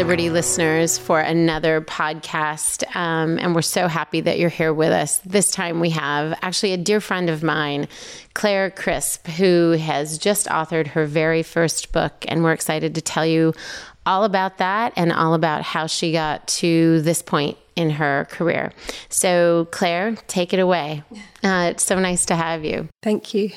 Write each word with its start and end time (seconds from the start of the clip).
Liberty 0.00 0.30
listeners, 0.30 0.96
for 0.96 1.20
another 1.20 1.82
podcast. 1.82 2.84
Um, 2.96 3.38
and 3.38 3.54
we're 3.54 3.60
so 3.60 3.86
happy 3.86 4.22
that 4.22 4.38
you're 4.38 4.48
here 4.48 4.72
with 4.72 4.92
us. 4.92 5.18
This 5.18 5.50
time 5.50 5.78
we 5.78 5.90
have 5.90 6.38
actually 6.40 6.72
a 6.72 6.78
dear 6.78 7.02
friend 7.02 7.28
of 7.28 7.42
mine, 7.42 7.86
Claire 8.32 8.70
Crisp, 8.70 9.26
who 9.26 9.72
has 9.72 10.16
just 10.16 10.46
authored 10.46 10.86
her 10.86 11.04
very 11.04 11.42
first 11.42 11.92
book. 11.92 12.24
And 12.28 12.42
we're 12.42 12.54
excited 12.54 12.94
to 12.94 13.02
tell 13.02 13.26
you 13.26 13.52
all 14.06 14.24
about 14.24 14.56
that 14.56 14.94
and 14.96 15.12
all 15.12 15.34
about 15.34 15.60
how 15.60 15.86
she 15.86 16.12
got 16.12 16.48
to 16.48 17.02
this 17.02 17.20
point 17.20 17.58
in 17.76 17.90
her 17.90 18.26
career. 18.30 18.72
So, 19.10 19.68
Claire, 19.70 20.16
take 20.28 20.54
it 20.54 20.60
away. 20.60 21.02
Uh, 21.44 21.72
it's 21.72 21.84
so 21.84 21.98
nice 21.98 22.24
to 22.26 22.36
have 22.36 22.64
you. 22.64 22.88
Thank 23.02 23.34
you. 23.34 23.50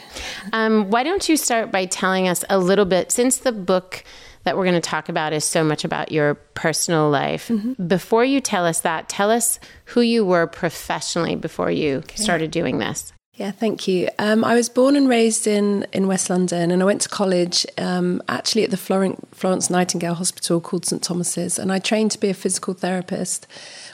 Um, 0.51 0.89
why 0.89 1.03
don't 1.03 1.29
you 1.29 1.37
start 1.37 1.71
by 1.71 1.85
telling 1.85 2.27
us 2.27 2.43
a 2.49 2.59
little 2.59 2.85
bit, 2.85 3.13
since 3.13 3.37
the 3.37 3.53
book 3.53 4.03
that 4.43 4.57
we're 4.57 4.65
going 4.65 4.75
to 4.75 4.81
talk 4.81 5.09
about 5.09 5.33
is 5.33 5.43
so 5.43 5.63
much 5.63 5.83
about 5.83 6.11
your 6.11 6.35
personal 6.35 7.09
life. 7.09 7.47
Mm-hmm. 7.47 7.87
Before 7.87 8.25
you 8.25 8.41
tell 8.41 8.65
us 8.65 8.81
that, 8.81 9.09
tell 9.09 9.31
us 9.31 9.59
who 9.85 10.01
you 10.01 10.25
were 10.25 10.47
professionally 10.47 11.35
before 11.35 11.71
you 11.71 11.97
okay. 11.97 12.21
started 12.21 12.51
doing 12.51 12.79
this. 12.79 13.13
Yeah, 13.35 13.49
thank 13.49 13.87
you. 13.87 14.09
Um, 14.19 14.43
I 14.43 14.53
was 14.53 14.69
born 14.69 14.95
and 14.95 15.09
raised 15.09 15.47
in, 15.47 15.87
in 15.91 16.05
West 16.05 16.29
London, 16.29 16.69
and 16.69 16.83
I 16.83 16.85
went 16.85 17.01
to 17.01 17.09
college 17.09 17.65
um, 17.79 18.21
actually 18.29 18.63
at 18.63 18.69
the 18.69 18.77
Florence 18.77 19.71
Nightingale 19.71 20.13
Hospital 20.13 20.61
called 20.61 20.85
St 20.85 21.01
Thomas's, 21.01 21.57
and 21.57 21.71
I 21.71 21.79
trained 21.79 22.11
to 22.11 22.19
be 22.19 22.29
a 22.29 22.35
physical 22.35 22.75
therapist, 22.75 23.47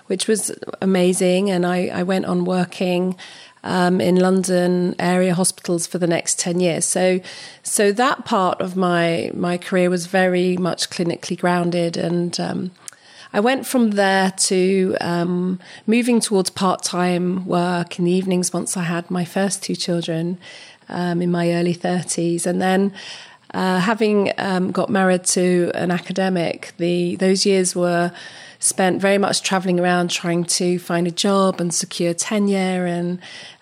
which 0.07 0.27
was 0.27 0.51
amazing. 0.81 1.49
And 1.49 1.65
I, 1.65 1.87
I 1.87 2.03
went 2.03 2.25
on 2.25 2.43
working 2.43 3.15
um, 3.63 3.99
in 3.99 4.15
London 4.15 4.95
area 4.99 5.33
hospitals 5.33 5.87
for 5.87 5.97
the 5.97 6.07
next 6.07 6.39
10 6.39 6.59
years. 6.59 6.85
So, 6.85 7.19
so 7.63 7.91
that 7.91 8.25
part 8.25 8.61
of 8.61 8.75
my, 8.75 9.31
my 9.33 9.57
career 9.57 9.89
was 9.89 10.07
very 10.07 10.57
much 10.57 10.89
clinically 10.89 11.37
grounded. 11.37 11.97
And 11.97 12.39
um, 12.39 12.71
I 13.33 13.39
went 13.39 13.67
from 13.67 13.91
there 13.91 14.31
to 14.31 14.97
um, 15.01 15.59
moving 15.85 16.19
towards 16.19 16.49
part 16.49 16.83
time 16.83 17.45
work 17.45 17.99
in 17.99 18.05
the 18.05 18.11
evenings 18.11 18.53
once 18.53 18.77
I 18.77 18.83
had 18.83 19.11
my 19.11 19.25
first 19.25 19.63
two 19.63 19.75
children 19.75 20.37
um, 20.87 21.21
in 21.21 21.31
my 21.31 21.51
early 21.53 21.75
30s. 21.75 22.45
And 22.45 22.61
then 22.61 22.93
uh, 23.53 23.79
having 23.79 24.31
um, 24.37 24.71
got 24.71 24.89
married 24.89 25.23
to 25.25 25.71
an 25.73 25.91
academic, 25.91 26.73
the 26.77 27.15
those 27.17 27.45
years 27.45 27.75
were 27.75 28.11
spent 28.59 29.01
very 29.01 29.17
much 29.17 29.41
traveling 29.41 29.79
around 29.79 30.09
trying 30.11 30.43
to 30.43 30.77
find 30.79 31.07
a 31.07 31.11
job 31.11 31.61
and 31.61 31.73
secure 31.73 32.13
tenure 32.13 32.85
and 32.85 33.19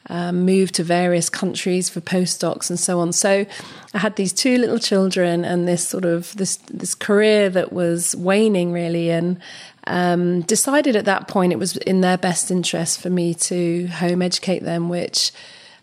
um, 0.10 0.46
move 0.46 0.72
to 0.72 0.84
various 0.84 1.30
countries 1.30 1.90
for 1.90 2.02
postdocs 2.02 2.70
and 2.70 2.80
so 2.80 3.00
on. 3.00 3.14
So 3.14 3.46
I 3.94 3.98
had 4.00 4.16
these 4.16 4.34
two 4.34 4.58
little 4.58 4.80
children 4.80 5.46
and 5.46 5.68
this 5.68 5.88
sort 5.88 6.06
of 6.06 6.36
this 6.38 6.58
this 6.72 6.96
career 6.96 7.50
that 7.50 7.72
was 7.72 8.16
waning 8.16 8.72
really, 8.72 9.12
and 9.12 9.40
um, 9.86 10.42
decided 10.42 10.96
at 10.96 11.06
that 11.06 11.28
point 11.28 11.54
it 11.54 11.60
was 11.60 11.78
in 11.78 12.02
their 12.02 12.18
best 12.18 12.50
interest 12.52 13.00
for 13.00 13.10
me 13.10 13.34
to 13.36 13.88
home 13.88 14.22
educate 14.22 14.64
them, 14.64 14.90
which. 14.90 15.32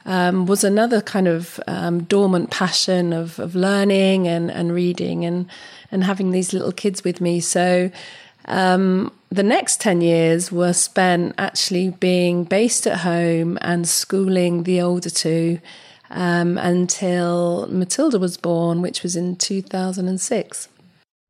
Um, 0.07 0.45
was 0.45 0.65
another 0.65 1.01
kind 1.01 1.27
of 1.27 1.59
um, 1.67 2.03
dormant 2.03 2.51
passion 2.51 3.15
of, 3.15 3.39
of 3.39 3.55
learning 3.55 4.29
and, 4.29 4.51
and 4.51 4.71
reading 4.71 5.25
and 5.25 5.47
and 5.91 6.05
having 6.05 6.31
these 6.31 6.53
little 6.53 6.73
kids 6.73 7.03
with 7.03 7.23
me. 7.23 7.41
So 7.41 7.91
um, 8.47 9.13
the 9.31 9.43
next 9.43 9.81
10 9.81 10.01
years 10.01 10.53
were 10.53 10.73
spent 10.73 11.35
actually 11.39 11.91
being 11.91 12.45
based 12.45 12.87
at 12.87 13.01
home 13.01 13.59
and 13.61 13.89
schooling 13.89 14.63
the 14.63 14.81
older 14.81 15.11
two 15.11 15.61
um, 16.11 16.59
until 16.59 17.67
Matilda 17.69 18.19
was 18.19 18.37
born, 18.37 18.83
which 18.83 19.03
was 19.03 19.17
in 19.17 19.37
2006. 19.37 20.69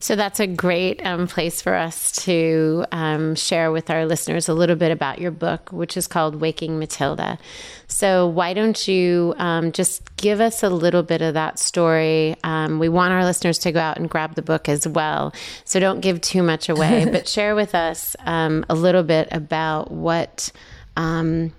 So 0.01 0.17
that's 0.17 0.39
a 0.39 0.47
great 0.47 1.01
um, 1.07 1.27
place 1.27 1.63
for 1.63 1.75
us 1.75 2.13
to 2.25 2.85
um, 2.93 3.35
share 3.37 3.73
with 3.73 3.89
our 3.89 4.05
listeners 4.05 4.51
a 4.51 4.55
little 4.55 4.77
bit 4.77 4.91
about 4.91 5.19
your 5.19 5.31
book, 5.31 5.73
which 5.73 5.97
is 5.97 6.07
called 6.07 6.43
Waking 6.43 6.79
Matilda. 6.79 7.39
So, 7.87 8.27
why 8.27 8.53
don't 8.53 8.87
you 8.87 9.35
um, 9.39 9.73
just 9.73 10.15
give 10.17 10.41
us 10.41 10.63
a 10.63 10.69
little 10.69 11.03
bit 11.03 11.23
of 11.23 11.35
that 11.35 11.59
story? 11.59 12.37
Um, 12.45 12.79
we 12.79 12.91
want 12.91 13.15
our 13.15 13.25
listeners 13.25 13.59
to 13.61 13.73
go 13.73 13.81
out 13.81 13.97
and 13.97 14.11
grab 14.11 14.35
the 14.35 14.43
book 14.43 14.69
as 14.69 14.87
well. 14.87 15.33
So, 15.65 15.81
don't 15.81 16.01
give 16.01 16.21
too 16.21 16.43
much 16.43 16.69
away, 16.69 17.07
but 17.11 17.27
share 17.27 17.55
with 17.55 17.75
us 17.75 18.15
um, 18.27 18.67
a 18.69 18.75
little 18.75 19.05
bit 19.05 19.29
about 19.33 19.91
what 19.91 20.53
um, 20.99 21.53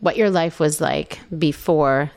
what 0.00 0.16
your 0.16 0.30
life 0.30 0.58
was 0.58 0.80
like 0.80 1.20
before 1.38 2.10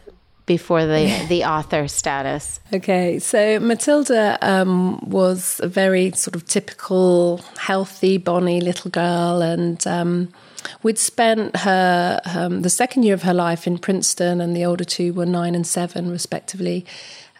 before 0.47 0.85
the 0.87 1.25
the 1.29 1.43
author 1.43 1.87
status? 1.87 2.59
Okay, 2.73 3.19
so 3.19 3.59
Matilda 3.59 4.39
um, 4.41 4.99
was 5.07 5.61
a 5.61 5.67
very 5.67 6.11
sort 6.13 6.35
of 6.35 6.47
typical, 6.47 7.37
healthy, 7.59 8.17
bonny 8.17 8.59
little 8.59 8.89
girl, 8.89 9.43
and 9.43 9.85
um, 9.85 10.29
we'd 10.81 10.97
spent 10.97 11.55
her 11.57 12.19
um, 12.25 12.63
the 12.63 12.69
second 12.71 13.03
year 13.03 13.13
of 13.13 13.21
her 13.21 13.33
life 13.33 13.67
in 13.67 13.77
Princeton, 13.77 14.41
and 14.41 14.55
the 14.55 14.65
older 14.65 14.83
two 14.85 15.13
were 15.13 15.27
nine 15.27 15.53
and 15.53 15.67
seven, 15.67 16.09
respectively. 16.09 16.83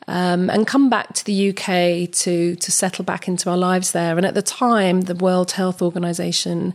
Um, 0.09 0.49
and 0.49 0.65
come 0.65 0.89
back 0.89 1.13
to 1.15 1.25
the 1.25 1.49
UK 1.49 2.09
to 2.23 2.55
to 2.55 2.71
settle 2.71 3.03
back 3.03 3.27
into 3.27 3.49
our 3.49 3.57
lives 3.57 3.91
there. 3.91 4.15
And 4.17 4.25
at 4.25 4.35
the 4.35 4.41
time, 4.41 5.01
the 5.01 5.15
World 5.15 5.51
Health 5.51 5.81
Organization 5.81 6.73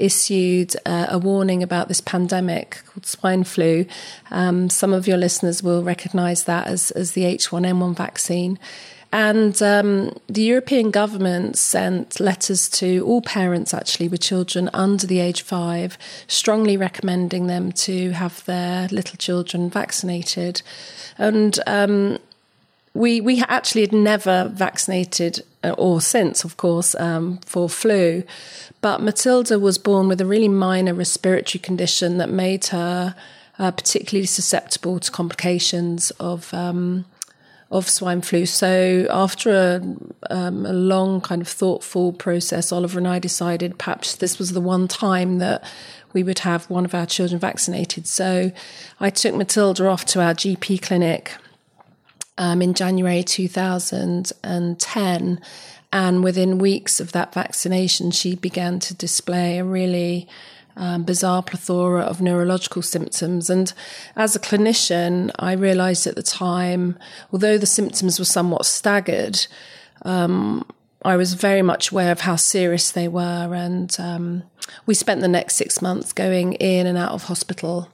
issued 0.00 0.74
uh, 0.86 1.06
a 1.08 1.18
warning 1.18 1.62
about 1.62 1.88
this 1.88 2.00
pandemic 2.00 2.82
called 2.86 3.06
swine 3.06 3.44
flu. 3.44 3.86
Um, 4.30 4.70
some 4.70 4.92
of 4.92 5.06
your 5.06 5.16
listeners 5.16 5.62
will 5.62 5.82
recognize 5.82 6.44
that 6.44 6.66
as, 6.66 6.90
as 6.92 7.12
the 7.12 7.22
H1N1 7.22 7.96
vaccine. 7.96 8.58
And 9.12 9.60
um, 9.60 10.16
the 10.28 10.42
European 10.42 10.92
government 10.92 11.58
sent 11.58 12.20
letters 12.20 12.68
to 12.70 13.04
all 13.04 13.22
parents, 13.22 13.74
actually, 13.74 14.06
with 14.06 14.20
children 14.20 14.70
under 14.72 15.04
the 15.06 15.18
age 15.18 15.40
of 15.40 15.48
five, 15.48 15.98
strongly 16.28 16.76
recommending 16.76 17.48
them 17.48 17.72
to 17.72 18.10
have 18.12 18.44
their 18.44 18.86
little 18.88 19.16
children 19.16 19.68
vaccinated. 19.68 20.62
And 21.18 21.58
um, 21.66 22.18
we 22.94 23.20
we 23.20 23.42
actually 23.48 23.82
had 23.82 23.92
never 23.92 24.50
vaccinated, 24.52 25.42
uh, 25.62 25.70
or 25.78 26.00
since, 26.00 26.44
of 26.44 26.56
course, 26.56 26.94
um, 26.96 27.38
for 27.46 27.68
flu. 27.68 28.24
But 28.80 29.02
Matilda 29.02 29.58
was 29.58 29.78
born 29.78 30.08
with 30.08 30.20
a 30.20 30.26
really 30.26 30.48
minor 30.48 30.94
respiratory 30.94 31.60
condition 31.60 32.18
that 32.18 32.30
made 32.30 32.66
her 32.66 33.14
uh, 33.58 33.70
particularly 33.70 34.26
susceptible 34.26 34.98
to 34.98 35.10
complications 35.10 36.10
of 36.12 36.52
um, 36.52 37.04
of 37.70 37.88
swine 37.88 38.20
flu. 38.20 38.46
So 38.46 39.06
after 39.10 39.50
a, 39.50 40.34
um, 40.34 40.66
a 40.66 40.72
long 40.72 41.20
kind 41.20 41.40
of 41.40 41.46
thoughtful 41.46 42.12
process, 42.12 42.72
Oliver 42.72 42.98
and 42.98 43.06
I 43.06 43.20
decided 43.20 43.78
perhaps 43.78 44.16
this 44.16 44.38
was 44.38 44.52
the 44.52 44.60
one 44.60 44.88
time 44.88 45.38
that 45.38 45.62
we 46.12 46.24
would 46.24 46.40
have 46.40 46.68
one 46.68 46.84
of 46.84 46.94
our 46.94 47.06
children 47.06 47.38
vaccinated. 47.38 48.08
So 48.08 48.50
I 48.98 49.10
took 49.10 49.36
Matilda 49.36 49.86
off 49.86 50.04
to 50.06 50.20
our 50.20 50.34
GP 50.34 50.82
clinic 50.82 51.32
um, 52.40 52.60
in 52.62 52.72
January 52.72 53.22
2010. 53.22 55.40
And 55.92 56.24
within 56.24 56.58
weeks 56.58 56.98
of 56.98 57.12
that 57.12 57.34
vaccination, 57.34 58.10
she 58.12 58.34
began 58.34 58.80
to 58.80 58.94
display 58.94 59.58
a 59.58 59.64
really 59.64 60.26
um, 60.74 61.02
bizarre 61.02 61.42
plethora 61.42 62.00
of 62.00 62.22
neurological 62.22 62.80
symptoms. 62.80 63.50
And 63.50 63.70
as 64.16 64.34
a 64.34 64.40
clinician, 64.40 65.30
I 65.38 65.52
realized 65.52 66.06
at 66.06 66.16
the 66.16 66.22
time, 66.22 66.98
although 67.30 67.58
the 67.58 67.66
symptoms 67.66 68.18
were 68.18 68.24
somewhat 68.24 68.64
staggered, 68.64 69.46
um, 70.02 70.64
I 71.04 71.16
was 71.16 71.34
very 71.34 71.60
much 71.60 71.92
aware 71.92 72.12
of 72.12 72.20
how 72.20 72.36
serious 72.36 72.90
they 72.90 73.08
were. 73.08 73.54
And 73.54 73.94
um, 74.00 74.44
we 74.86 74.94
spent 74.94 75.20
the 75.20 75.28
next 75.28 75.56
six 75.56 75.82
months 75.82 76.14
going 76.14 76.54
in 76.54 76.86
and 76.86 76.96
out 76.96 77.12
of 77.12 77.24
hospital 77.24 77.90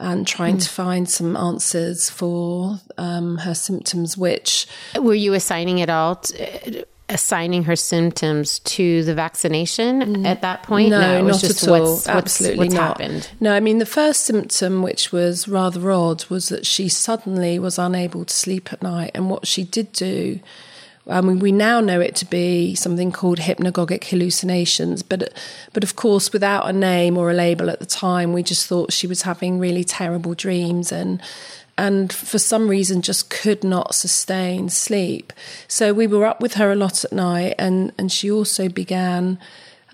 and 0.00 0.26
trying 0.26 0.56
mm. 0.56 0.62
to 0.62 0.68
find 0.68 1.08
some 1.08 1.36
answers 1.36 2.08
for 2.08 2.78
um, 2.96 3.38
her 3.38 3.54
symptoms, 3.54 4.16
which. 4.16 4.66
Were 4.96 5.14
you 5.14 5.34
assigning 5.34 5.78
it 5.78 5.90
all? 5.90 6.16
To, 6.16 6.86
assigning 7.08 7.64
her 7.64 7.76
symptoms 7.76 8.58
to 8.60 9.02
the 9.04 9.14
vaccination 9.14 10.26
at 10.26 10.42
that 10.42 10.62
point? 10.62 10.90
No, 10.90 11.00
no 11.00 11.28
not 11.28 11.42
at 11.42 11.68
all. 11.68 11.94
What's, 11.94 12.08
Absolutely 12.08 12.58
what's, 12.58 12.74
not. 12.74 13.00
happened? 13.00 13.30
No, 13.40 13.54
I 13.54 13.60
mean, 13.60 13.78
the 13.78 13.86
first 13.86 14.24
symptom, 14.24 14.82
which 14.82 15.10
was 15.10 15.48
rather 15.48 15.90
odd, 15.90 16.26
was 16.26 16.48
that 16.50 16.66
she 16.66 16.88
suddenly 16.88 17.58
was 17.58 17.78
unable 17.78 18.24
to 18.24 18.34
sleep 18.34 18.72
at 18.72 18.82
night. 18.82 19.12
And 19.14 19.30
what 19.30 19.46
she 19.46 19.64
did 19.64 19.92
do 19.92 20.40
I 21.08 21.20
mean, 21.22 21.38
we 21.38 21.52
now 21.52 21.80
know 21.80 22.00
it 22.00 22.14
to 22.16 22.26
be 22.26 22.74
something 22.74 23.12
called 23.12 23.38
hypnagogic 23.38 24.04
hallucinations, 24.04 25.02
but 25.02 25.32
but 25.72 25.82
of 25.82 25.96
course, 25.96 26.32
without 26.32 26.68
a 26.68 26.72
name 26.72 27.16
or 27.16 27.30
a 27.30 27.34
label 27.34 27.70
at 27.70 27.80
the 27.80 27.86
time, 27.86 28.32
we 28.32 28.42
just 28.42 28.66
thought 28.66 28.92
she 28.92 29.06
was 29.06 29.22
having 29.22 29.58
really 29.58 29.84
terrible 29.84 30.34
dreams 30.34 30.92
and 30.92 31.22
and 31.78 32.12
for 32.12 32.38
some 32.38 32.68
reason 32.68 33.00
just 33.00 33.30
could 33.30 33.62
not 33.62 33.94
sustain 33.94 34.68
sleep. 34.68 35.32
So 35.68 35.94
we 35.94 36.08
were 36.08 36.26
up 36.26 36.40
with 36.40 36.54
her 36.54 36.72
a 36.72 36.76
lot 36.76 37.04
at 37.04 37.12
night, 37.12 37.54
and 37.58 37.92
and 37.96 38.12
she 38.12 38.30
also 38.30 38.68
began 38.68 39.38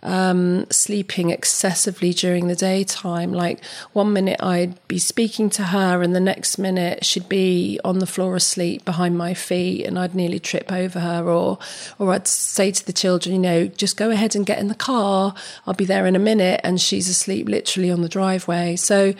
um, 0.05 0.71
sleeping 0.71 1.31
excessively 1.31 2.12
during 2.12 2.47
the 2.47 2.55
daytime. 2.55 3.33
Like 3.33 3.65
one 3.93 4.12
minute 4.12 4.41
I'd 4.41 4.87
be 4.87 4.99
speaking 4.99 5.51
to 5.51 5.65
her, 5.65 6.03
and 6.03 6.15
the 6.15 6.21
next 6.21 6.59
minute 6.59 7.05
she'd 7.05 7.29
be 7.29 7.81
on 7.85 7.99
the 7.99 8.06
floor 8.06 8.37
asleep 8.37 8.85
behind 8.85 9.17
my 9.19 9.35
feet, 9.35 9.87
and 9.87 9.99
I'd 9.99 10.15
nearly 10.15 10.39
trip 10.39 10.71
over 10.71 11.01
her. 11.01 11.29
Or, 11.29 11.59
or 11.99 12.12
I'd 12.12 12.29
say 12.29 12.71
to 12.71 12.87
the 12.87 12.93
children, 12.93 13.35
you 13.35 13.41
know, 13.41 13.67
just 13.67 13.97
go 13.97 14.11
ahead 14.11 14.37
and 14.37 14.47
get 14.47 14.59
in 14.59 14.69
the 14.69 14.75
car. 14.75 15.35
I'll 15.67 15.75
be 15.75 15.87
there 15.87 16.07
in 16.07 16.15
a 16.15 16.21
minute, 16.21 16.61
and 16.62 16.81
she's 16.81 17.09
asleep 17.09 17.49
literally 17.49 17.91
on 17.91 18.03
the 18.03 18.09
driveway. 18.09 18.77
So 18.77 19.15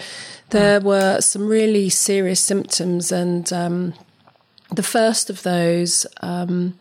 there 0.51 0.81
were 0.81 1.21
some 1.21 1.49
really 1.49 1.89
serious 1.89 2.41
symptoms, 2.41 3.11
and 3.11 3.51
um, 3.53 3.95
the 4.71 4.83
first 4.83 5.31
of 5.31 5.43
those. 5.43 6.07
Um, 6.21 6.79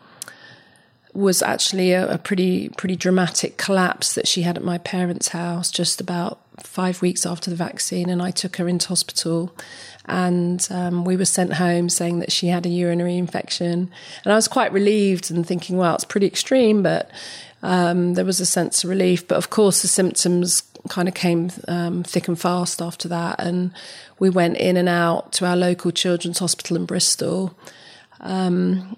was 1.14 1.42
actually 1.42 1.92
a, 1.92 2.14
a, 2.14 2.18
pretty 2.18 2.68
pretty 2.70 2.96
dramatic 2.96 3.56
collapse 3.56 4.14
that 4.14 4.26
she 4.26 4.42
had 4.42 4.56
at 4.56 4.64
my 4.64 4.78
parents' 4.78 5.28
house 5.28 5.70
just 5.70 6.00
about 6.00 6.40
five 6.60 7.00
weeks 7.02 7.24
after 7.24 7.50
the 7.50 7.56
vaccine, 7.56 8.08
and 8.08 8.20
I 8.20 8.30
took 8.30 8.56
her 8.56 8.68
into 8.68 8.88
hospital, 8.88 9.54
and 10.06 10.66
um, 10.70 11.04
we 11.04 11.16
were 11.16 11.24
sent 11.24 11.54
home 11.54 11.88
saying 11.88 12.18
that 12.18 12.32
she 12.32 12.48
had 12.48 12.66
a 12.66 12.68
urinary 12.68 13.16
infection, 13.16 13.90
and 14.24 14.32
I 14.32 14.36
was 14.36 14.48
quite 14.48 14.72
relieved 14.72 15.30
and 15.30 15.46
thinking, 15.46 15.76
well, 15.76 15.94
it's 15.94 16.04
pretty 16.04 16.26
extreme, 16.26 16.82
but 16.82 17.10
um, 17.62 18.14
there 18.14 18.24
was 18.24 18.40
a 18.40 18.46
sense 18.46 18.84
of 18.84 18.90
relief. 18.90 19.26
But 19.26 19.36
of 19.36 19.50
course, 19.50 19.82
the 19.82 19.88
symptoms 19.88 20.62
kind 20.88 21.08
of 21.08 21.14
came 21.14 21.50
um, 21.66 22.02
thick 22.02 22.28
and 22.28 22.38
fast 22.38 22.82
after 22.82 23.08
that, 23.08 23.40
and 23.40 23.72
we 24.18 24.30
went 24.30 24.56
in 24.58 24.76
and 24.76 24.88
out 24.88 25.32
to 25.34 25.46
our 25.46 25.56
local 25.56 25.90
children's 25.90 26.38
hospital 26.38 26.76
in 26.76 26.86
Bristol. 26.86 27.56
Um, 28.20 28.96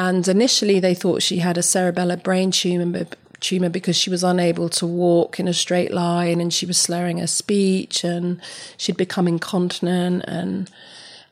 and 0.00 0.26
initially, 0.26 0.80
they 0.80 0.94
thought 0.94 1.20
she 1.20 1.40
had 1.40 1.58
a 1.58 1.60
cerebellar 1.60 2.22
brain 2.22 2.52
tumor, 2.52 3.06
tumor 3.40 3.68
because 3.68 3.96
she 3.96 4.08
was 4.08 4.24
unable 4.24 4.70
to 4.70 4.86
walk 4.86 5.38
in 5.38 5.46
a 5.46 5.52
straight 5.52 5.92
line 5.92 6.40
and 6.40 6.54
she 6.54 6.64
was 6.64 6.78
slurring 6.78 7.18
her 7.18 7.26
speech 7.26 8.02
and 8.02 8.40
she'd 8.78 8.96
become 8.96 9.28
incontinent 9.28 10.24
and 10.26 10.70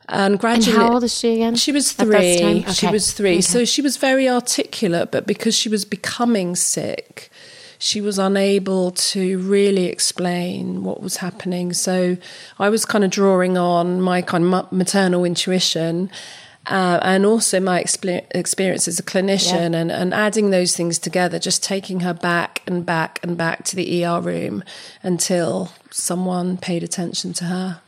and 0.07 0.39
gradually. 0.39 0.77
And 0.77 0.85
how 0.85 0.93
old 0.93 1.03
is 1.03 1.17
she 1.17 1.33
again? 1.33 1.55
She 1.55 1.71
was 1.71 1.93
three. 1.93 2.61
Okay. 2.61 2.71
She 2.71 2.85
was 2.87 3.11
three. 3.11 3.33
Okay. 3.33 3.41
So 3.41 3.65
she 3.65 3.81
was 3.81 3.97
very 3.97 4.29
articulate, 4.29 5.09
but 5.09 5.25
because 5.25 5.55
she 5.55 5.67
was 5.67 5.83
becoming 5.83 6.55
sick, 6.55 7.31
she 7.79 8.01
was 8.01 8.19
unable 8.19 8.91
to 8.91 9.39
really 9.39 9.85
explain 9.85 10.83
what 10.83 11.01
was 11.01 11.17
happening. 11.17 11.73
So 11.73 12.17
I 12.59 12.69
was 12.69 12.85
kind 12.85 13.03
of 13.03 13.09
drawing 13.09 13.57
on 13.57 13.99
my 13.99 14.21
kind 14.21 14.53
of 14.53 14.71
maternal 14.71 15.25
intuition 15.25 16.11
uh, 16.69 16.99
and 17.01 17.25
also 17.25 17.59
my 17.59 17.79
experience 17.79 18.87
as 18.87 18.99
a 18.99 19.03
clinician 19.03 19.71
yeah. 19.71 19.79
and, 19.79 19.91
and 19.91 20.13
adding 20.13 20.51
those 20.51 20.75
things 20.75 20.99
together, 20.99 21.39
just 21.39 21.63
taking 21.63 22.01
her 22.01 22.13
back 22.13 22.61
and 22.67 22.85
back 22.85 23.19
and 23.23 23.37
back 23.37 23.65
to 23.65 23.75
the 23.75 24.05
ER 24.05 24.21
room 24.21 24.63
until 25.01 25.71
someone 25.89 26.57
paid 26.57 26.83
attention 26.83 27.33
to 27.33 27.45
her. 27.45 27.81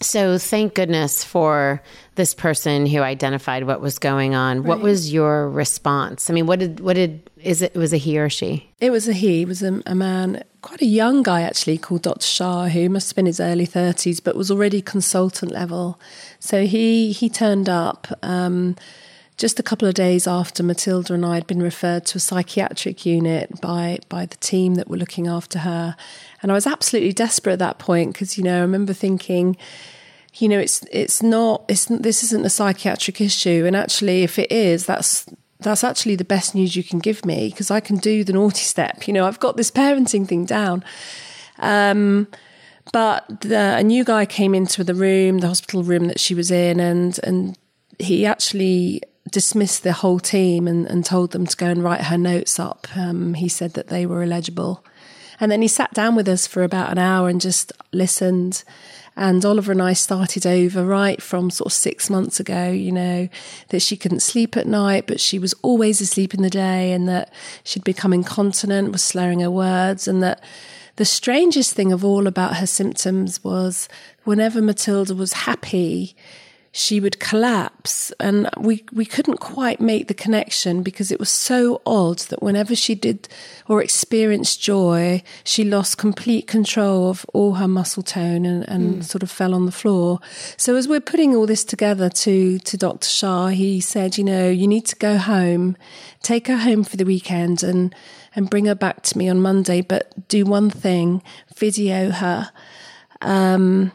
So 0.00 0.38
thank 0.38 0.74
goodness 0.74 1.24
for 1.24 1.82
this 2.14 2.32
person 2.32 2.86
who 2.86 3.00
identified 3.00 3.64
what 3.64 3.80
was 3.80 3.98
going 3.98 4.34
on. 4.34 4.58
Right. 4.58 4.68
What 4.68 4.80
was 4.80 5.12
your 5.12 5.50
response? 5.50 6.30
I 6.30 6.34
mean, 6.34 6.46
what 6.46 6.60
did 6.60 6.80
what 6.80 6.94
did 6.94 7.28
is 7.42 7.62
it 7.62 7.74
was 7.74 7.92
a 7.92 7.96
he 7.96 8.18
or 8.18 8.28
she? 8.28 8.72
It 8.80 8.90
was 8.90 9.08
a 9.08 9.12
he. 9.12 9.42
It 9.42 9.48
was 9.48 9.62
a, 9.62 9.82
a 9.86 9.96
man, 9.96 10.44
quite 10.62 10.82
a 10.82 10.86
young 10.86 11.24
guy 11.24 11.42
actually, 11.42 11.78
called 11.78 12.02
Dr. 12.02 12.26
Shah, 12.26 12.68
who 12.68 12.88
must 12.88 13.10
have 13.10 13.16
been 13.16 13.26
his 13.26 13.40
early 13.40 13.66
thirties, 13.66 14.20
but 14.20 14.36
was 14.36 14.52
already 14.52 14.80
consultant 14.80 15.50
level. 15.50 16.00
So 16.38 16.64
he 16.64 17.10
he 17.10 17.28
turned 17.28 17.68
up. 17.68 18.06
Um, 18.22 18.76
just 19.38 19.60
a 19.60 19.62
couple 19.62 19.86
of 19.86 19.94
days 19.94 20.26
after 20.26 20.64
Matilda 20.64 21.14
and 21.14 21.24
I 21.24 21.36
had 21.36 21.46
been 21.46 21.62
referred 21.62 22.04
to 22.06 22.16
a 22.16 22.20
psychiatric 22.20 23.06
unit 23.06 23.60
by 23.60 24.00
by 24.08 24.26
the 24.26 24.36
team 24.36 24.74
that 24.74 24.88
were 24.90 24.96
looking 24.96 25.28
after 25.28 25.60
her, 25.60 25.96
and 26.42 26.50
I 26.50 26.54
was 26.54 26.66
absolutely 26.66 27.12
desperate 27.12 27.54
at 27.54 27.58
that 27.60 27.78
point 27.78 28.12
because, 28.12 28.36
you 28.36 28.42
know, 28.42 28.58
I 28.58 28.60
remember 28.60 28.92
thinking, 28.92 29.56
you 30.34 30.48
know, 30.48 30.58
it's 30.58 30.84
it's 30.90 31.22
not 31.22 31.64
it's 31.68 31.86
this 31.86 32.24
isn't 32.24 32.44
a 32.44 32.50
psychiatric 32.50 33.20
issue, 33.20 33.64
and 33.64 33.76
actually, 33.76 34.24
if 34.24 34.40
it 34.40 34.50
is, 34.50 34.86
that's 34.86 35.24
that's 35.60 35.84
actually 35.84 36.16
the 36.16 36.24
best 36.24 36.54
news 36.54 36.74
you 36.74 36.82
can 36.82 36.98
give 36.98 37.24
me 37.24 37.48
because 37.48 37.70
I 37.70 37.78
can 37.78 37.96
do 37.96 38.24
the 38.24 38.32
naughty 38.32 38.64
step. 38.64 39.06
You 39.06 39.14
know, 39.14 39.24
I've 39.24 39.40
got 39.40 39.56
this 39.56 39.70
parenting 39.70 40.26
thing 40.26 40.46
down. 40.46 40.84
Um, 41.58 42.28
but 42.92 43.40
the, 43.42 43.76
a 43.78 43.82
new 43.82 44.02
guy 44.02 44.24
came 44.24 44.54
into 44.54 44.82
the 44.82 44.94
room, 44.94 45.38
the 45.38 45.48
hospital 45.48 45.82
room 45.82 46.06
that 46.06 46.18
she 46.18 46.34
was 46.34 46.50
in, 46.50 46.80
and 46.80 47.20
and 47.22 47.56
he 47.98 48.26
actually 48.26 49.02
dismissed 49.30 49.82
the 49.82 49.92
whole 49.92 50.18
team 50.18 50.68
and, 50.68 50.86
and 50.86 51.04
told 51.04 51.32
them 51.32 51.46
to 51.46 51.56
go 51.56 51.66
and 51.66 51.82
write 51.82 52.02
her 52.02 52.18
notes 52.18 52.58
up. 52.58 52.86
Um, 52.96 53.34
he 53.34 53.48
said 53.48 53.74
that 53.74 53.88
they 53.88 54.06
were 54.06 54.22
illegible. 54.22 54.84
And 55.40 55.52
then 55.52 55.62
he 55.62 55.68
sat 55.68 55.94
down 55.94 56.16
with 56.16 56.28
us 56.28 56.46
for 56.46 56.62
about 56.62 56.90
an 56.90 56.98
hour 56.98 57.28
and 57.28 57.40
just 57.40 57.72
listened. 57.92 58.64
And 59.16 59.44
Oliver 59.44 59.72
and 59.72 59.82
I 59.82 59.92
started 59.92 60.46
over 60.46 60.84
right 60.84 61.20
from 61.20 61.50
sort 61.50 61.66
of 61.66 61.72
six 61.72 62.08
months 62.08 62.40
ago, 62.40 62.70
you 62.70 62.92
know, 62.92 63.28
that 63.68 63.82
she 63.82 63.96
couldn't 63.96 64.20
sleep 64.20 64.56
at 64.56 64.66
night, 64.66 65.06
but 65.06 65.20
she 65.20 65.38
was 65.38 65.54
always 65.62 66.00
asleep 66.00 66.34
in 66.34 66.42
the 66.42 66.50
day 66.50 66.92
and 66.92 67.08
that 67.08 67.32
she'd 67.64 67.84
become 67.84 68.12
incontinent, 68.12 68.92
was 68.92 69.02
slurring 69.02 69.40
her 69.40 69.50
words, 69.50 70.06
and 70.06 70.22
that 70.22 70.42
the 70.96 71.04
strangest 71.04 71.74
thing 71.74 71.92
of 71.92 72.04
all 72.04 72.26
about 72.26 72.56
her 72.56 72.66
symptoms 72.66 73.42
was 73.44 73.88
whenever 74.24 74.60
Matilda 74.60 75.14
was 75.14 75.32
happy, 75.32 76.16
she 76.72 77.00
would 77.00 77.18
collapse 77.18 78.12
and 78.20 78.48
we 78.58 78.84
we 78.92 79.04
couldn't 79.04 79.38
quite 79.38 79.80
make 79.80 80.06
the 80.06 80.14
connection 80.14 80.82
because 80.82 81.10
it 81.10 81.18
was 81.18 81.30
so 81.30 81.80
odd 81.86 82.18
that 82.30 82.42
whenever 82.42 82.74
she 82.74 82.94
did 82.94 83.26
or 83.68 83.82
experienced 83.82 84.60
joy 84.60 85.22
she 85.44 85.64
lost 85.64 85.96
complete 85.96 86.46
control 86.46 87.08
of 87.08 87.24
all 87.32 87.54
her 87.54 87.68
muscle 87.68 88.02
tone 88.02 88.44
and, 88.44 88.68
and 88.68 88.96
mm. 88.96 89.04
sort 89.04 89.22
of 89.22 89.30
fell 89.30 89.54
on 89.54 89.64
the 89.64 89.72
floor 89.72 90.18
so 90.56 90.76
as 90.76 90.86
we're 90.86 91.00
putting 91.00 91.34
all 91.34 91.46
this 91.46 91.64
together 91.64 92.10
to 92.10 92.58
to 92.60 92.76
Dr. 92.76 93.08
Shah 93.08 93.48
he 93.48 93.80
said 93.80 94.18
you 94.18 94.24
know 94.24 94.48
you 94.48 94.66
need 94.66 94.84
to 94.86 94.96
go 94.96 95.16
home 95.16 95.76
take 96.22 96.48
her 96.48 96.58
home 96.58 96.84
for 96.84 96.96
the 96.96 97.04
weekend 97.04 97.62
and 97.62 97.94
and 98.34 98.50
bring 98.50 98.66
her 98.66 98.74
back 98.74 99.02
to 99.02 99.16
me 99.16 99.28
on 99.28 99.40
Monday 99.40 99.80
but 99.80 100.28
do 100.28 100.44
one 100.44 100.68
thing 100.68 101.22
video 101.56 102.10
her 102.10 102.52
um, 103.20 103.90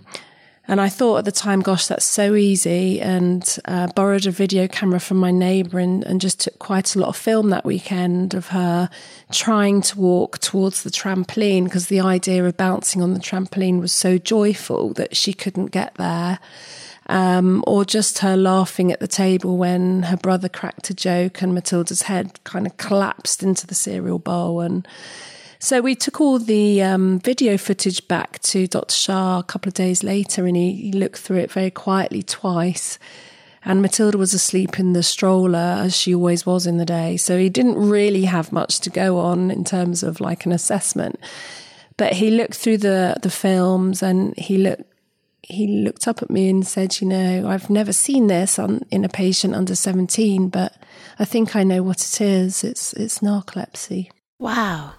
and 0.66 0.80
I 0.80 0.88
thought 0.88 1.18
at 1.18 1.26
the 1.26 1.32
time, 1.32 1.60
gosh, 1.60 1.88
that's 1.88 2.06
so 2.06 2.36
easy. 2.36 3.02
And 3.02 3.58
uh, 3.66 3.88
borrowed 3.88 4.26
a 4.26 4.32
video 4.32 4.68
camera 4.68 5.00
from 5.00 5.18
my 5.18 5.30
neighbour 5.30 5.78
and, 5.78 6.06
and 6.06 6.22
just 6.22 6.40
took 6.40 6.58
quite 6.58 6.96
a 6.96 7.00
lot 7.00 7.10
of 7.10 7.18
film 7.18 7.50
that 7.50 7.66
weekend 7.66 8.34
of 8.34 8.48
her 8.48 8.90
trying 9.30 9.82
to 9.82 10.00
walk 10.00 10.40
towards 10.40 10.84
the 10.84 10.90
trampoline 10.90 11.66
because 11.66 11.88
the 11.88 12.00
idea 12.00 12.46
of 12.46 12.56
bouncing 12.56 13.02
on 13.02 13.14
the 13.14 13.20
trampoline 13.20 13.82
was 13.82 13.92
so 13.92 14.18
joyful 14.18 14.94
that 14.94 15.18
she 15.18 15.34
couldn't 15.34 15.68
get 15.68 15.96
there. 15.96 16.40
Um, 17.08 17.66
or 17.68 17.84
just 17.84 18.20
her 18.20 18.38
laughing 18.38 18.90
at 18.94 19.02
the 19.02 19.10
table 19.10 19.58
when 19.58 20.04
her 20.04 20.16
brother 20.16 20.48
cracked 20.48 20.90
a 20.90 20.94
joke 20.94 21.42
and 21.42 21.54
Matilda's 21.54 22.04
head 22.04 22.42
kind 22.46 22.66
of 22.66 22.78
collapsed 22.78 23.44
into 23.44 23.68
the 23.68 23.76
cereal 23.76 24.20
bowl. 24.20 24.62
And 24.62 24.88
so 25.64 25.80
we 25.80 25.96
took 25.96 26.20
all 26.20 26.40
the 26.40 26.84
um, 26.84 27.20
video 27.20 27.58
footage 27.58 28.06
back 28.10 28.40
to 28.40 28.68
Dr. 28.68 28.94
Shah 28.94 29.40
a 29.40 29.44
couple 29.44 29.70
of 29.70 29.74
days 29.74 30.04
later, 30.04 30.46
and 30.46 30.58
he, 30.58 30.74
he 30.74 30.92
looked 30.92 31.20
through 31.20 31.38
it 31.38 31.54
very 31.54 31.72
quietly 31.72 32.22
twice. 32.22 33.00
And 33.64 33.82
Matilda 33.82 34.18
was 34.18 34.34
asleep 34.34 34.78
in 34.78 34.92
the 34.92 35.02
stroller 35.02 35.58
as 35.58 35.96
she 35.96 36.14
always 36.14 36.46
was 36.46 36.68
in 36.68 36.80
the 36.80 36.86
day. 36.86 37.16
So 37.16 37.38
he 37.38 37.48
didn't 37.48 37.78
really 37.78 38.26
have 38.26 38.52
much 38.52 38.82
to 38.82 38.90
go 38.90 39.20
on 39.20 39.52
in 39.52 39.64
terms 39.64 40.04
of 40.04 40.20
like 40.20 40.46
an 40.46 40.52
assessment. 40.52 41.18
But 41.96 42.12
he 42.12 42.30
looked 42.30 42.56
through 42.56 42.80
the, 42.80 43.16
the 43.22 43.32
films 43.32 44.04
and 44.04 44.38
he 44.38 44.58
looked 44.58 44.84
he 45.44 45.68
looked 45.68 46.10
up 46.10 46.22
at 46.22 46.30
me 46.30 46.50
and 46.50 46.68
said, 46.68 47.00
You 47.00 47.08
know, 47.08 47.48
I've 47.48 47.70
never 47.70 47.94
seen 47.94 48.28
this 48.28 48.60
on, 48.60 48.82
in 48.92 49.06
a 49.06 49.10
patient 49.10 49.56
under 49.56 49.76
17, 49.76 50.50
but 50.50 50.76
I 51.20 51.24
think 51.24 51.56
I 51.56 51.64
know 51.64 51.84
what 51.84 52.02
it 52.02 52.20
is. 52.20 52.66
It's, 52.66 52.92
it's 52.94 53.20
narcolepsy. 53.20 54.10
Wow. 54.40 54.94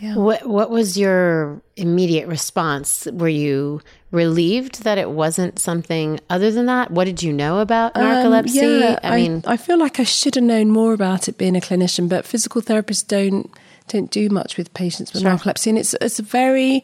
Yeah. 0.00 0.16
What 0.16 0.46
What 0.46 0.70
was 0.70 0.96
your 0.96 1.60
immediate 1.76 2.26
response? 2.26 3.06
Were 3.12 3.28
you 3.28 3.82
relieved 4.10 4.82
that 4.84 4.96
it 4.96 5.10
wasn't 5.10 5.58
something 5.58 6.18
other 6.30 6.50
than 6.50 6.66
that? 6.66 6.90
What 6.90 7.04
did 7.04 7.22
you 7.22 7.32
know 7.32 7.60
about 7.60 7.96
um, 7.96 8.02
narcolepsy? 8.02 8.62
Um, 8.62 8.80
yeah, 8.80 8.98
I, 9.02 9.08
I 9.08 9.16
mean, 9.16 9.44
I 9.46 9.56
feel 9.56 9.78
like 9.78 10.00
I 10.00 10.04
should 10.04 10.36
have 10.36 10.44
known 10.44 10.70
more 10.70 10.94
about 10.94 11.28
it 11.28 11.36
being 11.36 11.56
a 11.56 11.60
clinician, 11.60 12.08
but 12.08 12.24
physical 12.24 12.62
therapists 12.62 13.06
don't 13.06 13.50
don't 13.88 14.10
do 14.10 14.30
much 14.30 14.56
with 14.56 14.72
patients 14.72 15.12
with 15.12 15.22
sure. 15.22 15.32
narcolepsy, 15.32 15.66
and 15.66 15.78
it's 15.78 15.94
it's 16.00 16.18
a 16.18 16.22
very 16.22 16.82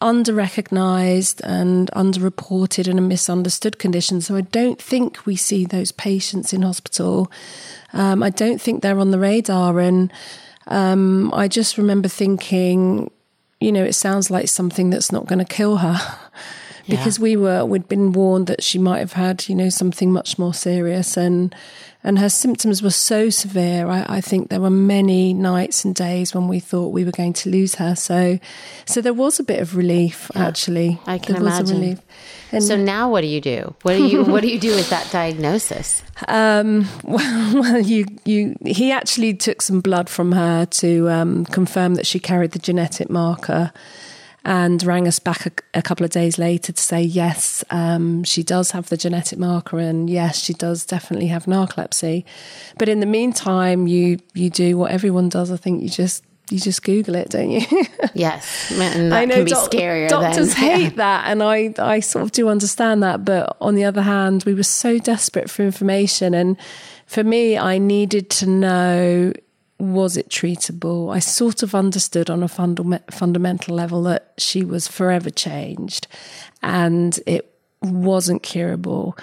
under 0.00 0.34
recognized 0.34 1.40
and 1.44 1.90
underreported 1.92 2.88
and 2.88 2.98
a 2.98 3.02
misunderstood 3.02 3.78
condition. 3.78 4.20
So 4.20 4.36
I 4.36 4.42
don't 4.42 4.80
think 4.80 5.24
we 5.24 5.36
see 5.36 5.64
those 5.64 5.92
patients 5.92 6.52
in 6.52 6.62
hospital. 6.62 7.30
Um, 7.92 8.22
I 8.22 8.30
don't 8.30 8.60
think 8.60 8.82
they're 8.82 8.98
on 8.98 9.12
the 9.12 9.18
radar. 9.18 9.80
And 9.80 10.12
um, 10.66 11.32
I 11.34 11.48
just 11.48 11.78
remember 11.78 12.08
thinking, 12.08 13.10
you 13.60 13.72
know, 13.72 13.84
it 13.84 13.94
sounds 13.94 14.30
like 14.30 14.48
something 14.48 14.90
that's 14.90 15.12
not 15.12 15.26
going 15.26 15.38
to 15.38 15.44
kill 15.44 15.78
her. 15.78 15.98
because 16.88 17.18
yeah. 17.18 17.22
we 17.22 17.36
were 17.36 17.64
we'd 17.64 17.88
been 17.88 18.12
warned 18.12 18.46
that 18.46 18.62
she 18.62 18.78
might 18.78 18.98
have 18.98 19.14
had 19.14 19.48
you 19.48 19.54
know 19.54 19.70
something 19.70 20.12
much 20.12 20.38
more 20.38 20.52
serious 20.52 21.16
and 21.16 21.54
and 22.04 22.18
her 22.18 22.28
symptoms 22.28 22.82
were 22.82 22.90
so 22.90 23.30
severe. 23.30 23.88
I, 23.88 24.04
I, 24.16 24.20
think 24.20 24.50
there 24.50 24.60
were 24.60 24.70
many 24.70 25.32
nights 25.32 25.86
and 25.86 25.94
days 25.94 26.34
when 26.34 26.48
we 26.48 26.60
thought 26.60 26.88
we 26.88 27.02
were 27.02 27.10
going 27.10 27.32
to 27.32 27.48
lose 27.48 27.76
her. 27.76 27.96
So, 27.96 28.38
so 28.84 29.00
there 29.00 29.14
was 29.14 29.40
a 29.40 29.42
bit 29.42 29.60
of 29.60 29.74
relief. 29.74 30.30
Yeah, 30.36 30.46
actually, 30.46 31.00
I 31.06 31.16
can 31.16 31.32
there 31.32 31.42
imagine. 31.42 31.98
And 32.52 32.62
so 32.62 32.76
now, 32.76 33.10
what 33.10 33.22
do 33.22 33.26
you 33.26 33.40
do? 33.40 33.74
What 33.82 33.94
do 33.96 34.06
you 34.06 34.22
What 34.22 34.42
do 34.42 34.48
you 34.48 34.60
do 34.60 34.74
with 34.74 34.90
that 34.90 35.10
diagnosis? 35.10 36.02
Um, 36.28 36.86
well, 37.02 37.54
well, 37.60 37.80
you 37.80 38.06
you 38.24 38.54
he 38.64 38.92
actually 38.92 39.34
took 39.34 39.60
some 39.60 39.80
blood 39.80 40.08
from 40.08 40.30
her 40.30 40.64
to 40.64 41.10
um, 41.10 41.44
confirm 41.46 41.96
that 41.96 42.06
she 42.06 42.20
carried 42.20 42.52
the 42.52 42.60
genetic 42.60 43.10
marker 43.10 43.72
and 44.44 44.82
rang 44.82 45.08
us 45.08 45.18
back 45.18 45.46
a, 45.46 45.78
a, 45.78 45.82
couple 45.82 46.04
of 46.04 46.10
days 46.10 46.38
later 46.38 46.72
to 46.72 46.82
say 46.82 47.00
yes, 47.00 47.64
um, 47.70 48.24
she 48.24 48.42
does 48.42 48.72
have 48.72 48.88
the 48.88 48.96
genetic 48.96 49.38
marker, 49.38 49.78
and 49.78 50.10
yes, 50.10 50.38
she 50.38 50.52
does 50.52 50.84
definitely 50.84 51.28
have 51.28 51.46
narcolepsy. 51.46 52.24
But 52.78 52.88
in 52.88 53.00
the 53.00 53.06
meantime, 53.06 53.86
you 53.86 54.18
you 54.34 54.50
do 54.50 54.76
what 54.76 54.90
everyone 54.90 55.28
does. 55.28 55.50
I 55.50 55.56
think 55.56 55.82
you 55.82 55.88
just 55.88 56.24
you 56.50 56.60
just 56.60 56.82
Google 56.82 57.14
it, 57.14 57.30
don't 57.30 57.50
you? 57.50 57.62
yes, 58.14 58.70
I 58.78 59.24
know 59.24 59.36
can 59.36 59.44
be 59.44 59.50
doc- 59.50 59.70
scarier. 59.70 60.08
Doctors 60.08 60.54
then. 60.54 60.62
hate 60.80 60.96
that, 60.96 61.24
and 61.26 61.42
I 61.42 61.74
I 61.78 62.00
sort 62.00 62.22
of 62.22 62.32
do 62.32 62.48
understand 62.48 63.02
that. 63.02 63.24
But 63.24 63.56
on 63.60 63.74
the 63.74 63.84
other 63.84 64.02
hand, 64.02 64.44
we 64.44 64.54
were 64.54 64.62
so 64.62 64.98
desperate 64.98 65.48
for 65.48 65.62
information, 65.62 66.34
and 66.34 66.58
for 67.06 67.24
me, 67.24 67.56
I 67.56 67.78
needed 67.78 68.28
to 68.30 68.46
know 68.46 69.32
was 69.78 70.16
it 70.16 70.28
treatable? 70.28 71.14
I 71.14 71.18
sort 71.18 71.62
of 71.62 71.74
understood 71.74 72.30
on 72.30 72.42
a 72.42 72.48
funda- 72.48 73.02
fundamental 73.10 73.74
level 73.74 74.02
that 74.04 74.32
she 74.38 74.64
was 74.64 74.88
forever 74.88 75.30
changed 75.30 76.06
and 76.62 77.18
it 77.26 77.50
wasn't 77.82 78.42
curable. 78.42 79.16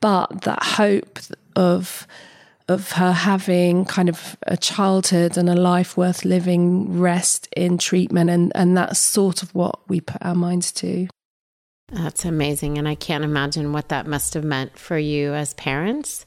But 0.00 0.42
that 0.42 0.62
hope 0.62 1.18
of 1.56 2.06
of 2.66 2.92
her 2.92 3.12
having 3.12 3.84
kind 3.84 4.08
of 4.08 4.38
a 4.46 4.56
childhood 4.56 5.36
and 5.36 5.50
a 5.50 5.54
life 5.54 5.98
worth 5.98 6.24
living 6.24 6.98
rest 6.98 7.46
in 7.54 7.76
treatment 7.76 8.30
and, 8.30 8.50
and 8.54 8.74
that's 8.74 8.98
sort 8.98 9.42
of 9.42 9.54
what 9.54 9.86
we 9.86 10.00
put 10.00 10.22
our 10.22 10.34
minds 10.34 10.72
to. 10.72 11.06
That's 11.92 12.24
amazing. 12.24 12.78
And 12.78 12.88
I 12.88 12.94
can't 12.94 13.22
imagine 13.22 13.72
what 13.72 13.90
that 13.90 14.06
must 14.06 14.32
have 14.34 14.44
meant 14.44 14.78
for 14.78 14.96
you 14.96 15.34
as 15.34 15.52
parents. 15.54 16.24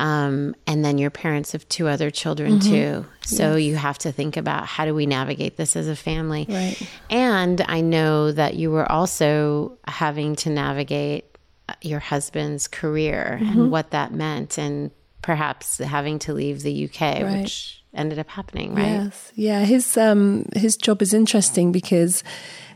Um, 0.00 0.56
and 0.66 0.82
then 0.82 0.96
your 0.96 1.10
parents 1.10 1.52
have 1.52 1.68
two 1.68 1.86
other 1.86 2.10
children 2.10 2.58
mm-hmm. 2.58 2.70
too. 2.70 3.06
So 3.22 3.56
yes. 3.56 3.66
you 3.66 3.76
have 3.76 3.98
to 3.98 4.12
think 4.12 4.38
about 4.38 4.64
how 4.64 4.86
do 4.86 4.94
we 4.94 5.04
navigate 5.04 5.58
this 5.58 5.76
as 5.76 5.88
a 5.88 5.94
family. 5.94 6.46
Right. 6.48 6.80
And 7.10 7.60
I 7.68 7.82
know 7.82 8.32
that 8.32 8.54
you 8.54 8.70
were 8.70 8.90
also 8.90 9.76
having 9.86 10.36
to 10.36 10.48
navigate 10.48 11.36
uh, 11.68 11.74
your 11.82 12.00
husband's 12.00 12.66
career 12.66 13.38
mm-hmm. 13.42 13.60
and 13.60 13.70
what 13.70 13.90
that 13.90 14.10
meant, 14.10 14.58
and 14.58 14.90
perhaps 15.20 15.76
having 15.76 16.18
to 16.20 16.32
leave 16.32 16.62
the 16.62 16.86
UK, 16.86 17.00
right. 17.00 17.42
which 17.42 17.84
ended 17.92 18.18
up 18.18 18.30
happening, 18.30 18.74
right? 18.74 18.86
Yes. 18.86 19.32
Yeah. 19.34 19.64
His 19.66 19.98
um 19.98 20.46
his 20.56 20.78
job 20.78 21.02
is 21.02 21.12
interesting 21.12 21.72
because 21.72 22.24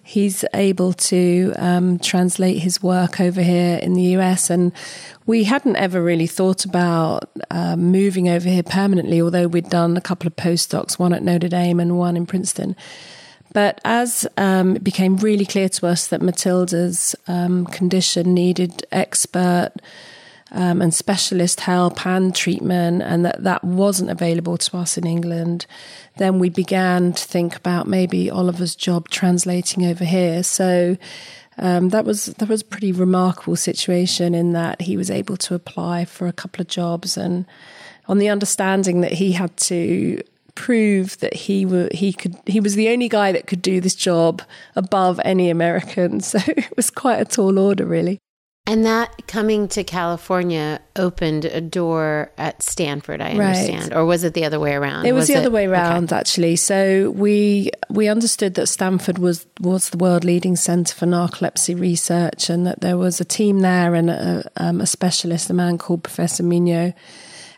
he's 0.04 0.44
able 0.52 0.92
to 0.92 1.52
um, 1.56 1.98
translate 1.98 2.58
his 2.58 2.82
work 2.82 3.20
over 3.20 3.40
here 3.40 3.78
in 3.78 3.94
the 3.94 4.02
US. 4.18 4.50
And 4.50 4.70
we 5.26 5.44
hadn't 5.44 5.76
ever 5.76 6.02
really 6.02 6.26
thought 6.26 6.66
about 6.66 7.30
uh, 7.50 7.74
moving 7.74 8.28
over 8.28 8.48
here 8.48 8.62
permanently, 8.62 9.22
although 9.22 9.48
we'd 9.48 9.70
done 9.70 9.96
a 9.96 10.02
couple 10.02 10.26
of 10.26 10.36
postdocs, 10.36 10.98
one 10.98 11.14
at 11.14 11.22
Notre 11.22 11.48
Dame 11.48 11.80
and 11.80 11.96
one 11.96 12.18
in 12.18 12.26
Princeton. 12.26 12.76
But 13.54 13.80
as 13.84 14.26
um, 14.36 14.76
it 14.76 14.84
became 14.84 15.16
really 15.16 15.46
clear 15.46 15.70
to 15.70 15.86
us 15.86 16.08
that 16.08 16.20
Matilda's 16.20 17.16
um, 17.26 17.64
condition 17.66 18.34
needed 18.34 18.84
expert 18.92 19.70
um, 20.54 20.80
and 20.80 20.94
specialist 20.94 21.60
help 21.60 22.06
and 22.06 22.34
treatment, 22.34 23.02
and 23.02 23.24
that 23.26 23.42
that 23.44 23.62
wasn't 23.62 24.10
available 24.10 24.56
to 24.56 24.76
us 24.78 24.96
in 24.96 25.06
England, 25.06 25.66
then 26.16 26.38
we 26.38 26.48
began 26.48 27.12
to 27.12 27.24
think 27.24 27.54
about 27.54 27.86
maybe 27.86 28.30
Oliver's 28.30 28.74
job 28.74 29.08
translating 29.08 29.84
over 29.84 30.04
here. 30.04 30.42
So. 30.42 30.96
Um, 31.56 31.90
that 31.90 32.04
was 32.04 32.24
that 32.24 32.48
was 32.48 32.62
a 32.62 32.64
pretty 32.64 32.90
remarkable 32.90 33.54
situation 33.54 34.34
in 34.34 34.54
that 34.54 34.82
he 34.82 34.96
was 34.96 35.08
able 35.08 35.36
to 35.36 35.54
apply 35.54 36.04
for 36.04 36.26
a 36.26 36.32
couple 36.32 36.60
of 36.60 36.66
jobs 36.66 37.16
and 37.16 37.46
on 38.08 38.18
the 38.18 38.28
understanding 38.28 39.00
that 39.02 39.12
he 39.12 39.32
had 39.32 39.56
to 39.56 40.20
prove 40.54 41.18
that 41.18 41.34
he 41.34 41.66
were, 41.66 41.88
he 41.92 42.12
could 42.12 42.36
he 42.46 42.60
was 42.60 42.74
the 42.74 42.88
only 42.88 43.08
guy 43.08 43.32
that 43.32 43.46
could 43.46 43.62
do 43.62 43.80
this 43.80 43.94
job 43.94 44.42
above 44.76 45.20
any 45.24 45.50
American. 45.50 46.20
So 46.24 46.38
it 46.46 46.76
was 46.76 46.90
quite 46.90 47.20
a 47.20 47.24
tall 47.24 47.58
order, 47.58 47.86
really. 47.86 48.18
And 48.66 48.86
that 48.86 49.26
coming 49.26 49.68
to 49.68 49.84
California 49.84 50.80
opened 50.96 51.44
a 51.44 51.60
door 51.60 52.32
at 52.38 52.62
Stanford, 52.62 53.20
I 53.20 53.32
understand, 53.32 53.90
right. 53.90 53.92
or 53.92 54.06
was 54.06 54.24
it 54.24 54.32
the 54.32 54.46
other 54.46 54.58
way 54.58 54.72
around? 54.72 55.04
It 55.04 55.12
was, 55.12 55.22
was 55.22 55.28
the 55.28 55.34
it? 55.34 55.38
other 55.40 55.50
way 55.50 55.66
around, 55.66 56.04
okay. 56.04 56.16
actually. 56.18 56.56
So 56.56 57.10
we 57.10 57.70
we 57.90 58.08
understood 58.08 58.54
that 58.54 58.68
Stanford 58.68 59.18
was 59.18 59.46
was 59.60 59.90
the 59.90 59.98
world 59.98 60.24
leading 60.24 60.56
centre 60.56 60.94
for 60.94 61.04
narcolepsy 61.04 61.78
research, 61.78 62.48
and 62.48 62.66
that 62.66 62.80
there 62.80 62.96
was 62.96 63.20
a 63.20 63.24
team 63.24 63.60
there 63.60 63.94
and 63.94 64.08
a, 64.08 64.50
um, 64.56 64.80
a 64.80 64.86
specialist, 64.86 65.50
a 65.50 65.54
man 65.54 65.76
called 65.76 66.02
Professor 66.02 66.42
Mignot. 66.42 66.94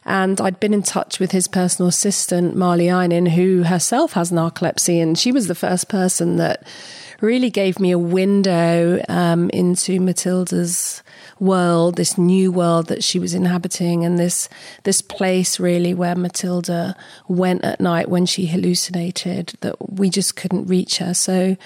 And 0.04 0.40
I'd 0.40 0.58
been 0.58 0.74
in 0.74 0.82
touch 0.82 1.20
with 1.20 1.30
his 1.30 1.46
personal 1.46 1.88
assistant, 1.88 2.56
Marley 2.56 2.86
Einin, 2.86 3.28
who 3.28 3.62
herself 3.62 4.14
has 4.14 4.32
narcolepsy, 4.32 5.00
and 5.00 5.16
she 5.16 5.30
was 5.30 5.46
the 5.46 5.54
first 5.54 5.88
person 5.88 6.36
that 6.36 6.66
really 7.20 7.50
gave 7.50 7.78
me 7.78 7.90
a 7.90 7.98
window 7.98 9.02
um, 9.08 9.50
into 9.50 10.00
Matilda's 10.00 11.02
world, 11.38 11.96
this 11.96 12.16
new 12.16 12.50
world 12.50 12.86
that 12.86 13.04
she 13.04 13.18
was 13.18 13.34
inhabiting, 13.34 14.04
and 14.04 14.18
this 14.18 14.48
this 14.84 15.02
place 15.02 15.60
really 15.60 15.94
where 15.94 16.14
Matilda 16.14 16.96
went 17.28 17.64
at 17.64 17.80
night 17.80 18.08
when 18.08 18.26
she 18.26 18.46
hallucinated. 18.46 19.54
That 19.60 19.76
we 19.90 20.10
just 20.10 20.36
couldn't 20.36 20.66
reach 20.66 20.98
her. 20.98 21.14
So 21.14 21.56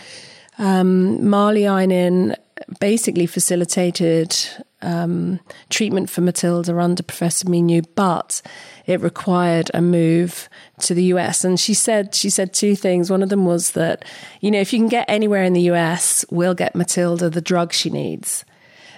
um, 0.58 1.28
Marley 1.28 1.62
Einin 1.62 2.36
basically 2.78 3.26
facilitated 3.26 4.36
um, 4.82 5.40
treatment 5.68 6.08
for 6.10 6.20
Matilda 6.20 6.78
under 6.78 7.02
Professor 7.02 7.48
Mignot, 7.48 7.94
but 7.94 8.42
it 8.86 9.00
required 9.00 9.70
a 9.74 9.80
move 9.80 10.48
to 10.80 10.94
the 10.94 11.04
US. 11.04 11.44
And 11.44 11.58
she 11.58 11.74
said 11.74 12.14
she 12.14 12.30
said 12.30 12.52
two 12.52 12.76
things. 12.76 13.10
One 13.10 13.22
of 13.22 13.28
them 13.28 13.44
was 13.44 13.72
that, 13.72 14.04
you 14.40 14.50
know, 14.50 14.60
if 14.60 14.72
you 14.72 14.78
can 14.78 14.88
get 14.88 15.08
anywhere 15.08 15.44
in 15.44 15.52
the 15.52 15.70
US, 15.72 16.24
we'll 16.30 16.54
get 16.54 16.74
Matilda 16.74 17.28
the 17.30 17.40
drug 17.40 17.72
she 17.72 17.90
needs. 17.90 18.44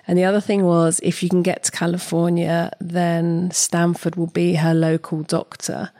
And 0.07 0.19
the 0.19 0.25
other 0.25 0.41
thing 0.41 0.65
was 0.65 1.01
if 1.03 1.23
you 1.23 1.29
can 1.29 1.43
get 1.43 1.65
to 1.65 1.73
California, 1.73 2.73
then 2.81 3.51
Stanford 3.53 4.17
will 4.17 4.27
be 4.27 4.55
her 4.55 4.75
local 4.75 5.23
doctor. 5.23 5.91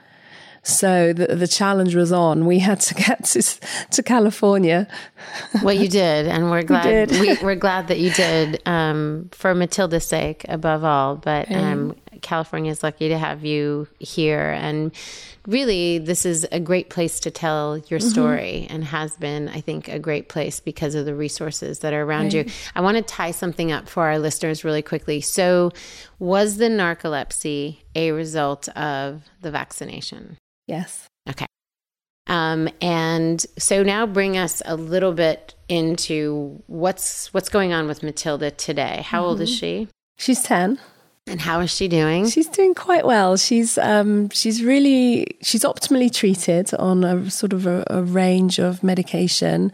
So 0.63 1.13
the, 1.13 1.35
the 1.35 1.49
challenge 1.49 1.97
was 1.97 2.13
on. 2.13 2.47
We 2.47 2.61
had 2.61 2.81
to 2.81 2.95
get 3.07 3.25
to, 3.25 3.43
to 3.91 4.03
California. 4.03 4.87
well, 5.63 5.75
you 5.75 5.89
did, 5.89 6.29
and 6.29 6.51
we're 6.51 6.63
glad 6.73 7.11
we 7.11 7.31
are 7.31 7.57
glad 7.57 7.89
that 7.89 7.99
you 7.99 8.11
did 8.13 8.63
um, 8.67 9.29
for 9.33 9.55
Matilda's 9.55 10.07
sake 10.07 10.45
above 10.49 10.85
all. 10.85 11.17
But 11.17 11.51
um, 11.51 11.97
California 12.21 12.71
is 12.71 12.83
lucky 12.85 13.09
to 13.09 13.19
have 13.19 13.45
you 13.45 13.89
here, 13.99 14.53
and 14.53 14.93
really, 15.49 15.99
this 15.99 16.25
is 16.25 16.47
a 16.53 16.61
great 16.61 16.91
place 16.91 17.19
to 17.21 17.31
tell 17.33 17.79
your 17.79 17.99
mm-hmm. 17.99 18.09
story, 18.09 18.63
mm-hmm. 18.65 18.75
and 18.75 18.85
has 18.85 19.17
been, 19.17 19.49
I 19.49 19.61
think, 19.61 19.89
a 19.89 19.99
great 19.99 20.29
place 20.29 20.61
because 20.61 20.95
of 20.95 21.07
the 21.07 21.15
resources 21.15 21.81
that 21.81 21.93
are 21.93 22.03
around 22.03 22.35
right. 22.35 22.47
you. 22.47 22.53
I 22.77 22.83
want 22.83 22.99
to 22.99 23.03
tie 23.03 23.33
something 23.33 23.73
up 23.73 23.89
for 23.89 24.05
our 24.05 24.21
listeners 24.21 24.63
really 24.63 24.83
quickly. 24.83 25.21
So, 25.21 25.73
was 26.21 26.59
the 26.59 26.69
narcolepsy 26.69 27.79
a 27.97 28.13
result 28.13 28.69
of 28.77 29.25
the 29.41 29.51
vaccination? 29.51 30.39
Yes. 30.67 31.09
Okay. 31.29 31.47
Um, 32.27 32.69
and 32.81 33.45
so 33.59 33.83
now 33.83 34.07
bring 34.07 34.37
us 34.37 34.63
a 34.65 34.77
little 34.77 35.13
bit 35.13 35.55
into 35.69 36.63
what's 36.67 37.33
what's 37.35 37.49
going 37.49 37.73
on 37.73 37.89
with 37.89 38.03
Matilda 38.03 38.51
today. 38.51 39.03
How 39.05 39.21
mm-hmm. 39.21 39.29
old 39.29 39.41
is 39.41 39.51
mm-hmm. 39.51 39.59
she? 39.59 39.89
She's 40.19 40.43
ten. 40.43 40.79
And 41.29 41.41
how 41.41 41.61
is 41.61 41.71
she 41.71 41.87
doing? 41.87 42.29
She's 42.29 42.49
doing 42.49 42.75
quite 42.75 43.07
well. 43.07 43.37
She's 43.37 43.79
um, 43.79 44.29
she's 44.31 44.65
really 44.65 45.27
she's 45.41 45.63
optimally 45.63 46.13
treated 46.13 46.75
on 46.75 47.05
a 47.05 47.31
sort 47.31 47.53
of 47.53 47.67
a, 47.67 47.85
a 47.89 48.03
range 48.03 48.59
of 48.59 48.83
medication. 48.83 49.73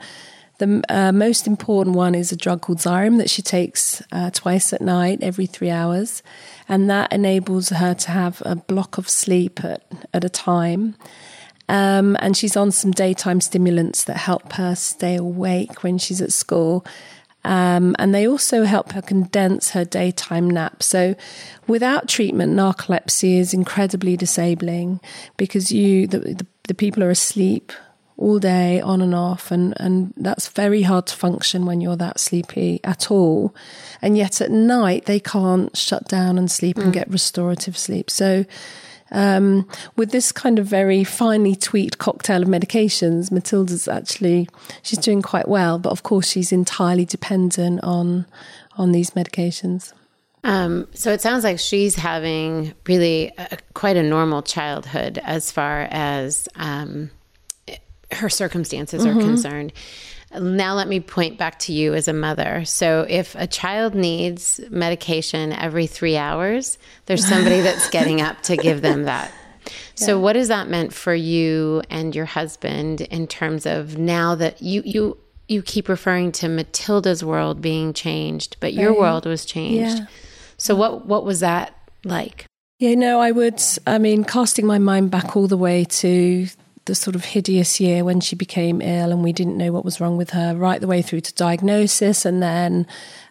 The 0.58 0.82
uh, 0.88 1.12
most 1.12 1.46
important 1.46 1.94
one 1.94 2.14
is 2.14 2.32
a 2.32 2.36
drug 2.36 2.62
called 2.62 2.78
Xyrem 2.78 3.18
that 3.18 3.30
she 3.30 3.42
takes 3.42 4.02
uh, 4.10 4.30
twice 4.30 4.72
at 4.72 4.80
night, 4.80 5.20
every 5.22 5.46
three 5.46 5.70
hours 5.70 6.22
and 6.68 6.90
that 6.90 7.12
enables 7.12 7.70
her 7.70 7.94
to 7.94 8.10
have 8.10 8.42
a 8.44 8.54
block 8.54 8.98
of 8.98 9.08
sleep 9.08 9.64
at, 9.64 9.82
at 10.12 10.22
a 10.22 10.28
time. 10.28 10.94
Um, 11.68 12.16
and 12.20 12.36
she's 12.36 12.56
on 12.56 12.70
some 12.72 12.92
daytime 12.92 13.40
stimulants 13.40 14.04
that 14.04 14.18
help 14.18 14.52
her 14.54 14.74
stay 14.74 15.16
awake 15.16 15.82
when 15.82 15.98
she's 15.98 16.20
at 16.20 16.32
school. 16.32 16.84
Um, 17.44 17.96
and 17.98 18.14
they 18.14 18.26
also 18.26 18.64
help 18.64 18.92
her 18.92 19.02
condense 19.02 19.70
her 19.70 19.84
daytime 19.84 20.50
nap. 20.50 20.82
So, 20.82 21.14
without 21.66 22.08
treatment, 22.08 22.54
narcolepsy 22.54 23.38
is 23.38 23.54
incredibly 23.54 24.16
disabling 24.16 25.00
because 25.36 25.70
you 25.70 26.06
the, 26.06 26.18
the, 26.18 26.46
the 26.64 26.74
people 26.74 27.02
are 27.02 27.10
asleep 27.10 27.72
all 28.18 28.38
day 28.40 28.80
on 28.80 29.00
and 29.00 29.14
off 29.14 29.50
and 29.50 29.72
and 29.78 30.12
that's 30.16 30.48
very 30.48 30.82
hard 30.82 31.06
to 31.06 31.14
function 31.14 31.64
when 31.64 31.80
you're 31.80 31.96
that 31.96 32.18
sleepy 32.18 32.80
at 32.82 33.10
all 33.10 33.54
and 34.02 34.16
yet 34.16 34.40
at 34.40 34.50
night 34.50 35.06
they 35.06 35.20
can't 35.20 35.76
shut 35.76 36.06
down 36.08 36.36
and 36.36 36.50
sleep 36.50 36.76
mm. 36.76 36.82
and 36.82 36.92
get 36.92 37.08
restorative 37.08 37.78
sleep 37.78 38.10
so 38.10 38.44
um, 39.10 39.66
with 39.96 40.10
this 40.10 40.32
kind 40.32 40.58
of 40.58 40.66
very 40.66 41.02
finely 41.02 41.56
tweaked 41.56 41.96
cocktail 41.96 42.42
of 42.42 42.48
medications, 42.48 43.30
Matilda's 43.30 43.88
actually 43.88 44.48
she's 44.82 44.98
doing 44.98 45.22
quite 45.22 45.48
well, 45.48 45.78
but 45.78 45.90
of 45.90 46.02
course 46.02 46.28
she's 46.28 46.52
entirely 46.52 47.06
dependent 47.06 47.80
on 47.82 48.26
on 48.76 48.92
these 48.92 49.12
medications. 49.12 49.94
Um, 50.44 50.88
so 50.94 51.10
it 51.12 51.20
sounds 51.20 51.42
like 51.42 51.58
she's 51.58 51.96
having 51.96 52.74
really 52.86 53.32
a, 53.38 53.58
quite 53.74 53.96
a 53.96 54.02
normal 54.02 54.42
childhood 54.42 55.18
as 55.24 55.50
far 55.50 55.88
as 55.90 56.48
um, 56.54 57.10
her 58.12 58.28
circumstances 58.28 59.04
mm-hmm. 59.04 59.18
are 59.18 59.22
concerned. 59.22 59.72
Now, 60.38 60.74
let 60.74 60.88
me 60.88 61.00
point 61.00 61.38
back 61.38 61.58
to 61.60 61.72
you 61.72 61.94
as 61.94 62.06
a 62.06 62.12
mother. 62.12 62.64
So, 62.66 63.06
if 63.08 63.34
a 63.36 63.46
child 63.46 63.94
needs 63.94 64.60
medication 64.68 65.52
every 65.52 65.86
three 65.86 66.18
hours, 66.18 66.78
there's 67.06 67.26
somebody 67.26 67.60
that's 67.62 67.88
getting 67.90 68.20
up 68.20 68.42
to 68.42 68.56
give 68.56 68.82
them 68.82 69.04
that. 69.04 69.30
Yeah. 69.64 69.72
So, 69.94 70.20
what 70.20 70.36
has 70.36 70.48
that 70.48 70.68
meant 70.68 70.92
for 70.92 71.14
you 71.14 71.82
and 71.88 72.14
your 72.14 72.26
husband 72.26 73.00
in 73.02 73.26
terms 73.26 73.64
of 73.64 73.96
now 73.96 74.34
that 74.34 74.60
you 74.60 74.82
you 74.84 75.16
you 75.48 75.62
keep 75.62 75.88
referring 75.88 76.30
to 76.32 76.48
Matilda's 76.48 77.24
world 77.24 77.62
being 77.62 77.94
changed, 77.94 78.58
but 78.60 78.74
your 78.74 78.90
right. 78.90 79.00
world 79.00 79.24
was 79.24 79.46
changed. 79.46 79.98
Yeah. 79.98 80.06
So, 80.58 80.74
what 80.74 81.06
what 81.06 81.24
was 81.24 81.40
that 81.40 81.74
like? 82.04 82.44
Yeah, 82.78 82.94
no, 82.94 83.18
I 83.18 83.32
would. 83.32 83.60
I 83.86 83.96
mean, 83.98 84.24
casting 84.24 84.66
my 84.66 84.78
mind 84.78 85.10
back 85.10 85.36
all 85.36 85.48
the 85.48 85.56
way 85.56 85.84
to 85.84 86.48
the 86.88 86.94
sort 86.94 87.14
of 87.14 87.24
hideous 87.24 87.78
year 87.78 88.04
when 88.04 88.18
she 88.18 88.34
became 88.34 88.80
ill 88.82 89.12
and 89.12 89.22
we 89.22 89.32
didn't 89.32 89.56
know 89.56 89.70
what 89.70 89.84
was 89.84 90.00
wrong 90.00 90.16
with 90.16 90.30
her, 90.30 90.56
right 90.56 90.80
the 90.80 90.88
way 90.88 91.02
through 91.02 91.20
to 91.20 91.34
diagnosis, 91.34 92.24
and 92.24 92.42
then 92.42 92.86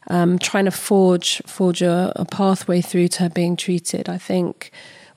um, 0.07 0.39
trying 0.39 0.65
to 0.65 0.71
forge 0.71 1.41
forge 1.45 1.81
a, 1.81 2.13
a, 2.15 2.23
pathway 2.23 2.79
through 2.79 3.09
to 3.09 3.23
her 3.23 3.29
being 3.29 3.57
treated. 3.57 4.07
I 4.07 4.17
think 4.17 4.71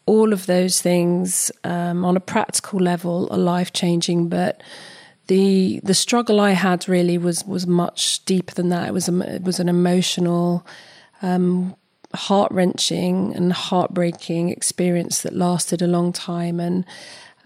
all 0.07 0.33
of 0.33 0.47
those 0.47 0.81
things 0.81 1.53
um, 1.63 2.05
on 2.05 2.17
a 2.17 2.21
practical 2.21 2.81
level 2.81 3.29
are 3.31 3.39
life 3.39 3.73
changing, 3.73 4.29
but 4.29 4.61
the 5.29 5.81
the 5.85 5.95
struggle 5.95 6.41
I 6.41 6.53
had 6.53 6.89
really 6.89 7.19
was 7.19 7.45
was 7.45 7.67
much 7.67 8.25
deeper 8.25 8.55
than 8.55 8.71
that. 8.71 8.89
It 8.89 8.93
was 8.93 9.09
a, 9.09 9.35
it 9.37 9.43
was 9.43 9.61
an 9.61 9.69
emotional. 9.69 10.67
Um, 11.23 11.77
heart 12.13 12.51
wrenching 12.51 13.33
and 13.37 13.53
heartbreaking 13.53 14.49
experience 14.49 15.23
that 15.23 15.33
lasted 15.33 15.81
a 15.81 15.87
long 15.87 16.13
time. 16.13 16.59
And 16.59 16.85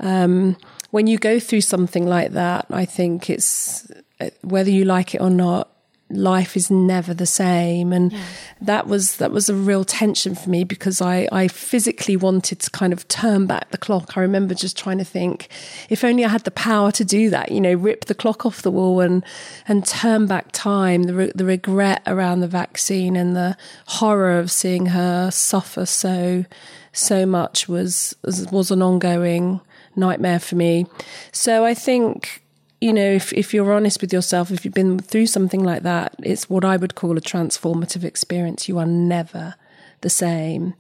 um, 0.01 0.57
when 0.95 1.09
you 1.09 1.19
go 1.19 1.41
through 1.41 1.61
something 1.61 2.07
like 2.07 2.35
that, 2.35 2.67
I 2.71 2.85
think 2.85 3.29
it's 3.29 3.91
uh, 4.21 4.31
whether 4.43 4.71
you 4.71 4.85
like 4.85 5.13
it 5.13 5.21
or 5.21 5.29
not, 5.29 5.69
life 6.09 6.57
is 6.57 6.71
never 6.71 7.13
the 7.13 7.27
same 7.27 7.93
and 7.93 8.13
yeah. 8.13 8.23
that 8.61 8.87
was 8.87 9.17
that 9.17 9.33
was 9.33 9.49
a 9.49 9.55
real 9.55 9.85
tension 9.85 10.37
for 10.37 10.51
me 10.51 10.63
because 10.63 11.01
I, 11.01 11.27
I 11.33 11.49
physically 11.49 12.17
wanted 12.17 12.61
to 12.61 12.71
kind 12.71 12.93
of 12.93 13.09
turn 13.09 13.47
back 13.47 13.71
the 13.71 13.79
clock 13.79 14.17
i 14.17 14.21
remember 14.21 14.55
just 14.55 14.77
trying 14.77 14.99
to 14.99 15.05
think 15.05 15.49
if 15.89 16.05
only 16.05 16.23
i 16.23 16.29
had 16.29 16.45
the 16.45 16.51
power 16.51 16.93
to 16.93 17.05
do 17.07 17.31
that 17.31 17.51
you 17.51 17.61
know 17.61 17.73
rip 17.73 18.05
the 18.05 18.15
clock 18.15 18.45
off 18.45 18.61
the 18.61 18.71
wall 18.71 19.01
and 19.01 19.25
and 19.67 19.87
turn 19.87 20.27
back 20.27 20.53
time 20.53 21.05
the, 21.05 21.33
the 21.35 21.47
regret 21.47 22.03
around 22.07 22.41
the 22.41 22.49
vaccine 22.49 23.17
and 23.17 23.35
the 23.35 23.57
horror 23.87 24.39
of 24.39 24.53
seeing 24.53 24.87
her 24.87 25.31
suffer 25.31 25.87
so 25.87 26.45
so 26.93 27.25
much 27.25 27.67
was 27.67 28.15
was 28.23 28.71
an 28.71 28.83
ongoing 28.83 29.63
nightmare 29.97 30.41
for 30.41 30.57
me. 30.57 30.87
So 31.33 31.65
I 31.65 31.75
think, 31.75 32.43
you 32.81 32.93
know, 32.93 33.13
if, 33.13 33.33
if 33.33 33.55
you're 33.55 33.73
honest 33.73 34.01
with 34.01 34.13
yourself, 34.13 34.51
if 34.51 34.65
you've 34.65 34.75
been 34.75 34.99
through 34.99 35.27
something 35.27 35.63
like 35.63 35.83
that, 35.83 36.15
it's 36.23 36.51
what 36.51 36.65
I 36.65 36.77
would 36.77 36.95
call 36.95 37.17
a 37.17 37.21
transformative 37.21 38.05
experience. 38.05 38.69
You 38.69 38.79
are 38.79 38.87
never 38.87 39.55
the 40.01 40.11
same. 40.11 40.75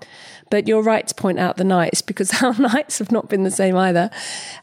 But 0.54 0.68
you're 0.68 0.84
right 0.84 1.04
to 1.04 1.14
point 1.16 1.40
out 1.40 1.56
the 1.56 1.64
nights 1.64 2.00
because 2.00 2.32
our 2.44 2.56
nights 2.56 3.00
have 3.00 3.10
not 3.10 3.28
been 3.28 3.42
the 3.42 3.50
same 3.50 3.74
either. 3.76 4.08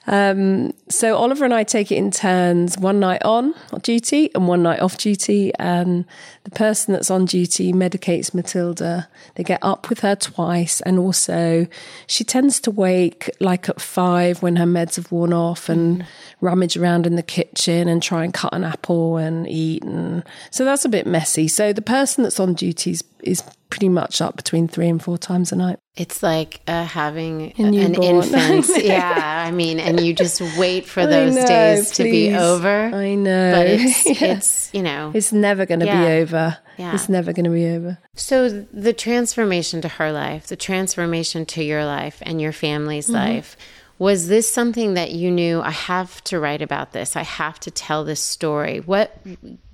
Um, 0.07 0.73
so 0.87 1.17
Oliver 1.17 1.43
and 1.43 1.53
I 1.53 1.65
take 1.65 1.91
it 1.91 1.95
in 1.95 2.11
turns 2.11 2.77
one 2.77 3.01
night 3.01 3.21
on 3.25 3.53
duty 3.81 4.33
and 4.33 4.47
one 4.47 4.63
night 4.63 4.79
off 4.79 4.97
duty. 4.97 5.51
And 5.59 6.05
the 6.45 6.51
person 6.51 6.93
that's 6.93 7.11
on 7.11 7.25
duty 7.25 7.73
medicates 7.73 8.33
Matilda. 8.33 9.09
They 9.35 9.43
get 9.43 9.59
up 9.61 9.89
with 9.89 9.99
her 9.99 10.15
twice. 10.15 10.79
And 10.79 10.97
also, 10.97 11.67
she 12.07 12.23
tends 12.23 12.61
to 12.61 12.71
wake 12.71 13.29
like 13.41 13.67
at 13.67 13.81
five 13.81 14.41
when 14.41 14.55
her 14.55 14.65
meds 14.65 14.95
have 14.95 15.11
worn 15.11 15.33
off 15.33 15.67
and 15.67 16.03
mm. 16.03 16.05
rummage 16.39 16.77
around 16.77 17.05
in 17.05 17.17
the 17.17 17.21
kitchen 17.21 17.89
and 17.89 18.01
try 18.01 18.23
and 18.23 18.33
cut 18.33 18.53
an 18.53 18.63
apple 18.63 19.17
and 19.17 19.45
eat. 19.45 19.83
And 19.83 20.23
so 20.51 20.63
that's 20.63 20.85
a 20.85 20.89
bit 20.89 21.05
messy. 21.05 21.49
So 21.49 21.73
the 21.73 21.81
person 21.81 22.23
that's 22.23 22.39
on 22.39 22.53
duty 22.53 22.95
is 23.23 23.43
pretty 23.69 23.89
much 23.89 24.21
up 24.21 24.37
between 24.37 24.69
three 24.69 24.87
and 24.87 25.03
four 25.03 25.17
times 25.17 25.51
a 25.51 25.57
night. 25.57 25.80
It's 25.97 26.23
like 26.23 26.61
uh, 26.67 26.85
having 26.85 27.51
an 27.57 27.73
infant. 27.73 28.65
yeah, 28.83 29.43
I 29.45 29.51
mean, 29.51 29.77
and 29.77 29.99
you 29.99 30.13
just 30.13 30.41
wait 30.57 30.85
for 30.85 31.05
those 31.05 31.35
know, 31.35 31.45
days 31.45 31.87
please. 31.87 31.97
to 31.97 32.03
be 32.03 32.33
over. 32.33 32.95
I 32.95 33.15
know. 33.15 33.51
But 33.51 33.67
it's, 33.67 34.05
yeah. 34.05 34.37
it's 34.37 34.73
you 34.73 34.83
know. 34.83 35.11
It's 35.13 35.33
never 35.33 35.65
going 35.65 35.81
to 35.81 35.85
yeah. 35.85 36.01
be 36.01 36.11
over. 36.21 36.57
Yeah. 36.77 36.93
It's 36.93 37.09
never 37.09 37.33
going 37.33 37.43
to 37.43 37.51
be 37.51 37.67
over. 37.67 37.97
So 38.15 38.47
the 38.49 38.93
transformation 38.93 39.81
to 39.81 39.89
her 39.89 40.13
life, 40.13 40.47
the 40.47 40.55
transformation 40.55 41.45
to 41.47 41.63
your 41.63 41.83
life 41.83 42.19
and 42.21 42.39
your 42.39 42.53
family's 42.53 43.07
mm-hmm. 43.07 43.15
life, 43.15 43.57
was 43.99 44.29
this 44.29 44.51
something 44.51 44.93
that 44.93 45.11
you 45.11 45.29
knew 45.29 45.61
I 45.61 45.71
have 45.71 46.23
to 46.23 46.39
write 46.39 46.61
about 46.61 46.93
this? 46.93 47.17
I 47.17 47.23
have 47.23 47.59
to 47.59 47.69
tell 47.69 48.05
this 48.05 48.21
story. 48.21 48.79
What 48.79 49.15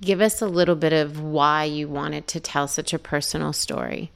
give 0.00 0.20
us 0.20 0.42
a 0.42 0.46
little 0.46 0.74
bit 0.74 0.92
of 0.92 1.20
why 1.20 1.64
you 1.64 1.88
wanted 1.88 2.26
to 2.28 2.40
tell 2.40 2.66
such 2.66 2.92
a 2.92 2.98
personal 2.98 3.52
story? 3.52 4.10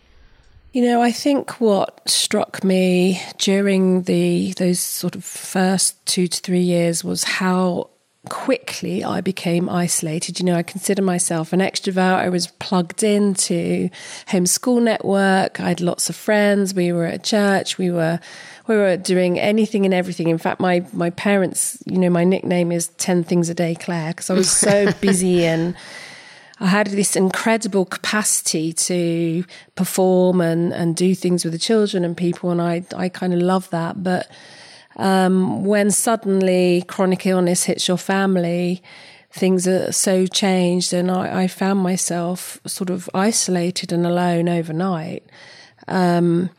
You 0.73 0.83
know, 0.87 1.03
I 1.03 1.13
think 1.13 1.61
what 1.61 2.01
struck 2.09 2.65
me 2.65 3.21
during 3.37 4.05
the 4.05 4.55
those 4.55 4.81
sort 4.81 5.15
of 5.15 5.23
first 5.23 6.05
two 6.07 6.27
to 6.27 6.41
three 6.41 6.63
years 6.63 7.05
was 7.05 7.25
how 7.25 7.91
quickly 8.31 9.05
I 9.05 9.21
became 9.21 9.69
isolated. 9.69 10.41
You 10.41 10.47
know, 10.47 10.55
I 10.55 10.63
consider 10.63 11.03
myself 11.03 11.53
an 11.53 11.61
extrovert. 11.61 12.15
I 12.15 12.31
was 12.31 12.47
plugged 12.47 13.03
into 13.03 13.91
homeschool 14.29 14.83
network. 14.83 15.61
I 15.61 15.69
had 15.69 15.83
lots 15.83 16.09
of 16.09 16.17
friends. 16.17 16.73
We 16.73 16.91
were 16.91 17.05
at 17.05 17.23
church. 17.23 17.77
We 17.77 17.91
were 17.91 18.19
we 18.67 18.75
were 18.75 18.97
doing 18.97 19.39
anything 19.39 19.85
and 19.85 19.93
everything. 19.93 20.29
In 20.29 20.39
fact, 20.39 20.59
my 20.59 20.87
my 20.95 21.11
parents, 21.11 21.83
you 21.85 21.99
know, 21.99 22.09
my 22.09 22.25
nickname 22.25 22.73
is 22.73 22.89
Ten 22.97 23.25
Things 23.25 23.51
a 23.51 23.55
Day 23.55 23.75
Claire 23.75 24.13
because 24.13 24.31
I 24.31 24.35
was 24.35 24.51
so 24.51 24.91
busy 25.03 25.45
and 25.45 25.75
I 26.63 26.69
had 26.69 26.87
this 26.87 27.17
incredible 27.17 27.85
capacity 27.85 28.73
to 28.73 29.45
perform 29.75 30.41
and, 30.41 30.73
and 30.73 30.95
do 30.95 31.13
things 31.13 31.45
with 31.45 31.53
the 31.53 31.59
children 31.59 32.05
and 32.05 32.17
people, 32.17 32.53
and 32.53 32.63
I, 32.63 32.85
I 32.97 33.09
kind 33.09 33.35
of 33.35 33.41
love 33.41 33.69
that. 33.71 34.05
But 34.05 34.31
um, 34.95 35.65
when 35.65 35.91
suddenly 35.91 36.85
chronic 36.87 37.27
illness 37.27 37.65
hits 37.65 37.89
your 37.89 37.99
family, 37.99 38.81
things 39.33 39.67
are 39.67 39.91
so 39.91 40.25
changed, 40.27 40.93
and 40.93 41.11
I, 41.11 41.43
I 41.43 41.47
found 41.49 41.81
myself 41.81 42.61
sort 42.65 42.91
of 42.91 43.11
isolated 43.13 43.93
and 43.93 44.07
alone 44.07 44.49
overnight. 44.49 45.25
Um, 45.89 46.51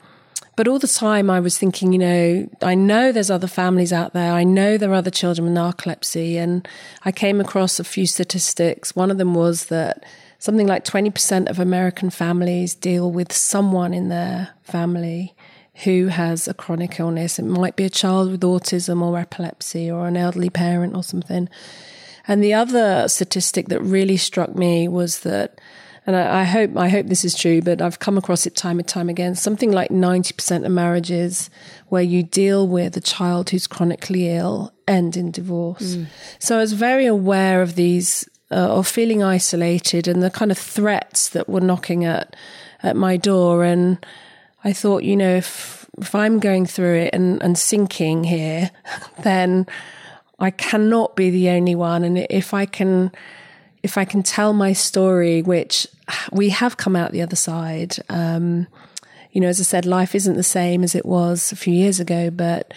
but 0.55 0.67
all 0.67 0.77
the 0.79 0.87
time 0.87 1.29
I 1.29 1.39
was 1.39 1.57
thinking, 1.57 1.93
you 1.93 1.99
know, 1.99 2.49
I 2.61 2.75
know 2.75 3.11
there's 3.11 3.31
other 3.31 3.47
families 3.47 3.91
out 3.91 4.13
there. 4.13 4.33
I 4.33 4.43
know 4.43 4.77
there 4.77 4.91
are 4.91 4.95
other 4.95 5.09
children 5.09 5.45
with 5.45 5.55
narcolepsy. 5.55 6.35
And 6.35 6.67
I 7.03 7.11
came 7.11 7.41
across 7.41 7.79
a 7.79 7.83
few 7.83 8.05
statistics. 8.05 8.95
One 8.95 9.09
of 9.09 9.17
them 9.17 9.33
was 9.33 9.65
that 9.65 10.05
something 10.37 10.67
like 10.67 10.85
20% 10.85 11.49
of 11.49 11.59
American 11.59 12.09
families 12.09 12.75
deal 12.75 13.11
with 13.11 13.33
someone 13.33 13.93
in 13.93 14.09
their 14.09 14.49
family 14.61 15.33
who 15.85 16.07
has 16.07 16.47
a 16.47 16.53
chronic 16.53 16.99
illness. 16.99 17.39
It 17.39 17.45
might 17.45 17.75
be 17.75 17.85
a 17.85 17.89
child 17.89 18.29
with 18.29 18.41
autism 18.41 19.01
or 19.01 19.17
epilepsy 19.17 19.89
or 19.89 20.07
an 20.07 20.17
elderly 20.17 20.51
parent 20.51 20.95
or 20.95 21.03
something. 21.03 21.49
And 22.27 22.43
the 22.43 22.53
other 22.53 23.07
statistic 23.07 23.69
that 23.69 23.81
really 23.81 24.17
struck 24.17 24.55
me 24.55 24.87
was 24.87 25.21
that 25.21 25.59
and 26.05 26.15
I, 26.15 26.41
I, 26.41 26.43
hope 26.43 26.75
I 26.75 26.89
hope 26.89 27.07
this 27.07 27.23
is 27.23 27.33
true, 27.33 27.61
but 27.61 27.81
I've 27.81 27.99
come 27.99 28.17
across 28.17 28.45
it 28.45 28.55
time 28.55 28.79
and 28.79 28.87
time 28.87 29.09
again. 29.09 29.35
Something 29.35 29.71
like 29.71 29.91
ninety 29.91 30.33
percent 30.33 30.65
of 30.65 30.71
marriages 30.71 31.49
where 31.87 32.01
you 32.01 32.23
deal 32.23 32.67
with 32.67 32.97
a 32.97 33.01
child 33.01 33.49
who's 33.49 33.67
chronically 33.67 34.29
ill 34.29 34.73
end 34.87 35.15
in 35.15 35.31
divorce. 35.31 35.95
Mm. 35.95 36.07
So 36.39 36.57
I 36.57 36.59
was 36.59 36.73
very 36.73 37.05
aware 37.05 37.61
of 37.61 37.75
these, 37.75 38.27
uh, 38.51 38.55
of 38.55 38.87
feeling 38.87 39.23
isolated 39.23 40.07
and 40.07 40.21
the 40.21 40.29
kind 40.29 40.51
of 40.51 40.57
threats 40.57 41.29
that 41.29 41.47
were 41.47 41.61
knocking 41.61 42.05
at 42.05 42.35
at 42.81 42.95
my 42.95 43.17
door 43.17 43.63
and. 43.63 44.03
I 44.65 44.71
thought, 44.71 45.03
you 45.03 45.17
know, 45.17 45.35
if 45.35 45.85
if 45.99 46.15
I'm 46.15 46.39
going 46.39 46.65
through 46.65 46.95
it 46.95 47.09
and, 47.13 47.43
and 47.43 47.57
sinking 47.57 48.23
here, 48.23 48.71
then 49.23 49.67
I 50.39 50.51
cannot 50.51 51.15
be 51.15 51.29
the 51.29 51.49
only 51.49 51.75
one. 51.75 52.03
And 52.03 52.17
if 52.29 52.53
I 52.53 52.65
can 52.65 53.11
if 53.83 53.97
I 53.97 54.05
can 54.05 54.23
tell 54.23 54.53
my 54.53 54.71
story, 54.73 55.41
which 55.41 55.85
we 56.31 56.49
have 56.49 56.77
come 56.77 56.95
out 56.95 57.11
the 57.11 57.21
other 57.21 57.35
side, 57.35 57.97
um, 58.09 58.67
you 59.31 59.41
know, 59.41 59.47
as 59.47 59.59
I 59.59 59.63
said, 59.63 59.85
life 59.85 60.15
isn't 60.15 60.35
the 60.35 60.43
same 60.43 60.83
as 60.83 60.95
it 60.95 61.05
was 61.05 61.51
a 61.51 61.55
few 61.55 61.73
years 61.73 61.99
ago, 61.99 62.29
but 62.29 62.73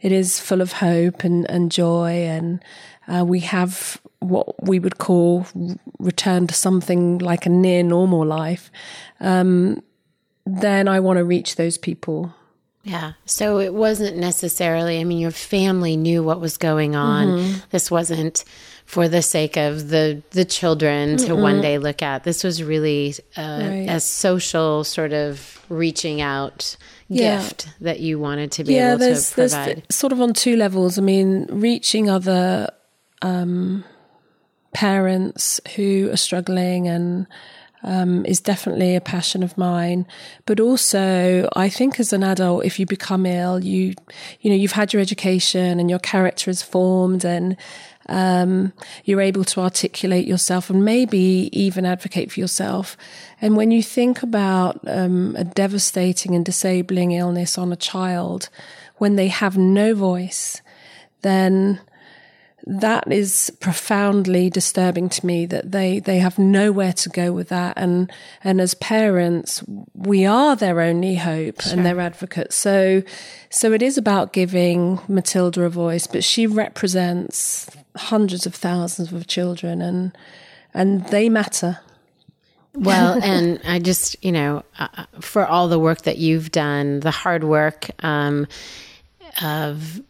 it 0.00 0.10
is 0.10 0.40
full 0.40 0.60
of 0.60 0.72
hope 0.72 1.22
and, 1.22 1.48
and 1.50 1.70
joy. 1.70 2.26
And 2.26 2.64
uh, 3.06 3.24
we 3.26 3.40
have 3.40 4.00
what 4.20 4.64
we 4.66 4.78
would 4.78 4.98
call 4.98 5.46
return 5.98 6.46
to 6.46 6.54
something 6.54 7.18
like 7.18 7.46
a 7.46 7.50
near 7.50 7.82
normal 7.82 8.24
life. 8.24 8.70
Um, 9.20 9.82
then 10.46 10.88
I 10.88 11.00
want 11.00 11.18
to 11.18 11.24
reach 11.24 11.56
those 11.56 11.76
people. 11.76 12.34
Yeah. 12.84 13.12
So 13.26 13.58
it 13.58 13.74
wasn't 13.74 14.16
necessarily, 14.16 15.00
I 15.00 15.04
mean, 15.04 15.18
your 15.18 15.30
family 15.30 15.96
knew 15.96 16.22
what 16.22 16.40
was 16.40 16.56
going 16.56 16.96
on. 16.96 17.26
Mm-hmm. 17.26 17.58
This 17.70 17.90
wasn't 17.90 18.44
for 18.88 19.06
the 19.06 19.20
sake 19.20 19.58
of 19.58 19.90
the 19.90 20.22
the 20.30 20.46
children 20.46 21.18
to 21.18 21.34
mm 21.34 21.42
one 21.42 21.60
day 21.60 21.76
look 21.76 22.00
at. 22.02 22.24
This 22.24 22.42
was 22.42 22.62
really 22.62 23.14
uh, 23.36 23.60
right. 23.62 23.86
a 23.90 24.00
social 24.00 24.82
sort 24.82 25.12
of 25.12 25.62
reaching 25.68 26.22
out 26.22 26.74
yeah. 27.06 27.42
gift 27.42 27.68
that 27.82 28.00
you 28.00 28.18
wanted 28.18 28.50
to 28.52 28.64
be 28.64 28.74
yeah, 28.74 28.94
able 28.94 29.14
to 29.14 29.34
provide. 29.34 29.86
sort 29.92 30.14
of 30.14 30.22
on 30.22 30.32
two 30.32 30.56
levels. 30.56 30.98
I 30.98 31.02
mean, 31.02 31.46
reaching 31.50 32.08
other 32.08 32.70
um, 33.20 33.84
parents 34.72 35.60
who 35.76 36.08
are 36.10 36.16
struggling 36.16 36.88
and 36.88 37.26
um, 37.82 38.24
is 38.24 38.40
definitely 38.40 38.96
a 38.96 39.00
passion 39.00 39.42
of 39.42 39.56
mine. 39.58 40.06
But 40.46 40.60
also, 40.60 41.48
I 41.54 41.68
think 41.68 42.00
as 42.00 42.12
an 42.12 42.24
adult, 42.24 42.64
if 42.64 42.80
you 42.80 42.86
become 42.86 43.26
ill, 43.26 43.62
you 43.62 43.94
you 44.40 44.50
know 44.50 44.56
you've 44.56 44.72
had 44.72 44.92
your 44.94 45.02
education 45.02 45.78
and 45.78 45.90
your 45.90 45.98
character 45.98 46.50
is 46.50 46.62
formed, 46.62 47.24
and 47.24 47.56
um, 48.08 48.72
you're 49.04 49.20
able 49.20 49.44
to 49.44 49.60
articulate 49.60 50.26
yourself 50.26 50.70
and 50.70 50.84
maybe 50.84 51.50
even 51.52 51.84
advocate 51.84 52.32
for 52.32 52.40
yourself. 52.40 52.96
And 53.40 53.56
when 53.56 53.70
you 53.70 53.82
think 53.82 54.22
about 54.22 54.80
um, 54.86 55.36
a 55.36 55.44
devastating 55.44 56.34
and 56.34 56.44
disabling 56.44 57.12
illness 57.12 57.58
on 57.58 57.72
a 57.72 57.76
child, 57.76 58.48
when 58.96 59.16
they 59.16 59.28
have 59.28 59.56
no 59.56 59.94
voice, 59.94 60.62
then 61.22 61.80
that 62.68 63.10
is 63.10 63.50
profoundly 63.60 64.50
disturbing 64.50 65.08
to 65.08 65.24
me 65.24 65.46
that 65.46 65.72
they, 65.72 66.00
they 66.00 66.18
have 66.18 66.38
nowhere 66.38 66.92
to 66.92 67.08
go 67.08 67.32
with 67.32 67.48
that. 67.48 67.78
And, 67.78 68.12
and 68.44 68.60
as 68.60 68.74
parents, 68.74 69.64
we 69.94 70.26
are 70.26 70.54
their 70.54 70.82
only 70.82 71.14
hope 71.14 71.62
sure. 71.62 71.72
and 71.72 71.86
their 71.86 71.98
advocate 71.98 72.52
So, 72.52 73.02
so 73.48 73.72
it 73.72 73.80
is 73.80 73.96
about 73.96 74.34
giving 74.34 75.00
Matilda 75.08 75.62
a 75.62 75.70
voice, 75.70 76.06
but 76.06 76.22
she 76.22 76.46
represents 76.46 77.70
hundreds 77.96 78.44
of 78.44 78.54
thousands 78.54 79.14
of 79.14 79.26
children 79.26 79.80
and, 79.80 80.16
and 80.74 81.06
they 81.06 81.30
matter. 81.30 81.80
Well, 82.74 83.18
and 83.24 83.62
I 83.66 83.78
just, 83.78 84.22
you 84.22 84.30
know, 84.30 84.62
uh, 84.78 85.06
for 85.20 85.46
all 85.46 85.68
the 85.68 85.78
work 85.78 86.02
that 86.02 86.18
you've 86.18 86.52
done, 86.52 87.00
the 87.00 87.10
hard 87.10 87.44
work 87.44 87.88
um, 88.04 88.46
of 89.40 90.02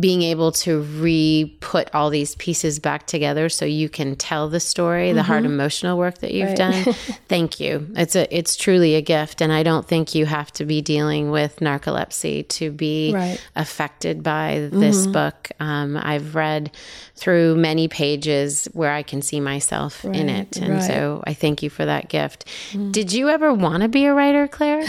being 0.00 0.22
able 0.22 0.52
to 0.52 0.82
re 0.82 1.56
put 1.60 1.94
all 1.94 2.10
these 2.10 2.34
pieces 2.36 2.78
back 2.78 3.06
together 3.06 3.48
so 3.48 3.64
you 3.64 3.88
can 3.88 4.16
tell 4.16 4.48
the 4.48 4.60
story, 4.60 5.08
mm-hmm. 5.08 5.16
the 5.16 5.22
hard 5.22 5.44
mm-hmm. 5.44 5.52
emotional 5.52 5.98
work 5.98 6.18
that 6.18 6.32
you've 6.32 6.48
right. 6.48 6.56
done. 6.56 6.82
Thank 7.28 7.60
you. 7.60 7.86
It's 7.96 8.16
a 8.16 8.34
it's 8.34 8.56
truly 8.56 8.94
a 8.94 9.02
gift 9.02 9.40
and 9.40 9.52
I 9.52 9.62
don't 9.62 9.86
think 9.86 10.14
you 10.14 10.26
have 10.26 10.52
to 10.52 10.64
be 10.64 10.82
dealing 10.82 11.30
with 11.30 11.56
narcolepsy 11.56 12.48
to 12.48 12.70
be 12.70 13.12
right. 13.14 13.44
affected 13.56 14.22
by 14.22 14.68
this 14.72 15.02
mm-hmm. 15.02 15.12
book. 15.12 15.50
Um, 15.60 15.96
I've 15.96 16.34
read 16.34 16.70
through 17.16 17.56
many 17.56 17.88
pages 17.88 18.68
where 18.72 18.92
I 18.92 19.02
can 19.02 19.22
see 19.22 19.40
myself 19.40 20.04
right. 20.04 20.16
in 20.16 20.28
it. 20.28 20.56
And 20.56 20.82
so 20.82 21.22
I 21.26 21.34
thank 21.34 21.62
you 21.62 21.70
for 21.70 21.84
that 21.84 22.08
gift. 22.08 22.46
Mm. 22.72 22.92
Did 22.92 23.12
you 23.12 23.28
ever 23.28 23.52
want 23.52 23.82
to 23.82 23.88
be 23.88 24.04
a 24.06 24.14
writer, 24.14 24.48
Claire? 24.48 24.84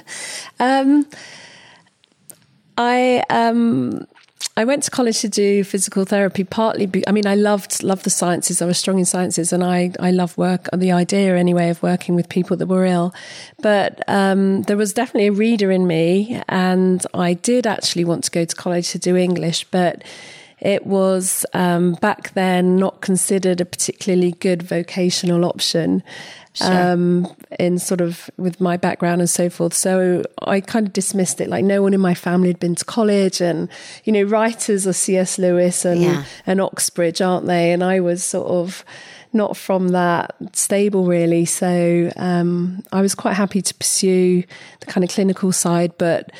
um 0.60 1.06
I 2.76 3.22
um 3.30 4.06
I 4.54 4.64
went 4.64 4.82
to 4.82 4.90
college 4.90 5.20
to 5.20 5.28
do 5.28 5.64
physical 5.64 6.04
therapy. 6.04 6.44
Partly, 6.44 6.84
be, 6.84 7.06
I 7.08 7.12
mean, 7.12 7.26
I 7.26 7.34
loved 7.34 7.82
loved 7.82 8.04
the 8.04 8.10
sciences. 8.10 8.60
I 8.60 8.66
was 8.66 8.76
strong 8.76 8.98
in 8.98 9.06
sciences, 9.06 9.52
and 9.52 9.64
I 9.64 9.92
I 9.98 10.10
love 10.10 10.36
work. 10.36 10.68
The 10.76 10.92
idea, 10.92 11.36
anyway, 11.36 11.70
of 11.70 11.82
working 11.82 12.14
with 12.14 12.28
people 12.28 12.56
that 12.58 12.66
were 12.66 12.84
ill. 12.84 13.14
But 13.62 14.06
um, 14.08 14.62
there 14.62 14.76
was 14.76 14.92
definitely 14.92 15.28
a 15.28 15.32
reader 15.32 15.70
in 15.70 15.86
me, 15.86 16.42
and 16.48 17.04
I 17.14 17.32
did 17.32 17.66
actually 17.66 18.04
want 18.04 18.24
to 18.24 18.30
go 18.30 18.44
to 18.44 18.54
college 18.54 18.90
to 18.90 18.98
do 18.98 19.16
English, 19.16 19.64
but 19.70 20.04
it 20.60 20.86
was 20.86 21.46
um, 21.54 21.94
back 21.94 22.34
then 22.34 22.76
not 22.76 23.00
considered 23.00 23.60
a 23.60 23.64
particularly 23.64 24.32
good 24.32 24.62
vocational 24.62 25.44
option 25.44 26.04
sure. 26.52 26.92
um, 26.92 27.36
in 27.58 27.78
sort 27.78 28.00
of 28.00 28.30
with 28.36 28.60
my 28.60 28.76
background 28.76 29.20
and 29.20 29.30
so 29.30 29.50
forth. 29.50 29.74
So 29.74 30.22
I 30.42 30.60
kind 30.60 30.86
of 30.86 30.92
dismissed 30.92 31.40
it. 31.40 31.48
Like 31.48 31.64
no 31.64 31.82
one 31.82 31.94
in 31.94 32.00
my 32.00 32.14
family 32.14 32.48
had 32.48 32.60
been 32.60 32.74
to 32.76 32.84
college, 32.84 33.40
and 33.40 33.68
you 34.04 34.12
know, 34.12 34.22
writers 34.22 34.86
are 34.86 34.92
C.S. 34.92 35.38
Lewis 35.38 35.84
and 35.84 36.02
yeah. 36.02 36.24
and 36.46 36.60
Oxbridge, 36.60 37.20
aren't 37.20 37.46
they? 37.46 37.72
And 37.72 37.82
I 37.82 38.00
was 38.00 38.22
sort 38.24 38.48
of 38.48 38.84
not 39.32 39.56
from 39.56 39.88
that 39.88 40.34
stable 40.52 41.06
really. 41.06 41.44
So 41.44 42.12
um, 42.16 42.82
I 42.92 43.00
was 43.00 43.14
quite 43.14 43.34
happy 43.34 43.62
to 43.62 43.74
pursue 43.74 44.42
the 44.80 44.86
kind 44.86 45.04
of 45.04 45.10
clinical 45.10 45.52
side, 45.52 45.92
but. 45.98 46.30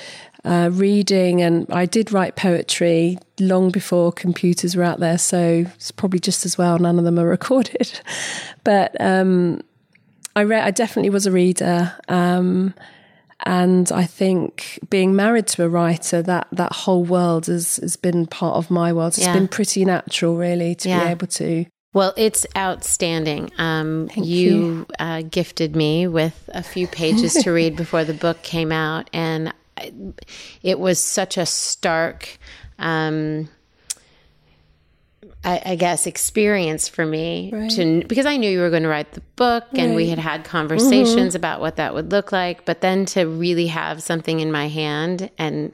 Uh, 0.44 0.68
reading 0.72 1.40
and 1.40 1.70
I 1.70 1.86
did 1.86 2.10
write 2.10 2.34
poetry 2.34 3.16
long 3.38 3.70
before 3.70 4.10
computers 4.10 4.74
were 4.74 4.82
out 4.82 4.98
there, 4.98 5.16
so 5.16 5.64
it's 5.76 5.92
probably 5.92 6.18
just 6.18 6.44
as 6.44 6.58
well 6.58 6.80
none 6.80 6.98
of 6.98 7.04
them 7.04 7.16
are 7.20 7.28
recorded. 7.28 8.00
But 8.64 9.00
um, 9.00 9.62
I 10.34 10.44
read. 10.44 10.64
I 10.64 10.70
definitely 10.70 11.10
was 11.10 11.26
a 11.26 11.32
reader, 11.32 11.94
um, 12.08 12.74
and 13.44 13.90
I 13.92 14.04
think 14.04 14.78
being 14.88 15.14
married 15.14 15.46
to 15.48 15.64
a 15.64 15.68
writer, 15.68 16.22
that 16.22 16.48
that 16.52 16.72
whole 16.72 17.04
world 17.04 17.46
has 17.46 17.76
has 17.76 17.96
been 17.96 18.26
part 18.26 18.56
of 18.56 18.70
my 18.70 18.92
world. 18.92 19.14
It's 19.14 19.26
yeah. 19.26 19.34
been 19.34 19.48
pretty 19.48 19.84
natural, 19.84 20.36
really, 20.36 20.74
to 20.76 20.88
yeah. 20.88 21.04
be 21.04 21.10
able 21.10 21.26
to. 21.26 21.66
Well, 21.94 22.14
it's 22.16 22.46
outstanding. 22.56 23.50
Um, 23.58 24.08
you, 24.16 24.24
you. 24.24 24.86
Uh, 24.98 25.22
gifted 25.22 25.76
me 25.76 26.06
with 26.06 26.48
a 26.54 26.62
few 26.62 26.86
pages 26.86 27.34
to 27.34 27.50
read 27.50 27.76
before 27.76 28.04
the 28.04 28.14
book 28.14 28.42
came 28.42 28.72
out, 28.72 29.10
and 29.12 29.52
it 30.62 30.78
was 30.78 30.98
such 30.98 31.36
a 31.36 31.44
stark. 31.44 32.38
Um, 32.78 33.48
I, 35.44 35.62
I, 35.64 35.76
guess 35.76 36.06
experience 36.06 36.88
for 36.88 37.04
me 37.04 37.50
right. 37.52 37.70
to 37.72 38.04
because 38.06 38.26
I 38.26 38.36
knew 38.36 38.50
you 38.50 38.60
were 38.60 38.70
going 38.70 38.84
to 38.84 38.88
write 38.88 39.12
the 39.12 39.22
book 39.36 39.64
and 39.74 39.96
we 39.96 40.08
had 40.08 40.18
had 40.18 40.44
conversations 40.44 41.30
mm-hmm. 41.30 41.36
about 41.36 41.60
what 41.60 41.76
that 41.76 41.94
would 41.94 42.12
look 42.12 42.30
like 42.30 42.64
but 42.64 42.80
then 42.80 43.06
to 43.06 43.24
really 43.24 43.66
have 43.66 44.02
something 44.02 44.40
in 44.40 44.52
my 44.52 44.68
hand 44.68 45.30
and 45.38 45.72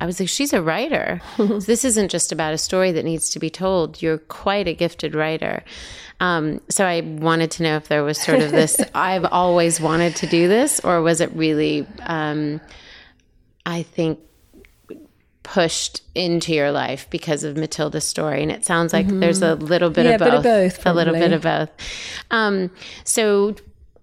I 0.00 0.06
was 0.06 0.20
like 0.20 0.28
she's 0.28 0.52
a 0.54 0.62
writer 0.62 1.20
so 1.36 1.58
this 1.58 1.84
isn't 1.84 2.10
just 2.10 2.32
about 2.32 2.54
a 2.54 2.58
story 2.58 2.92
that 2.92 3.04
needs 3.04 3.30
to 3.30 3.38
be 3.38 3.50
told 3.50 4.00
you're 4.00 4.18
quite 4.18 4.66
a 4.66 4.74
gifted 4.74 5.14
writer 5.14 5.64
um, 6.20 6.60
so 6.68 6.84
I 6.86 7.00
wanted 7.00 7.50
to 7.52 7.62
know 7.62 7.76
if 7.76 7.88
there 7.88 8.04
was 8.04 8.20
sort 8.20 8.40
of 8.40 8.50
this 8.50 8.80
I've 8.94 9.26
always 9.26 9.80
wanted 9.80 10.16
to 10.16 10.26
do 10.26 10.48
this 10.48 10.80
or 10.80 11.02
was 11.02 11.20
it 11.20 11.30
really 11.34 11.86
um, 12.00 12.60
I 13.66 13.82
think 13.82 14.18
pushed 15.42 16.02
into 16.14 16.52
your 16.52 16.70
life 16.70 17.08
because 17.10 17.44
of 17.44 17.56
Matilda's 17.56 18.06
story. 18.06 18.42
And 18.42 18.52
it 18.52 18.64
sounds 18.64 18.92
like 18.92 19.06
mm-hmm. 19.06 19.20
there's 19.20 19.42
a 19.42 19.54
little 19.54 19.90
bit 19.90 20.04
yeah, 20.04 20.12
of 20.12 20.18
both. 20.20 20.28
Bit 20.28 20.36
of 20.36 20.42
both 20.74 20.86
a 20.86 20.92
little 20.92 21.14
bit 21.14 21.32
of 21.32 21.42
both. 21.42 21.70
Um, 22.30 22.70
so 23.04 23.56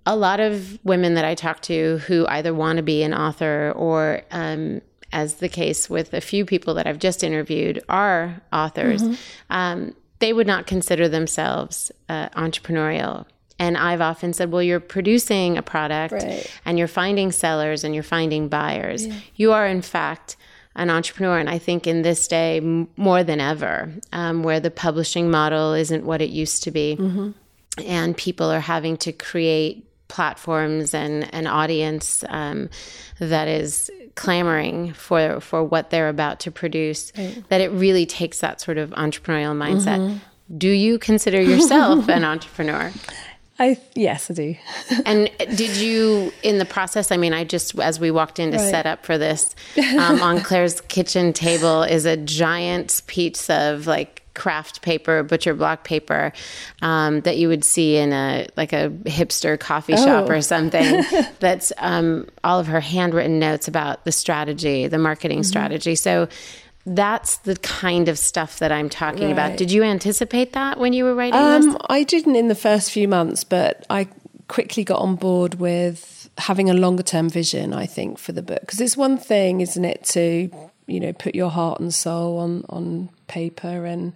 a 0.06 0.16
lot 0.16 0.40
of 0.40 0.80
women 0.84 1.14
that 1.16 1.26
I 1.26 1.36
talk 1.36 1.62
to 1.64 2.00
who 2.00 2.26
either 2.28 2.54
want 2.54 2.78
to 2.78 2.84
be 2.84 3.04
an 3.04 3.14
author 3.14 3.74
or 3.76 4.22
um, 4.32 4.82
as 5.12 5.36
the 5.36 5.50
case 5.50 5.90
with 5.90 6.14
a 6.14 6.22
few 6.22 6.46
people 6.46 6.74
that 6.76 6.88
I've 6.88 7.00
just 7.00 7.24
interviewed 7.24 7.84
are 7.88 8.42
authors, 8.52 9.04
mm-hmm. 9.04 9.16
um, 9.50 9.96
they 10.20 10.34
would 10.34 10.48
not 10.48 10.66
consider 10.66 11.08
themselves 11.08 11.92
uh, 12.10 12.30
entrepreneurial. 12.30 13.26
And 13.60 13.78
I've 13.78 14.02
often 14.02 14.34
said, 14.34 14.52
well, 14.52 14.62
you're 14.62 14.80
producing 14.80 15.58
a 15.58 15.62
product 15.62 16.14
right. 16.14 16.60
and 16.64 16.78
you're 16.78 16.88
finding 16.88 17.32
sellers 17.32 17.84
and 17.84 17.94
you're 17.94 18.04
finding 18.04 18.50
buyers. 18.50 19.08
Yeah. 19.08 19.16
You 19.36 19.52
are, 19.54 19.66
in 19.66 19.82
fact, 19.82 20.38
an 20.78 20.90
entrepreneur. 20.90 21.38
And 21.38 21.50
I 21.50 21.58
think 21.58 21.88
in 21.88 22.04
this 22.04 22.28
day, 22.28 22.58
m- 22.58 22.88
more 22.96 23.24
than 23.24 23.42
ever, 23.42 23.92
um, 24.14 24.44
where 24.44 24.60
the 24.60 24.72
publishing 24.72 25.30
model 25.30 25.74
isn't 25.74 26.06
what 26.06 26.22
it 26.22 26.30
used 26.30 26.64
to 26.64 26.72
be, 26.72 26.96
mm-hmm. 26.98 27.32
and 27.86 28.16
people 28.16 28.50
are 28.50 28.62
having 28.62 28.96
to 28.98 29.12
create 29.12 29.84
platforms 30.08 30.94
and 30.94 31.34
an 31.34 31.48
audience 31.48 32.24
um, 32.30 32.70
that 33.20 33.48
is 33.48 33.92
clamoring 34.16 34.94
for 34.94 35.40
for 35.42 35.64
what 35.64 35.90
they're 35.90 36.10
about 36.10 36.40
to 36.40 36.50
produce 36.50 37.12
right. 37.18 37.44
that 37.50 37.62
it 37.62 37.70
really 37.72 38.06
takes 38.06 38.40
that 38.40 38.60
sort 38.60 38.78
of 38.80 38.90
entrepreneurial 38.92 39.56
mindset 39.56 40.00
mm-hmm. 40.00 40.58
do 40.58 40.70
you 40.70 40.98
consider 40.98 41.40
yourself 41.40 42.10
an 42.10 42.24
entrepreneur 42.34 42.92
I 43.60 43.80
yes, 43.96 44.30
I 44.30 44.34
do. 44.34 44.56
and 45.06 45.30
did 45.56 45.78
you 45.78 46.32
in 46.44 46.60
the 46.60 46.66
process? 46.66 47.12
I 47.12 47.18
mean, 47.18 47.34
I 47.34 47.44
just 47.44 47.78
as 47.80 48.00
we 48.00 48.12
walked 48.12 48.40
in 48.40 48.52
to 48.52 48.58
right. 48.58 48.70
set 48.70 48.86
up 48.86 49.06
for 49.06 49.18
this, 49.18 49.56
um, 49.98 50.22
on 50.22 50.42
Claire's 50.42 50.82
kitchen 50.82 51.34
table 51.34 51.84
is 51.84 52.06
a 52.06 52.18
giant 52.18 53.02
piece 53.08 53.50
of 53.50 53.88
like 53.88 54.24
craft 54.38 54.84
paper, 54.84 55.24
butcher 55.24 55.56
block 55.56 55.84
paper 55.84 56.32
um, 56.84 57.22
that 57.22 57.38
you 57.38 57.48
would 57.48 57.66
see 57.66 57.98
in 57.98 58.14
a 58.14 58.48
like 58.56 58.72
a 58.72 58.90
hipster 59.06 59.60
coffee 59.60 59.94
oh. 59.94 60.06
shop 60.06 60.30
or 60.30 60.42
something. 60.42 61.04
that's 61.40 61.74
um, 61.80 62.28
all 62.44 62.60
of 62.60 62.68
her 62.68 62.80
handwritten 62.80 63.40
notes 63.40 63.68
about 63.68 64.06
the 64.06 64.12
strategy, 64.12 64.88
the 64.88 65.00
marketing 65.00 65.40
mm-hmm. 65.40 65.44
strategy. 65.46 65.96
So 65.96 66.30
that's 66.96 67.38
the 67.40 67.56
kind 67.58 68.08
of 68.08 68.18
stuff 68.18 68.60
that 68.60 68.72
I'm 68.72 68.90
talking 68.90 69.24
right. 69.24 69.32
about. 69.32 69.58
Did 69.58 69.72
you 69.72 69.84
anticipate 69.84 70.54
that 70.54 70.80
when 70.80 70.94
you 70.94 71.04
were 71.04 71.14
writing 71.14 71.40
um, 71.40 71.72
this? 71.72 71.78
I 71.90 72.04
didn't 72.04 72.36
in 72.36 72.48
the 72.48 72.56
first 72.56 72.92
few 72.92 73.08
months, 73.08 73.44
but 73.44 73.86
I 73.90 74.08
quickly 74.48 74.84
got 74.84 75.02
on 75.02 75.16
board 75.16 75.56
with 75.56 76.30
having 76.38 76.70
a 76.70 76.74
longer 76.74 77.04
term 77.04 77.30
vision, 77.30 77.74
I 77.74 77.86
think, 77.86 78.20
for 78.20 78.32
the 78.32 78.42
book. 78.42 78.62
Because 78.62 78.80
it's 78.80 78.96
one 78.96 79.18
thing, 79.18 79.62
isn't 79.62 79.84
it, 79.84 80.04
to, 80.06 80.50
you 80.86 81.00
know, 81.00 81.14
put 81.14 81.36
your 81.36 81.50
heart 81.50 81.80
and 81.80 81.94
soul 81.94 82.40
on, 82.40 82.64
on 82.70 83.10
paper 83.28 83.86
and 83.86 84.14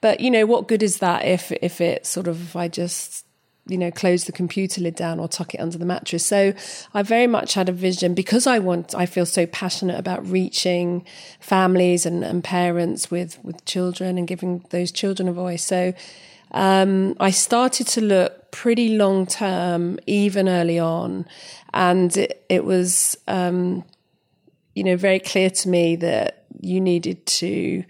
but 0.00 0.20
you 0.20 0.30
know 0.30 0.44
what 0.44 0.68
good 0.68 0.82
is 0.82 0.98
that 0.98 1.24
if 1.24 1.52
if 1.62 1.80
it 1.80 2.06
sort 2.06 2.26
of 2.26 2.40
if 2.40 2.56
I 2.56 2.68
just 2.68 3.24
you 3.68 3.76
know, 3.76 3.90
close 3.90 4.24
the 4.24 4.32
computer 4.32 4.80
lid 4.80 4.96
down 4.96 5.20
or 5.20 5.28
tuck 5.28 5.54
it 5.54 5.60
under 5.60 5.76
the 5.76 5.84
mattress. 5.84 6.24
So 6.24 6.54
I 6.94 7.02
very 7.02 7.26
much 7.26 7.54
had 7.54 7.68
a 7.68 7.72
vision 7.72 8.14
because 8.14 8.46
I 8.46 8.58
want, 8.58 8.94
I 8.94 9.04
feel 9.04 9.26
so 9.26 9.46
passionate 9.46 9.98
about 9.98 10.26
reaching 10.26 11.04
families 11.38 12.06
and, 12.06 12.24
and 12.24 12.42
parents 12.42 13.10
with, 13.10 13.38
with 13.44 13.62
children 13.66 14.16
and 14.16 14.26
giving 14.26 14.64
those 14.70 14.90
children 14.90 15.28
a 15.28 15.32
voice. 15.32 15.64
So 15.64 15.92
um, 16.52 17.14
I 17.20 17.30
started 17.30 17.86
to 17.88 18.00
look 18.00 18.50
pretty 18.52 18.96
long 18.96 19.26
term, 19.26 19.98
even 20.06 20.48
early 20.48 20.78
on. 20.78 21.26
And 21.74 22.16
it, 22.16 22.46
it 22.48 22.64
was, 22.64 23.18
um, 23.28 23.84
you 24.74 24.82
know, 24.82 24.96
very 24.96 25.18
clear 25.18 25.50
to 25.50 25.68
me 25.68 25.96
that 25.96 26.46
you 26.58 26.80
needed 26.80 27.26
to 27.26 27.84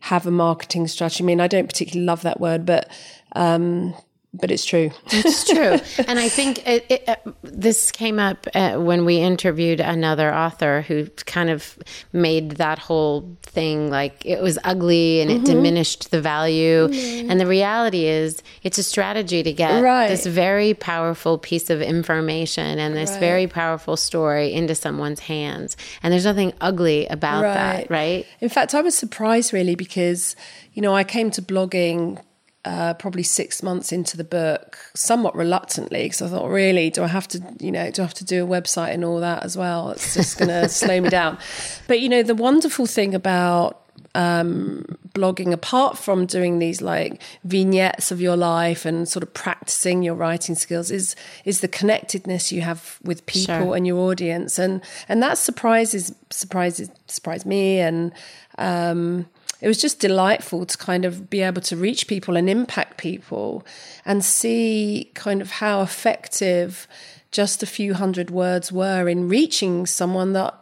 have 0.00 0.26
a 0.26 0.30
marketing 0.30 0.86
strategy. 0.86 1.24
I 1.24 1.26
mean, 1.26 1.40
I 1.40 1.48
don't 1.48 1.66
particularly 1.66 2.04
love 2.04 2.20
that 2.22 2.40
word, 2.40 2.66
but, 2.66 2.90
um, 3.34 3.94
but 4.34 4.50
it's 4.50 4.64
true. 4.64 4.90
it's 5.06 5.44
true. 5.50 5.78
And 6.06 6.18
I 6.18 6.28
think 6.28 6.66
it, 6.66 6.84
it, 6.88 7.08
uh, 7.08 7.16
this 7.42 7.92
came 7.92 8.18
up 8.18 8.46
uh, 8.54 8.74
when 8.76 9.04
we 9.04 9.18
interviewed 9.18 9.80
another 9.80 10.34
author 10.34 10.82
who 10.82 11.06
kind 11.24 11.50
of 11.50 11.78
made 12.12 12.52
that 12.52 12.78
whole 12.78 13.36
thing 13.42 13.90
like 13.90 14.24
it 14.26 14.42
was 14.42 14.58
ugly 14.64 15.20
and 15.20 15.30
mm-hmm. 15.30 15.44
it 15.44 15.46
diminished 15.46 16.10
the 16.10 16.20
value. 16.20 16.88
Mm-hmm. 16.88 17.30
And 17.30 17.40
the 17.40 17.46
reality 17.46 18.06
is, 18.06 18.42
it's 18.62 18.78
a 18.78 18.82
strategy 18.82 19.42
to 19.42 19.52
get 19.52 19.82
right. 19.82 20.08
this 20.08 20.26
very 20.26 20.74
powerful 20.74 21.38
piece 21.38 21.70
of 21.70 21.80
information 21.80 22.78
and 22.78 22.96
this 22.96 23.12
right. 23.12 23.20
very 23.20 23.46
powerful 23.46 23.96
story 23.96 24.52
into 24.52 24.74
someone's 24.74 25.20
hands. 25.20 25.76
And 26.02 26.12
there's 26.12 26.24
nothing 26.24 26.52
ugly 26.60 27.06
about 27.06 27.44
right. 27.44 27.54
that, 27.54 27.90
right? 27.90 28.26
In 28.40 28.48
fact, 28.48 28.74
I 28.74 28.82
was 28.82 28.96
surprised 28.96 29.52
really 29.52 29.76
because, 29.76 30.34
you 30.72 30.82
know, 30.82 30.94
I 30.94 31.04
came 31.04 31.30
to 31.32 31.42
blogging 31.42 32.20
uh, 32.64 32.94
probably 32.94 33.22
six 33.22 33.62
months 33.62 33.92
into 33.92 34.16
the 34.16 34.24
book, 34.24 34.78
somewhat 34.94 35.36
reluctantly, 35.36 36.04
because 36.04 36.22
I 36.22 36.28
thought, 36.28 36.48
really, 36.48 36.90
do 36.90 37.02
I 37.02 37.08
have 37.08 37.28
to, 37.28 37.42
you 37.60 37.70
know, 37.70 37.90
do 37.90 38.02
I 38.02 38.04
have 38.04 38.14
to 38.14 38.24
do 38.24 38.44
a 38.44 38.48
website 38.48 38.94
and 38.94 39.04
all 39.04 39.20
that 39.20 39.42
as 39.42 39.56
well? 39.56 39.90
It's 39.90 40.14
just 40.14 40.38
going 40.38 40.48
to 40.62 40.68
slow 40.68 41.00
me 41.00 41.10
down. 41.10 41.38
But 41.86 42.00
you 42.00 42.08
know, 42.08 42.22
the 42.22 42.34
wonderful 42.34 42.86
thing 42.86 43.14
about 43.14 43.84
um, 44.14 44.84
blogging, 45.10 45.52
apart 45.52 45.98
from 45.98 46.26
doing 46.26 46.58
these 46.58 46.80
like 46.80 47.20
vignettes 47.44 48.10
of 48.10 48.20
your 48.20 48.36
life 48.36 48.84
and 48.84 49.08
sort 49.08 49.22
of 49.22 49.34
practicing 49.34 50.02
your 50.02 50.14
writing 50.14 50.54
skills, 50.54 50.90
is 50.90 51.16
is 51.44 51.60
the 51.60 51.68
connectedness 51.68 52.52
you 52.52 52.62
have 52.62 52.98
with 53.02 53.26
people 53.26 53.56
sure. 53.56 53.76
and 53.76 53.86
your 53.86 53.98
audience, 53.98 54.58
and 54.58 54.82
and 55.08 55.22
that 55.22 55.38
surprises 55.38 56.14
surprises 56.30 56.90
surprised 57.08 57.46
me 57.46 57.80
and. 57.80 58.12
Um, 58.56 59.26
it 59.60 59.68
was 59.68 59.80
just 59.80 60.00
delightful 60.00 60.66
to 60.66 60.76
kind 60.76 61.04
of 61.04 61.30
be 61.30 61.40
able 61.40 61.62
to 61.62 61.76
reach 61.76 62.06
people 62.06 62.36
and 62.36 62.48
impact 62.50 62.98
people 62.98 63.64
and 64.04 64.24
see 64.24 65.10
kind 65.14 65.40
of 65.40 65.52
how 65.52 65.82
effective 65.82 66.86
just 67.30 67.62
a 67.62 67.66
few 67.66 67.94
hundred 67.94 68.30
words 68.30 68.70
were 68.70 69.08
in 69.08 69.28
reaching 69.28 69.86
someone 69.86 70.32
that 70.34 70.54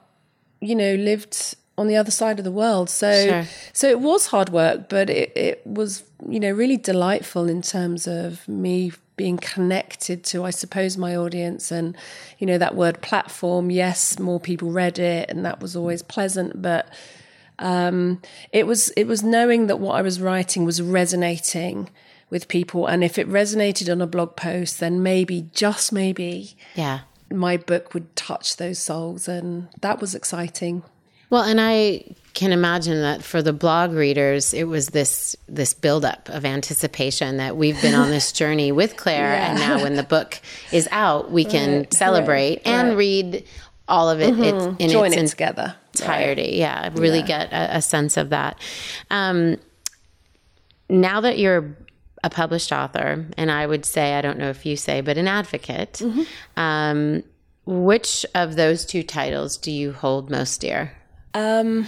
you 0.61 0.75
know 0.75 0.95
lived 0.95 1.55
on 1.77 1.87
the 1.87 1.97
other 1.97 2.11
side 2.11 2.39
of 2.39 2.45
the 2.45 2.53
world 2.53 2.89
so 2.89 3.27
sure. 3.27 3.45
so 3.73 3.89
it 3.89 4.01
was 4.01 4.27
hard 4.27 4.51
work 4.51 4.89
but 4.89 5.11
it, 5.11 5.37
it 5.37 5.67
was 5.67 6.05
you 6.29 6.41
know 6.41 6.51
really 6.51 6.77
delightful 6.77 7.49
in 7.49 7.61
terms 7.61 8.07
of 8.07 8.47
me 8.49 8.93
being 9.17 9.37
connected 9.37 10.25
to 10.25 10.45
i 10.45 10.51
suppose 10.51 10.97
my 10.97 11.15
audience 11.17 11.71
and 11.71 11.97
you 12.39 12.47
know 12.47 12.59
that 12.59 12.75
word 12.75 13.01
platform 13.03 13.71
yes 13.71 14.19
more 14.19 14.41
people 14.41 14.71
read 14.71 14.99
it 14.99 15.31
and 15.31 15.45
that 15.45 15.61
was 15.61 15.77
always 15.77 16.03
pleasant 16.03 16.61
but 16.61 16.89
um, 17.63 18.21
it 18.53 18.67
was 18.67 18.91
it 18.91 19.07
was 19.07 19.23
knowing 19.23 19.69
that 19.69 19.79
what 19.79 19.95
I 19.95 20.03
was 20.03 20.21
writing 20.21 20.65
was 20.65 20.83
resonating 20.83 21.89
with 22.29 22.49
people, 22.49 22.87
and 22.87 23.05
if 23.05 23.19
it 23.19 23.29
resonated 23.29 23.91
on 23.91 24.03
a 24.03 24.07
blog 24.07 24.37
post, 24.37 24.81
then 24.81 25.03
maybe 25.03 25.49
just 25.53 25.93
maybe, 25.93 26.57
yeah, 26.75 27.01
my 27.31 27.57
book 27.57 27.95
would 27.95 28.15
touch 28.17 28.57
those 28.57 28.79
souls, 28.79 29.29
and 29.29 29.69
that 29.81 30.01
was 30.01 30.15
exciting. 30.15 30.83
Well, 31.31 31.45
and 31.45 31.61
I 31.61 32.05
can 32.35 32.53
imagine 32.53 33.01
that 33.01 33.23
for 33.23 33.41
the 33.41 33.53
blog 33.53 33.93
readers, 33.93 34.53
it 34.53 34.65
was 34.65 34.89
this 34.89 35.37
this 35.49 35.73
buildup 35.73 36.29
of 36.31 36.45
anticipation 36.45 37.37
that 37.37 37.57
we've 37.57 37.81
been 37.81 37.95
on 37.95 38.11
this 38.11 38.33
journey 38.41 38.73
with 38.73 38.97
Claire, 38.97 39.35
yeah. 39.35 39.51
and 39.51 39.61
now 39.61 39.83
when 39.83 39.95
the 39.95 40.03
book 40.03 40.41
is 40.73 40.89
out, 40.91 41.31
we 41.31 41.45
can 41.45 41.79
right, 41.79 41.95
celebrate 41.95 42.57
right, 42.57 42.67
and 42.67 42.89
right. 42.89 42.97
read 42.97 43.45
all 43.93 44.09
of 44.09 44.21
it 44.21 44.35
mm-hmm. 44.35 44.81
in 44.81 44.91
Join 44.91 45.13
its 45.13 45.23
it 45.23 45.29
together 45.29 45.77
entirety. 45.95 46.43
Right. 46.43 46.55
Yeah, 46.55 46.91
really 46.95 47.21
yeah. 47.21 47.27
get 47.27 47.53
a, 47.53 47.77
a, 47.77 47.83
sense 47.83 48.17
of 48.17 48.31
that. 48.31 48.59
Um, 49.11 49.59
now 50.89 51.21
that 51.21 51.39
you're 51.39 51.77
a 52.25 52.31
published 52.31 52.73
author, 52.73 53.27
and 53.37 53.51
I 53.51 53.67
would 53.67 53.85
say, 53.85 54.15
I 54.15 54.23
don't 54.23 54.39
know 54.39 54.49
if 54.49 54.65
you 54.65 54.77
say, 54.77 55.03
but 55.03 55.19
an 55.19 55.29
advocate, 55.29 56.01
mm-hmm. 56.03 56.23
um, 56.57 57.23
which 57.67 58.25
of 58.35 58.57
those 58.57 58.87
two 58.87 59.03
titles 59.03 59.59
do 59.59 59.71
you 59.71 59.93
hold 59.93 60.31
most 60.31 60.61
dear? 60.63 60.93
Um, 61.35 61.87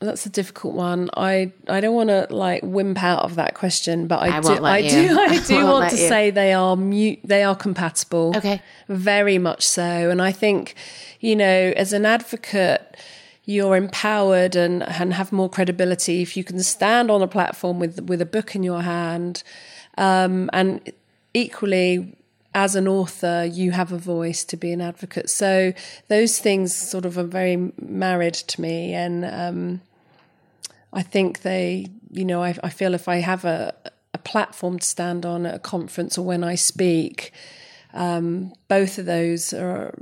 that's 0.00 0.26
a 0.26 0.30
difficult 0.30 0.74
one. 0.74 1.10
I 1.16 1.52
I 1.68 1.80
don't 1.80 1.94
want 1.94 2.10
to 2.10 2.26
like 2.30 2.62
wimp 2.62 3.02
out 3.02 3.24
of 3.24 3.34
that 3.34 3.54
question, 3.54 4.06
but 4.06 4.22
I, 4.22 4.36
I 4.36 4.40
do 4.40 4.64
I 4.64 4.78
you. 4.78 4.90
do 4.90 5.18
I 5.20 5.38
do 5.38 5.64
want 5.66 5.90
to 5.90 5.96
you. 5.96 6.08
say 6.08 6.30
they 6.30 6.52
are 6.52 6.76
mute 6.76 7.18
they 7.24 7.42
are 7.42 7.56
compatible. 7.56 8.32
Okay. 8.36 8.62
Very 8.88 9.38
much 9.38 9.66
so. 9.66 9.82
And 9.82 10.22
I 10.22 10.30
think, 10.30 10.74
you 11.20 11.34
know, 11.34 11.72
as 11.76 11.92
an 11.92 12.06
advocate, 12.06 12.96
you're 13.44 13.76
empowered 13.76 14.54
and, 14.54 14.82
and 14.82 15.14
have 15.14 15.32
more 15.32 15.48
credibility 15.48 16.22
if 16.22 16.36
you 16.36 16.44
can 16.44 16.60
stand 16.60 17.10
on 17.10 17.20
a 17.22 17.28
platform 17.28 17.80
with 17.80 18.00
with 18.02 18.20
a 18.22 18.26
book 18.26 18.54
in 18.54 18.62
your 18.62 18.82
hand. 18.82 19.42
Um, 19.96 20.48
and 20.52 20.92
equally 21.34 22.14
as 22.54 22.74
an 22.74 22.88
author, 22.88 23.44
you 23.44 23.72
have 23.72 23.92
a 23.92 23.98
voice 23.98 24.44
to 24.44 24.56
be 24.56 24.72
an 24.72 24.80
advocate. 24.80 25.28
So 25.28 25.72
those 26.08 26.38
things 26.38 26.74
sort 26.74 27.04
of 27.04 27.18
are 27.18 27.24
very 27.24 27.72
married 27.80 28.34
to 28.34 28.60
me, 28.60 28.94
and 28.94 29.24
um, 29.24 29.80
I 30.92 31.02
think 31.02 31.42
they, 31.42 31.86
you 32.10 32.24
know, 32.24 32.42
I, 32.42 32.56
I 32.62 32.70
feel 32.70 32.94
if 32.94 33.08
I 33.08 33.16
have 33.16 33.44
a, 33.44 33.74
a 34.14 34.18
platform 34.18 34.78
to 34.78 34.86
stand 34.86 35.26
on 35.26 35.46
at 35.46 35.54
a 35.54 35.58
conference 35.58 36.16
or 36.16 36.24
when 36.24 36.42
I 36.42 36.54
speak, 36.54 37.32
um, 37.94 38.52
both 38.68 38.98
of 38.98 39.06
those 39.06 39.52
are 39.52 39.94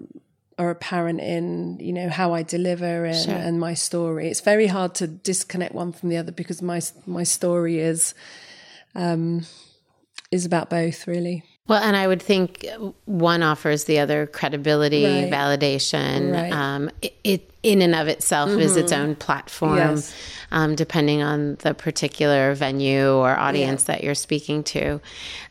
are 0.58 0.70
apparent 0.70 1.20
in 1.20 1.78
you 1.80 1.92
know 1.92 2.08
how 2.08 2.32
I 2.32 2.42
deliver 2.42 3.04
and, 3.04 3.24
sure. 3.24 3.34
and, 3.34 3.60
my 3.60 3.74
story. 3.74 4.28
It's 4.28 4.40
very 4.40 4.66
hard 4.66 4.94
to 4.96 5.06
disconnect 5.06 5.74
one 5.74 5.92
from 5.92 6.08
the 6.08 6.16
other 6.16 6.32
because 6.32 6.62
my 6.62 6.80
my 7.06 7.24
story 7.24 7.78
is 7.78 8.14
um, 8.94 9.44
is 10.30 10.46
about 10.46 10.70
both 10.70 11.06
really. 11.06 11.44
Well, 11.68 11.82
and 11.82 11.96
I 11.96 12.06
would 12.06 12.22
think 12.22 12.64
one 13.06 13.42
offers 13.42 13.84
the 13.84 13.98
other 13.98 14.26
credibility, 14.26 15.04
right. 15.04 15.30
validation. 15.30 16.32
Right. 16.32 16.52
Um, 16.52 16.90
it, 17.02 17.14
it, 17.24 17.50
in 17.62 17.82
and 17.82 17.96
of 17.96 18.06
itself 18.06 18.50
mm-hmm. 18.50 18.60
is 18.60 18.76
its 18.76 18.92
mm-hmm. 18.92 19.02
own 19.02 19.16
platform, 19.16 19.76
yes. 19.76 20.14
um, 20.52 20.76
depending 20.76 21.22
on 21.22 21.56
the 21.56 21.74
particular 21.74 22.54
venue 22.54 23.10
or 23.10 23.36
audience 23.36 23.82
yeah. 23.82 23.96
that 23.96 24.04
you're 24.04 24.14
speaking 24.14 24.62
to. 24.62 25.00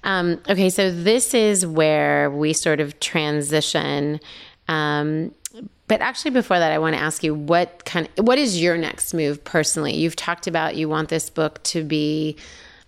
Um, 0.06 0.40
okay, 0.48 0.70
so 0.70 0.90
this 0.92 1.34
is 1.34 1.68
where 1.68 2.32
we 2.32 2.54
sort 2.54 2.80
of 2.80 2.98
transition. 3.02 4.22
Um, 4.70 5.34
but 5.88 6.00
actually, 6.02 6.32
before 6.32 6.58
that, 6.58 6.72
I 6.72 6.78
want 6.80 6.96
to 6.96 7.02
ask 7.02 7.24
you 7.24 7.36
what 7.36 7.84
kind 7.84 8.08
of, 8.18 8.26
what 8.26 8.38
is 8.38 8.62
your 8.62 8.78
next 8.78 9.14
move 9.14 9.44
personally? 9.44 9.94
You've 9.96 10.16
talked 10.16 10.48
about 10.48 10.76
you 10.78 10.88
want 10.88 11.10
this 11.10 11.30
book 11.30 11.62
to 11.64 11.84
be 11.84 12.38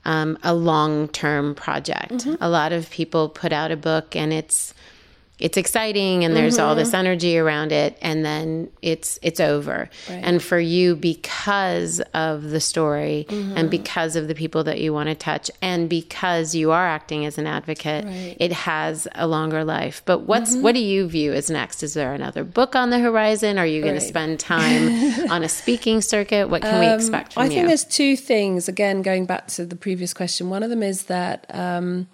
um, 0.08 0.38
a 0.42 0.56
long 0.56 1.10
term 1.10 1.54
project. 1.54 2.14
Mm-hmm. 2.14 2.42
A 2.42 2.50
lot 2.50 2.72
of 2.72 2.90
people 2.90 3.30
put 3.30 3.54
out 3.54 3.72
a 3.72 3.78
book 3.78 4.16
and 4.16 4.34
it's 4.34 4.74
it's 5.40 5.58
exciting 5.58 6.24
and 6.24 6.36
there's 6.36 6.58
all 6.58 6.74
this 6.74 6.90
mm-hmm. 6.90 6.98
energy 6.98 7.38
around 7.38 7.72
it 7.72 7.96
and 8.02 8.26
then 8.26 8.72
it's 8.82 9.20
it's 9.22 9.40
over. 9.40 9.90
And 10.10 10.42
for 10.42 10.60
you 10.60 10.96
because 10.96 12.02
of 12.14 12.50
the 12.50 12.60
story 12.60 13.28
and 13.30 13.48
mm-hmm. 13.48 13.68
because 13.68 14.16
of 14.16 14.28
the 14.28 14.34
people 14.34 14.64
that 14.64 14.80
you 14.80 14.94
want 14.94 15.10
to 15.10 15.16
touch 15.16 15.52
and 15.62 15.90
because 15.90 16.56
you 16.56 16.72
are 16.72 16.88
acting 16.88 17.26
as 17.26 17.38
an 17.38 17.46
advocate 17.46 18.06
it 18.40 18.52
has 18.52 19.08
a 19.14 19.28
longer 19.28 19.64
life. 19.64 20.02
But 20.06 20.22
what's 20.22 20.54
mm-hmm. 20.54 20.64
what 20.64 20.74
do 20.74 20.82
you 20.82 21.08
view 21.08 21.34
as 21.34 21.52
next? 21.52 21.84
Is 21.84 21.94
there 21.94 22.14
another 22.14 22.44
book 22.44 22.76
on 22.76 22.90
the 22.90 23.00
horizon? 23.00 23.60
Are 23.60 23.68
you 23.68 23.84
going 23.84 23.96
to 23.96 24.02
spend 24.02 24.40
time 24.40 25.30
on 25.32 25.44
a 25.44 25.50
speaking 25.50 26.02
circuit? 26.02 26.50
What 26.50 26.64
can 26.64 26.80
we 26.80 26.88
um, 26.88 26.96
expect 26.96 27.34
from 27.34 27.44
I 27.44 27.46
you? 27.46 27.52
think 27.52 27.68
there's 27.68 27.86
two 27.86 28.16
things. 28.16 28.68
Again, 28.68 29.04
going 29.04 29.28
back 29.28 29.48
to 29.50 29.66
the 29.66 29.76
previous 29.76 30.16
question, 30.16 30.50
one 30.50 30.64
of 30.64 30.72
them 30.72 30.82
is 30.82 31.04
that 31.04 31.46
um, 31.54 32.08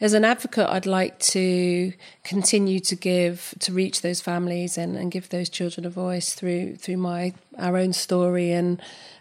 as 0.00 0.12
an 0.12 0.24
advocate, 0.24 0.68
I'd 0.68 0.86
like 0.86 1.18
to 1.18 1.92
continue 2.22 2.78
to 2.80 2.94
give 2.94 3.54
to 3.60 3.72
reach 3.72 4.00
those 4.02 4.20
families 4.20 4.78
and, 4.78 4.96
and 4.96 5.10
give 5.10 5.28
those 5.30 5.48
children 5.48 5.84
a 5.84 5.90
voice 5.90 6.34
through 6.34 6.76
through 6.76 6.98
my 6.98 7.34
our 7.58 7.76
own 7.76 7.92
story 7.92 8.52
and 8.52 8.80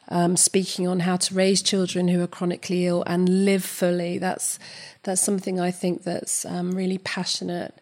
um, 0.09 0.37
speaking 0.37 0.87
on 0.87 1.01
how 1.01 1.17
to 1.17 1.33
raise 1.33 1.61
children 1.61 2.07
who 2.07 2.21
are 2.21 2.27
chronically 2.27 2.85
ill 2.85 3.03
and 3.07 3.45
live 3.45 3.65
fully. 3.65 4.19
That's 4.19 4.59
that's 5.03 5.21
something 5.21 5.59
I 5.59 5.71
think 5.71 6.03
that's 6.03 6.45
um, 6.45 6.71
really 6.71 6.99
passionate 6.99 7.73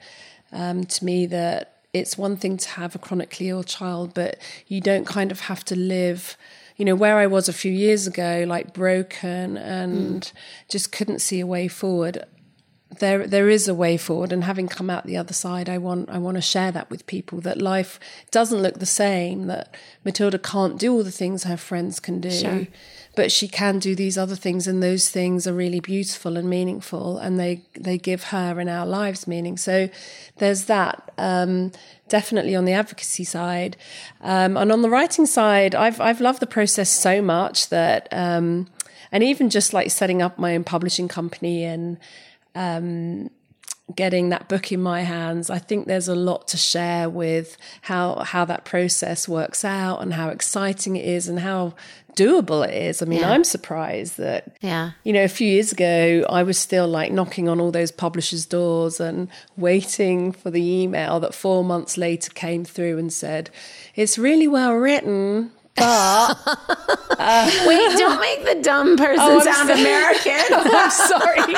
um, 0.53 0.85
to 0.85 1.03
me. 1.03 1.25
That 1.25 1.79
it's 1.91 2.17
one 2.17 2.37
thing 2.37 2.55
to 2.57 2.69
have 2.69 2.95
a 2.95 2.99
chronically 2.99 3.49
ill 3.49 3.63
child, 3.63 4.13
but 4.13 4.37
you 4.67 4.79
don't 4.79 5.05
kind 5.05 5.31
of 5.31 5.41
have 5.41 5.65
to 5.65 5.75
live 5.75 6.37
you 6.77 6.83
know 6.83 6.95
where 6.95 7.17
I 7.17 7.27
was 7.27 7.47
a 7.47 7.53
few 7.53 7.71
years 7.71 8.05
ago, 8.05 8.43
like 8.45 8.73
broken 8.73 9.55
and 9.55 10.29
just 10.67 10.91
couldn't 10.91 11.19
see 11.19 11.39
a 11.39 11.47
way 11.47 11.69
forward. 11.69 12.25
There, 12.99 13.27
there 13.27 13.49
is 13.49 13.67
a 13.67 13.73
way 13.73 13.97
forward, 13.97 14.31
and 14.31 14.43
having 14.43 14.67
come 14.67 14.89
out 14.89 15.05
the 15.05 15.17
other 15.17 15.33
side, 15.33 15.69
I 15.69 15.77
want, 15.77 16.09
I 16.09 16.17
want 16.17 16.35
to 16.35 16.41
share 16.41 16.71
that 16.71 16.89
with 16.89 17.05
people 17.07 17.41
that 17.41 17.61
life 17.61 17.99
doesn't 18.31 18.61
look 18.61 18.79
the 18.79 18.85
same. 18.85 19.47
That 19.47 19.73
Matilda 20.03 20.39
can't 20.39 20.77
do 20.77 20.93
all 20.93 21.03
the 21.03 21.11
things 21.11 21.43
her 21.43 21.57
friends 21.57 21.99
can 21.99 22.21
do, 22.21 22.67
but 23.15 23.31
she 23.31 23.47
can 23.47 23.79
do 23.79 23.95
these 23.95 24.17
other 24.17 24.35
things, 24.35 24.67
and 24.67 24.81
those 24.81 25.09
things 25.09 25.47
are 25.47 25.53
really 25.53 25.79
beautiful 25.79 26.37
and 26.37 26.49
meaningful, 26.49 27.17
and 27.17 27.39
they, 27.39 27.61
they 27.73 27.97
give 27.97 28.25
her 28.25 28.59
and 28.59 28.69
our 28.69 28.85
lives 28.85 29.27
meaning. 29.27 29.57
So, 29.57 29.89
there's 30.37 30.65
that. 30.65 31.11
Um, 31.17 31.71
definitely 32.07 32.55
on 32.55 32.65
the 32.65 32.73
advocacy 32.73 33.23
side, 33.23 33.77
um, 34.21 34.57
and 34.57 34.71
on 34.71 34.81
the 34.81 34.89
writing 34.89 35.25
side, 35.25 35.73
I've 35.75 35.99
I've 35.99 36.21
loved 36.21 36.39
the 36.39 36.47
process 36.47 36.89
so 36.89 37.21
much 37.21 37.69
that, 37.69 38.07
um, 38.11 38.67
and 39.11 39.23
even 39.23 39.49
just 39.49 39.73
like 39.73 39.91
setting 39.91 40.21
up 40.21 40.37
my 40.37 40.55
own 40.55 40.63
publishing 40.63 41.07
company 41.07 41.63
and 41.63 41.97
um, 42.55 43.29
getting 43.95 44.29
that 44.29 44.49
book 44.49 44.71
in 44.71 44.81
my 44.81 45.01
hands, 45.01 45.49
I 45.49 45.59
think 45.59 45.85
there's 45.87 46.07
a 46.07 46.15
lot 46.15 46.47
to 46.49 46.57
share 46.57 47.09
with 47.09 47.55
how 47.81 48.15
how 48.23 48.45
that 48.45 48.65
process 48.65 49.27
works 49.29 49.63
out 49.63 50.01
and 50.01 50.13
how 50.13 50.29
exciting 50.29 50.95
it 50.95 51.05
is 51.05 51.27
and 51.27 51.39
how 51.39 51.73
doable 52.15 52.65
it 52.65 52.73
is. 52.73 53.01
I 53.01 53.05
mean, 53.05 53.19
Yeah. 53.19 53.31
I'm 53.31 53.43
surprised 53.43 54.17
that 54.17 54.55
Yeah. 54.61 54.91
you 55.03 55.11
know, 55.13 55.23
a 55.25 55.27
few 55.27 55.47
years 55.49 55.71
ago, 55.73 56.25
I 56.29 56.43
was 56.43 56.57
still 56.57 56.87
like 56.87 57.11
knocking 57.11 57.49
on 57.49 57.59
all 57.59 57.71
those 57.71 57.91
publishers' 57.91 58.45
doors 58.45 58.99
and 59.01 59.27
waiting 59.57 60.31
for 60.31 60.49
the 60.49 60.63
email 60.63 61.19
that 61.19 61.35
four 61.35 61.63
months 61.63 61.97
later 61.97 62.31
came 62.33 62.63
through 62.63 62.97
and 62.97 63.11
said, 63.11 63.49
It's 63.95 64.17
really 64.17 64.47
well 64.47 64.73
written, 64.73 65.51
but 65.75 66.37
wait 67.67 67.97
don't 67.97 68.19
make 68.21 68.45
the 68.45 68.59
dumb 68.63 68.95
person 68.97 69.17
Oh, 69.19 69.39
sound 69.41 69.67
sorry. 69.69 69.81
american 69.81 70.41
I'm 70.51 70.89
sorry. 70.91 71.53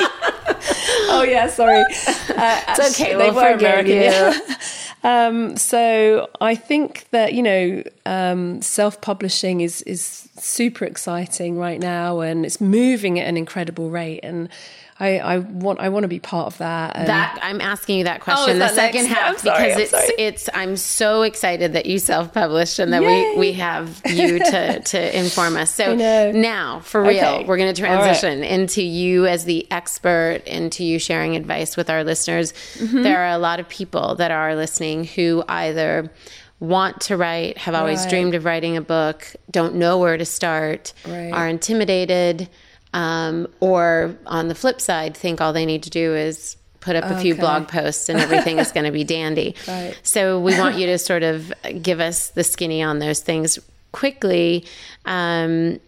oh, 1.09 1.25
yeah, 1.27 1.47
sorry. 1.47 1.83
Uh, 2.37 2.61
it's 2.67 2.91
okay 2.91 3.15
they 3.15 3.31
we'll 3.31 3.33
were 3.33 3.53
American, 3.53 3.87
yeah. 3.87 4.37
Um, 5.03 5.57
so 5.57 6.29
I 6.39 6.53
think 6.53 7.07
that 7.09 7.33
you 7.33 7.41
know 7.41 7.83
um, 8.05 8.61
self-publishing 8.61 9.61
is 9.61 9.81
is 9.83 10.27
super 10.37 10.85
exciting 10.85 11.57
right 11.57 11.79
now, 11.79 12.19
and 12.19 12.45
it's 12.45 12.61
moving 12.61 13.19
at 13.19 13.27
an 13.27 13.37
incredible 13.37 13.89
rate. 13.89 14.19
And 14.21 14.49
I, 14.99 15.19
I 15.19 15.37
want 15.37 15.79
I 15.79 15.89
want 15.89 16.05
to 16.05 16.07
be 16.07 16.19
part 16.19 16.47
of 16.47 16.57
that. 16.57 16.95
And 16.95 17.07
That 17.07 17.37
I'm 17.43 17.61
asking 17.61 17.99
you 17.99 18.03
that 18.05 18.21
question 18.21 18.49
Oh, 18.49 18.53
the 18.53 18.59
that 18.59 18.73
second 18.73 19.03
next? 19.03 19.13
half 19.15 19.37
sorry, 19.37 19.67
because 19.75 19.93
I'm 19.93 19.99
it's 19.99 20.11
it's 20.17 20.49
I'm 20.55 20.75
so 20.75 21.21
excited 21.21 21.73
that 21.73 21.85
you 21.85 21.99
self 21.99 22.33
published 22.33 22.79
and 22.79 22.91
that 22.93 23.03
Yay. 23.03 23.33
we 23.33 23.37
we 23.37 23.51
have 23.53 24.01
you 24.07 24.39
to 24.39 24.79
to 24.85 25.17
inform 25.19 25.55
us. 25.55 25.71
So 25.73 25.93
now 25.95 26.79
for 26.79 27.03
real, 27.03 27.09
Okay. 27.23 27.45
we're 27.45 27.57
going 27.57 27.73
to 27.75 27.87
All 27.87 27.93
right. 27.93 28.01
transition 28.03 28.43
into 28.43 28.81
you 28.81 29.27
as 29.27 29.45
the 29.45 29.67
expert, 29.71 30.41
into 30.47 30.83
you 30.83 30.97
sharing 30.97 31.35
advice 31.35 31.77
with 31.77 31.89
our 31.91 32.03
listeners. 32.03 32.53
Mm-hmm. 32.79 33.03
There 33.03 33.19
are 33.21 33.29
a 33.31 33.37
lot 33.37 33.59
of 33.59 33.69
people 33.69 34.15
that 34.15 34.31
are 34.31 34.55
listening 34.55 35.03
who 35.03 35.43
either 35.47 36.11
want 36.59 37.01
to 37.01 37.15
write, 37.17 37.59
have 37.59 37.75
always 37.75 37.99
Right. 37.99 38.09
dreamed 38.09 38.33
of 38.33 38.43
writing 38.45 38.77
a 38.77 38.81
book, 38.81 39.27
don't 39.51 39.75
know 39.75 39.99
where 39.99 40.17
to 40.17 40.25
start, 40.25 40.91
Right. 41.07 41.31
are 41.31 41.47
intimidated, 41.47 42.49
um, 42.93 43.47
or 43.59 44.15
on 44.25 44.47
the 44.47 44.55
flip 44.55 44.81
side, 44.81 45.15
think 45.15 45.41
all 45.41 45.53
they 45.53 45.65
need 45.65 45.83
to 45.83 45.89
do 45.89 46.15
is 46.15 46.57
put 46.79 46.95
up 46.95 47.03
a 47.03 47.19
few 47.19 47.35
blog 47.35 47.67
posts 47.67 48.07
and 48.07 48.19
everything 48.19 48.59
is 48.59 48.71
going 48.71 48.85
to 48.85 48.91
be 48.91 49.03
dandy. 49.17 49.55
Right. 49.67 49.99
So 50.03 50.39
we 50.39 50.57
want 50.57 50.77
you 50.77 50.85
to 50.87 50.97
sort 50.97 51.23
of 51.23 51.51
give 51.81 51.99
us 51.99 52.29
the 52.29 52.43
skinny 52.43 52.81
on 52.81 52.99
those 52.99 53.19
things 53.21 53.59
quickly. 53.91 54.65
Um, 55.05 55.79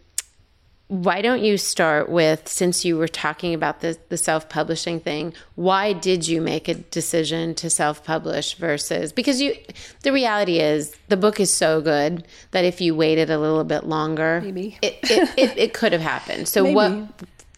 why 0.90 1.22
don't 1.22 1.44
you 1.44 1.56
start 1.56 2.10
with 2.10 2.48
since 2.48 2.84
you 2.84 2.98
were 2.98 3.08
talking 3.08 3.54
about 3.54 3.82
the, 3.82 3.96
the 4.10 4.18
self-publishing 4.18 5.00
thing 5.00 5.34
why 5.56 5.94
did 5.94 6.28
you 6.28 6.42
make 6.42 6.68
a 6.68 6.74
decision 6.74 7.54
to 7.54 7.70
self-publish 7.70 8.56
versus 8.56 9.14
because 9.14 9.40
you 9.40 9.56
the 10.02 10.12
reality 10.12 10.60
is 10.60 10.96
the 11.08 11.18
book 11.18 11.40
is 11.40 11.54
so 11.54 11.80
good 11.80 12.26
that 12.52 12.66
if 12.66 12.82
you 12.82 12.96
waited 12.96 13.30
a 13.30 13.38
little 13.38 13.64
bit 13.64 13.86
longer 13.86 14.42
Maybe. 14.44 14.80
it, 14.82 15.00
it, 15.04 15.30
it, 15.38 15.58
it 15.58 15.74
could 15.74 15.94
have 15.94 16.02
happened 16.02 16.48
so 16.48 16.66
what 16.66 17.08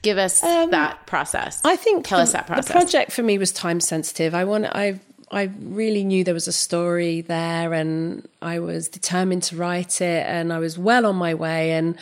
give 0.01 0.17
us 0.17 0.43
um, 0.43 0.71
that 0.71 1.05
process 1.07 1.61
I 1.63 1.77
think 1.77 2.05
tell 2.05 2.19
the, 2.19 2.23
us 2.23 2.33
that 2.33 2.47
process 2.47 2.67
The 2.67 2.73
project 2.73 3.11
for 3.13 3.23
me 3.23 3.37
was 3.37 3.51
time 3.51 3.79
sensitive. 3.79 4.35
I 4.35 4.43
want 4.43 4.65
I 4.65 4.99
I 5.31 5.49
really 5.61 6.03
knew 6.03 6.25
there 6.25 6.33
was 6.33 6.49
a 6.49 6.51
story 6.51 7.21
there, 7.21 7.73
and 7.73 8.27
I 8.41 8.59
was 8.59 8.89
determined 8.89 9.43
to 9.43 9.55
write 9.55 10.01
it, 10.01 10.25
and 10.27 10.51
I 10.51 10.59
was 10.59 10.77
well 10.77 11.05
on 11.05 11.15
my 11.15 11.33
way, 11.33 11.71
and. 11.71 11.97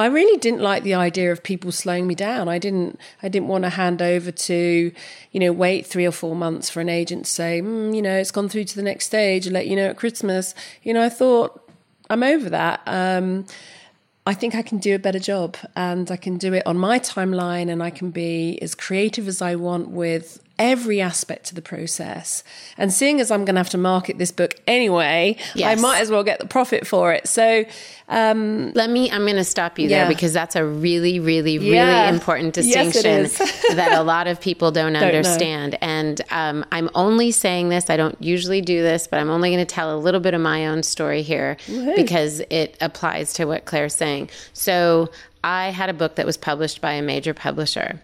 I 0.00 0.06
really 0.06 0.38
didn't 0.38 0.60
like 0.60 0.82
the 0.82 0.94
idea 0.94 1.30
of 1.32 1.42
people 1.42 1.72
slowing 1.72 2.06
me 2.06 2.14
down. 2.14 2.48
I 2.48 2.58
didn't. 2.58 2.98
I 3.22 3.28
didn't 3.28 3.48
want 3.48 3.64
to 3.64 3.70
hand 3.70 4.00
over 4.00 4.30
to, 4.30 4.92
you 5.32 5.40
know, 5.40 5.52
wait 5.52 5.86
three 5.86 6.06
or 6.06 6.12
four 6.12 6.34
months 6.34 6.70
for 6.70 6.80
an 6.80 6.88
agent 6.88 7.26
to 7.26 7.30
say, 7.30 7.60
mm, 7.60 7.94
you 7.94 8.02
know, 8.02 8.16
it's 8.16 8.30
gone 8.30 8.48
through 8.48 8.64
to 8.64 8.76
the 8.76 8.82
next 8.82 9.06
stage. 9.06 9.46
I'll 9.46 9.52
let 9.52 9.66
you 9.66 9.76
know 9.76 9.86
at 9.86 9.96
Christmas. 9.96 10.54
You 10.82 10.94
know, 10.94 11.02
I 11.02 11.08
thought 11.08 11.68
I'm 12.08 12.22
over 12.22 12.50
that. 12.50 12.80
Um, 12.86 13.46
I 14.26 14.34
think 14.34 14.54
I 14.54 14.62
can 14.62 14.78
do 14.78 14.94
a 14.94 14.98
better 14.98 15.18
job 15.18 15.56
and 15.74 16.10
I 16.10 16.16
can 16.16 16.36
do 16.36 16.52
it 16.52 16.66
on 16.66 16.76
my 16.76 16.98
timeline 16.98 17.70
and 17.70 17.82
I 17.82 17.90
can 17.90 18.10
be 18.10 18.58
as 18.60 18.74
creative 18.74 19.26
as 19.28 19.40
I 19.40 19.56
want 19.56 19.88
with 19.88 20.42
every 20.60 21.00
aspect 21.00 21.48
of 21.50 21.56
the 21.56 21.62
process. 21.62 22.44
And 22.76 22.92
seeing 22.92 23.18
as 23.18 23.30
I'm 23.30 23.46
going 23.46 23.54
to 23.54 23.60
have 23.60 23.70
to 23.70 23.78
market 23.78 24.18
this 24.18 24.30
book 24.30 24.54
anyway, 24.66 25.36
Yes. 25.54 25.78
I 25.78 25.80
might 25.80 26.00
as 26.00 26.10
well 26.10 26.22
get 26.22 26.38
the 26.38 26.46
profit 26.46 26.86
for 26.86 27.12
it. 27.14 27.26
So, 27.26 27.64
um, 28.08 28.72
Let 28.74 28.90
me, 28.90 29.10
I'm 29.10 29.22
going 29.22 29.36
to 29.36 29.44
stop 29.44 29.78
you 29.78 29.88
there 29.88 30.06
because 30.06 30.32
that's 30.34 30.56
a 30.56 30.64
really, 30.64 31.18
really, 31.18 31.58
really 31.58 32.08
important 32.08 32.52
distinction 32.60 33.06
is. 33.06 33.38
that 33.74 33.92
a 33.92 34.02
lot 34.02 34.26
of 34.26 34.40
people 34.40 34.70
don't, 34.70 34.92
know. 34.92 35.00
understand. 35.00 35.78
And 35.80 36.20
um, 36.30 36.64
I'm 36.70 36.90
only 36.94 37.30
saying 37.30 37.70
this, 37.70 37.88
I 37.88 37.96
don't 37.96 38.20
usually 38.22 38.60
do 38.60 38.82
this, 38.82 39.06
but 39.06 39.18
I'm 39.18 39.30
only 39.30 39.50
going 39.50 39.64
to 39.64 39.74
tell 39.74 39.96
a 39.96 39.98
little 39.98 40.20
bit 40.20 40.34
of 40.34 40.40
my 40.42 40.66
own 40.66 40.82
story 40.82 41.22
here 41.22 41.56
because 41.96 42.40
it 42.50 42.76
applies 42.82 43.32
to 43.34 43.46
what 43.46 43.64
Claire's 43.64 43.94
saying. 43.94 44.28
So 44.52 45.08
I 45.42 45.70
had 45.70 45.88
a 45.88 45.94
book 45.94 46.16
that 46.16 46.26
was 46.26 46.36
published 46.36 46.80
by 46.80 46.92
a 46.92 47.02
major 47.02 47.32
publisher. 47.32 48.00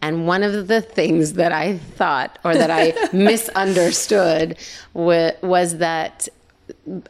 And 0.00 0.26
one 0.26 0.42
of 0.42 0.68
the 0.68 0.80
things 0.80 1.34
that 1.34 1.52
I 1.52 1.76
thought 1.78 2.38
or 2.44 2.54
that 2.54 2.70
I 2.70 2.94
misunderstood 3.16 4.56
wa- 4.94 5.32
was 5.42 5.78
that 5.78 6.28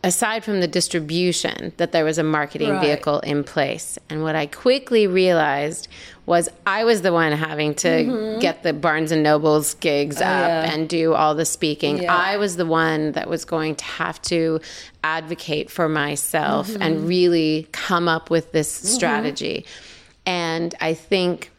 aside 0.04 0.44
from 0.44 0.60
the 0.60 0.68
distribution 0.68 1.72
that 1.76 1.92
there 1.92 2.04
was 2.04 2.18
a 2.18 2.22
marketing 2.24 2.70
Right. 2.70 2.80
vehicle 2.80 3.20
in 3.20 3.42
place 3.42 3.98
and 4.08 4.22
what 4.22 4.36
i 4.36 4.46
quickly 4.46 5.08
realized 5.08 5.88
was 6.28 6.48
i 6.66 6.84
was 6.84 7.02
the 7.02 7.12
one 7.12 7.32
having 7.32 7.74
to 7.74 7.88
mm-hmm. 7.88 8.40
get 8.40 8.62
the 8.62 8.72
barnes 8.72 9.10
and 9.10 9.22
nobles 9.22 9.74
gigs 9.74 10.20
oh, 10.20 10.24
up 10.24 10.48
yeah. 10.48 10.72
and 10.72 10.88
do 10.88 11.14
all 11.14 11.34
the 11.34 11.44
speaking 11.44 12.02
Yeah. 12.02 12.14
i 12.14 12.36
was 12.36 12.56
the 12.56 12.66
one 12.66 13.12
that 13.12 13.28
was 13.28 13.44
going 13.44 13.76
to 13.76 13.84
have 13.84 14.20
to 14.22 14.60
advocate 15.02 15.70
for 15.70 15.88
myself 15.88 16.68
and 16.80 16.98
mm-hmm. 16.98 17.06
really 17.06 17.68
come 17.72 18.08
up 18.08 18.30
with 18.30 18.52
this 18.52 18.76
mm-hmm. 18.76 18.88
strategy 18.88 19.66
and 20.26 20.74
i 20.80 20.94
think 20.94 21.50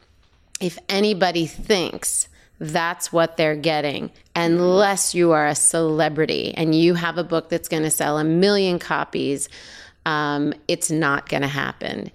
if 0.62 0.78
anybody 0.88 1.46
thinks 1.46 2.28
that's 2.60 3.12
what 3.12 3.38
they're 3.38 3.56
getting, 3.56 4.12
unless 4.36 5.16
you 5.16 5.32
are 5.32 5.48
a 5.48 5.56
celebrity 5.56 6.54
and 6.56 6.76
you 6.76 6.94
have 6.94 7.18
a 7.18 7.24
book 7.24 7.50
that's 7.50 7.70
going 7.70 7.84
to 7.84 7.90
sell 7.90 8.18
a 8.18 8.24
million 8.24 8.80
copies, 8.80 9.48
um, 10.06 10.54
it's 10.68 10.92
not 10.92 11.30
going 11.30 11.42
to 11.42 11.48
happen. 11.48 12.12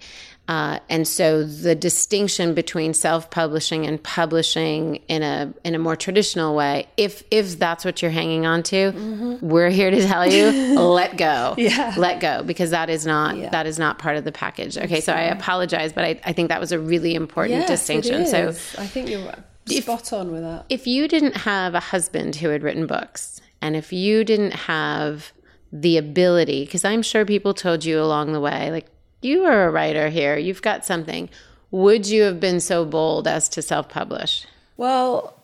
Uh, 0.47 0.79
and 0.89 1.07
so 1.07 1.43
the 1.43 1.73
distinction 1.73 2.53
between 2.53 2.93
self-publishing 2.93 3.87
and 3.87 4.01
publishing 4.03 4.97
in 5.07 5.23
a 5.23 5.51
in 5.63 5.73
a 5.73 5.79
more 5.79 5.95
traditional 5.95 6.55
way, 6.55 6.87
if 6.97 7.23
if 7.31 7.57
that's 7.57 7.83
what 7.83 8.01
you're 8.01 8.11
hanging 8.11 8.45
on 8.45 8.61
to, 8.61 8.91
mm-hmm. 8.91 9.47
we're 9.47 9.71
here 9.71 9.89
to 9.89 10.05
tell 10.05 10.25
you, 10.25 10.79
let 10.79 11.17
go. 11.17 11.55
Yeah. 11.57 11.95
Let 11.97 12.19
go 12.19 12.43
because 12.43 12.69
that 12.69 12.91
is 12.91 13.07
not 13.07 13.37
yeah. 13.37 13.49
that 13.49 13.65
is 13.65 13.79
not 13.79 13.97
part 13.97 14.17
of 14.17 14.23
the 14.23 14.31
package. 14.31 14.77
Okay, 14.77 15.01
so 15.01 15.13
I 15.13 15.21
apologize, 15.21 15.93
but 15.93 16.05
I, 16.05 16.19
I 16.23 16.33
think 16.33 16.49
that 16.49 16.59
was 16.59 16.71
a 16.71 16.79
really 16.79 17.15
important 17.15 17.61
yes, 17.61 17.69
distinction. 17.69 18.27
So 18.27 18.49
I 18.77 18.85
think 18.85 19.09
you're 19.09 19.33
spot 19.67 20.13
on 20.13 20.31
with 20.31 20.43
that. 20.43 20.65
If 20.69 20.85
you 20.85 21.07
didn't 21.07 21.37
have 21.37 21.73
a 21.73 21.79
husband 21.79 22.35
who 22.35 22.49
had 22.49 22.61
written 22.61 22.85
books, 22.85 23.41
and 23.61 23.75
if 23.75 23.91
you 23.91 24.23
didn't 24.23 24.53
have 24.53 25.31
the 25.71 25.97
ability, 25.97 26.65
because 26.65 26.85
I'm 26.85 27.01
sure 27.01 27.25
people 27.25 27.53
told 27.53 27.83
you 27.83 27.99
along 27.99 28.33
the 28.33 28.39
way, 28.39 28.69
like 28.71 28.87
you 29.21 29.45
are 29.45 29.67
a 29.67 29.71
writer 29.71 30.09
here, 30.09 30.37
you've 30.37 30.61
got 30.61 30.85
something. 30.85 31.29
Would 31.71 32.07
you 32.07 32.23
have 32.23 32.39
been 32.39 32.59
so 32.59 32.85
bold 32.85 33.27
as 33.27 33.49
to 33.49 33.61
self 33.61 33.89
publish? 33.89 34.45
Well, 34.77 35.39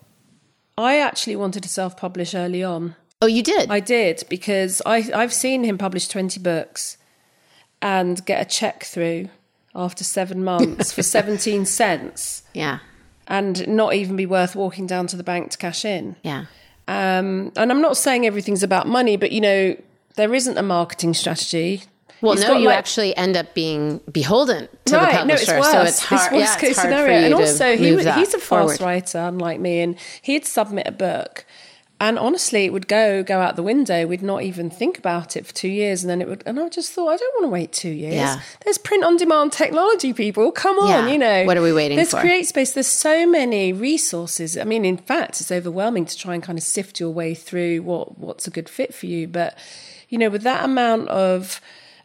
I 0.78 1.00
actually 1.00 1.36
wanted 1.36 1.64
to 1.64 1.70
self 1.70 1.98
publish 1.98 2.34
early 2.34 2.64
on. 2.64 2.96
Oh, 3.22 3.28
you 3.28 3.44
did? 3.44 3.70
I 3.70 3.80
did 3.80 4.24
because 4.30 4.82
I, 4.86 5.10
I've 5.14 5.34
seen 5.34 5.64
him 5.64 5.78
publish 5.78 6.08
20 6.08 6.40
books 6.40 6.98
and 7.82 8.26
get 8.26 8.42
a 8.42 8.50
check 8.50 8.84
through 8.84 9.30
after 9.76 10.04
seven 10.04 10.44
months 10.52 10.92
for 10.92 11.04
17 11.04 11.66
cents. 11.66 12.44
Yeah. 12.54 12.80
And 13.28 13.68
not 13.68 13.94
even 13.94 14.16
be 14.16 14.26
worth 14.26 14.56
walking 14.56 14.88
down 14.88 15.08
to 15.08 15.16
the 15.16 15.24
bank 15.24 15.52
to 15.52 15.58
cash 15.58 15.86
in. 15.86 16.16
Yeah. 16.24 16.46
Um, 16.88 17.52
and 17.56 17.72
I'm 17.72 17.82
not 17.82 17.96
saying 17.96 18.26
everything's 18.26 18.64
about 18.64 18.88
money, 18.88 19.16
but 19.16 19.32
you 19.32 19.40
know, 19.40 19.78
there 20.16 20.34
isn't 20.34 20.58
a 20.58 20.64
marketing 20.64 21.14
strategy. 21.14 21.84
Well, 22.22 22.34
He's 22.34 22.44
no, 22.44 22.58
you 22.58 22.68
like, 22.68 22.78
actually 22.78 23.16
end 23.18 23.36
up 23.36 23.54
being 23.54 24.00
beholden 24.12 24.70
to 24.86 24.96
right, 24.96 25.12
the 25.12 25.18
publisher, 25.18 25.54
no, 25.54 25.58
it's 25.58 25.72
so 25.72 25.82
it's 25.82 26.00
hard. 26.00 26.32
Worst 26.34 26.54
yeah, 26.54 26.60
case 26.60 26.70
it's 26.72 26.82
scenario. 26.82 27.18
and 27.18 27.34
also, 27.34 27.76
he, 27.76 27.98
he's 27.98 28.34
a 28.34 28.40
fast 28.40 28.80
writer, 28.80 29.18
unlike 29.18 29.60
me, 29.60 29.82
and 29.82 29.98
he'd 30.22 30.46
submit 30.46 30.88
a 30.88 30.92
book, 30.92 31.46
and 32.02 32.18
honestly, 32.18 32.66
it 32.66 32.74
would 32.74 32.88
go 32.88 33.22
go 33.22 33.40
out 33.40 33.56
the 33.56 33.64
window. 33.64 34.08
We'd 34.08 34.24
not 34.24 34.42
even 34.42 34.72
think 34.72 34.98
about 34.98 35.38
it 35.38 35.46
for 35.46 35.54
two 35.54 35.68
years, 35.68 36.04
and 36.04 36.10
then 36.10 36.20
it 36.20 36.28
would. 36.28 36.42
And 36.48 36.60
I 36.60 36.68
just 36.68 36.94
thought, 36.94 37.10
I 37.10 37.18
don't 37.18 37.36
want 37.36 37.46
to 37.46 37.50
wait 37.50 37.72
two 37.72 37.90
years. 37.90 38.16
Yeah. 38.16 38.42
There's 38.64 38.80
print 38.80 39.04
on 39.04 39.18
demand 39.18 39.52
technology, 39.52 40.12
people. 40.12 40.52
Come 40.52 40.80
on, 40.80 40.90
yeah. 40.90 41.12
you 41.12 41.20
know. 41.20 41.46
What 41.46 41.58
are 41.58 41.62
we 41.62 41.72
waiting 41.72 41.98
there's 41.98 42.10
for? 42.10 42.24
There's 42.24 42.52
CreateSpace. 42.52 42.74
There's 42.74 42.88
so 42.88 43.28
many 43.28 43.72
resources. 43.72 44.58
I 44.58 44.64
mean, 44.64 44.84
in 44.84 44.98
fact, 44.98 45.42
it's 45.42 45.52
overwhelming 45.52 46.06
to 46.06 46.18
try 46.18 46.34
and 46.34 46.42
kind 46.42 46.58
of 46.58 46.64
sift 46.64 47.00
your 47.00 47.12
way 47.12 47.36
through 47.36 47.84
what 47.84 48.18
what's 48.18 48.48
a 48.48 48.52
good 48.52 48.68
fit 48.68 48.96
for 48.96 49.06
you, 49.06 49.28
but 49.28 49.56
you 50.10 50.18
know, 50.18 50.30
with 50.30 50.42
that 50.42 50.66
amount 50.66 51.08
of 51.10 51.62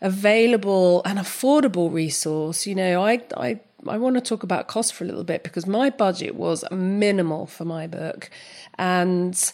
available 0.07 1.03
and 1.05 1.19
affordable 1.19 1.93
resource, 1.93 2.65
you 2.65 2.77
know, 2.77 3.05
I, 3.05 3.21
I, 3.37 3.59
I 3.89 3.99
want 3.99 4.15
to 4.15 4.21
talk 4.21 4.45
about 4.45 4.69
cost 4.69 4.95
for 4.95 5.03
a 5.03 5.07
little 5.07 5.25
bit 5.25 5.43
because 5.43 5.67
my 5.67 5.91
budget 5.91 6.37
was 6.37 6.65
minimal 6.71 7.47
for 7.47 7.65
my 7.65 7.89
book. 7.89 8.31
And 8.79 9.53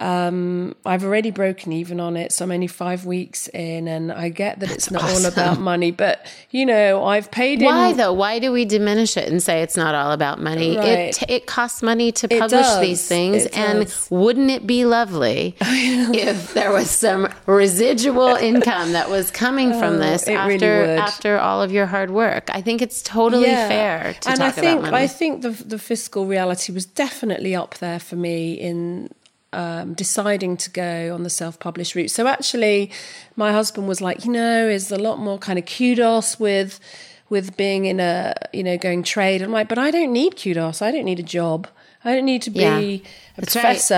um, 0.00 0.74
I've 0.86 1.04
already 1.04 1.30
broken 1.30 1.72
even 1.72 2.00
on 2.00 2.16
it, 2.16 2.32
so 2.32 2.44
I'm 2.44 2.50
only 2.52 2.66
five 2.66 3.04
weeks 3.04 3.48
in, 3.48 3.86
and 3.86 4.10
I 4.10 4.30
get 4.30 4.60
that 4.60 4.70
it's 4.70 4.90
not 4.90 5.02
awesome. 5.04 5.24
all 5.26 5.30
about 5.30 5.60
money. 5.60 5.90
But 5.90 6.26
you 6.50 6.64
know, 6.64 7.04
I've 7.04 7.30
paid. 7.30 7.60
In. 7.60 7.66
Why 7.66 7.88
in, 7.88 7.96
though? 7.98 8.12
Why 8.14 8.38
do 8.38 8.50
we 8.50 8.64
diminish 8.64 9.16
it 9.16 9.28
and 9.28 9.42
say 9.42 9.62
it's 9.62 9.76
not 9.76 9.94
all 9.94 10.12
about 10.12 10.40
money? 10.40 10.76
Right. 10.76 11.20
It 11.22 11.30
it 11.30 11.46
costs 11.46 11.82
money 11.82 12.12
to 12.12 12.28
publish 12.28 12.66
these 12.80 13.06
things, 13.06 13.44
it 13.44 13.56
and 13.56 13.80
does. 13.84 14.08
wouldn't 14.10 14.50
it 14.50 14.66
be 14.66 14.86
lovely 14.86 15.54
if 15.60 16.54
there 16.54 16.72
was 16.72 16.90
some 16.90 17.28
residual 17.46 18.34
income 18.36 18.92
that 18.92 19.10
was 19.10 19.30
coming 19.30 19.70
from 19.72 19.94
Oh, 19.94 19.98
this 19.98 20.26
it 20.26 20.34
really 20.34 20.54
after 20.54 20.96
after 20.96 21.38
all 21.38 21.60
of 21.62 21.72
your 21.72 21.86
hard 21.86 22.10
work? 22.10 22.48
I 22.52 22.62
think 22.62 22.80
it's 22.80 23.02
totally 23.02 23.48
Yeah. 23.48 23.68
fair 23.68 24.14
to 24.22 24.30
and 24.30 24.42
I 24.42 24.50
think. 24.50 24.84
I 24.84 25.06
think 25.06 25.42
the 25.42 25.50
the 25.50 25.78
fiscal 25.78 26.24
reality 26.26 26.72
was 26.72 26.86
definitely 26.86 27.54
up 27.54 27.74
there 27.78 27.98
for 27.98 28.16
me 28.16 28.54
in 28.54 29.10
um, 29.52 29.94
deciding 29.94 30.56
to 30.58 30.70
go 30.70 31.14
on 31.14 31.22
the 31.22 31.30
self-published 31.30 31.94
route. 31.94 32.10
So 32.10 32.26
actually, 32.26 32.90
my 33.36 33.52
husband 33.52 33.88
was 33.88 34.00
like, 34.00 34.24
you 34.24 34.32
know, 34.32 34.68
is 34.68 34.92
a 34.92 34.98
lot 34.98 35.18
more 35.18 35.38
kind 35.38 35.58
of 35.58 35.66
kudos 35.66 36.38
with 36.38 36.80
with 37.28 37.56
being 37.56 37.84
in 37.84 38.00
a 38.00 38.34
you 38.52 38.62
know 38.62 38.76
going 38.76 39.02
trade. 39.02 39.42
I'm 39.42 39.52
like, 39.52 39.68
but 39.68 39.78
I 39.78 39.90
don't 39.90 40.12
need 40.12 40.36
kudos. 40.36 40.82
I 40.82 40.90
don't 40.90 41.04
need 41.04 41.20
a 41.20 41.24
job. 41.24 41.68
I 42.04 42.14
don't 42.14 42.24
need 42.24 42.42
to 42.42 42.50
be 42.50 42.58
Yeah. 42.58 43.10
That's. 43.40 43.90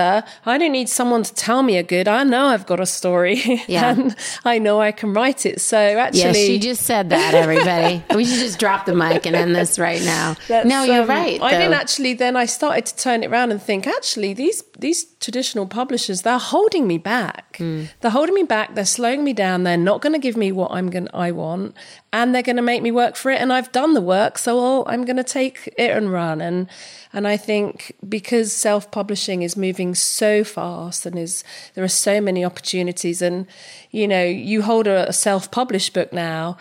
I 0.45 0.57
don't 0.57 0.71
need 0.71 0.89
someone 0.89 1.23
to 1.23 1.33
tell 1.33 1.63
me 1.63 1.77
a 1.77 1.83
good. 1.83 2.07
I 2.07 2.23
know 2.23 2.47
I've 2.47 2.65
got 2.65 2.79
a 2.79 2.85
story, 2.85 3.63
Yeah. 3.67 3.91
and 3.91 4.15
I 4.45 4.59
know 4.59 4.81
I 4.81 4.91
can 4.91 5.13
write 5.13 5.45
it. 5.45 5.61
So 5.61 5.77
actually, 5.77 6.19
Yes, 6.21 6.35
she 6.37 6.59
just 6.59 6.83
said 6.83 7.09
that, 7.09 7.33
everybody. 7.33 8.03
we 8.15 8.25
should 8.25 8.39
just 8.39 8.59
drop 8.59 8.85
the 8.85 8.95
mic 8.95 9.25
and 9.25 9.35
end 9.35 9.55
this 9.55 9.79
right 9.79 10.01
now. 10.03 10.35
That's, 10.47 10.67
no, 10.67 10.83
you're 10.83 11.03
um, 11.03 11.09
right. 11.09 11.41
I 11.41 11.51
didn't 11.51 11.73
actually. 11.73 12.13
Then 12.13 12.35
I 12.35 12.45
started 12.45 12.85
to 12.87 12.95
turn 12.95 13.23
it 13.23 13.27
around 13.31 13.51
and 13.51 13.61
think, 13.61 13.87
actually, 13.87 14.33
these 14.33 14.63
these 14.77 15.05
traditional 15.19 15.65
publishers, 15.65 16.23
they're 16.23 16.37
holding 16.37 16.87
me 16.87 16.97
back. 16.97 17.57
Hmm. 17.57 17.85
They're 18.01 18.11
holding 18.11 18.35
me 18.35 18.43
back. 18.43 18.75
They're 18.75 18.85
slowing 18.85 19.23
me 19.23 19.33
down. 19.33 19.63
They're 19.63 19.77
not 19.77 20.01
going 20.01 20.13
to 20.13 20.19
give 20.19 20.35
me 20.37 20.51
what 20.51 20.71
I'm 20.71 20.89
going 20.89 21.07
I 21.13 21.31
want, 21.31 21.75
and 22.11 22.33
they're 22.33 22.41
going 22.43 22.55
to 22.57 22.61
make 22.61 22.81
me 22.81 22.91
work 22.91 23.15
for 23.15 23.31
it. 23.31 23.39
And 23.41 23.51
I've 23.53 23.71
done 23.71 23.93
the 23.93 24.01
work, 24.01 24.37
so 24.37 24.59
I'll, 24.59 24.83
I'm 24.87 25.05
going 25.05 25.17
to 25.17 25.23
take 25.23 25.73
it 25.77 25.91
and 25.91 26.11
run. 26.11 26.41
And 26.41 26.67
and 27.13 27.27
I 27.27 27.37
think 27.37 27.93
because 28.07 28.51
self 28.53 28.89
publishing 28.91 29.32
is 29.41 29.57
moving 29.57 29.95
so 29.95 30.43
fast, 30.43 31.05
and 31.05 31.17
is 31.17 31.43
there 31.73 31.83
are 31.83 31.87
so 31.89 32.21
many 32.21 32.45
opportunities, 32.45 33.21
and 33.21 33.47
you 33.91 34.07
know, 34.07 34.23
you 34.23 34.61
hold 34.61 34.87
a, 34.87 35.09
a 35.09 35.13
self 35.13 35.49
published 35.51 35.93
book 35.93 36.13
now, 36.13 36.57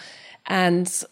and 0.46 1.02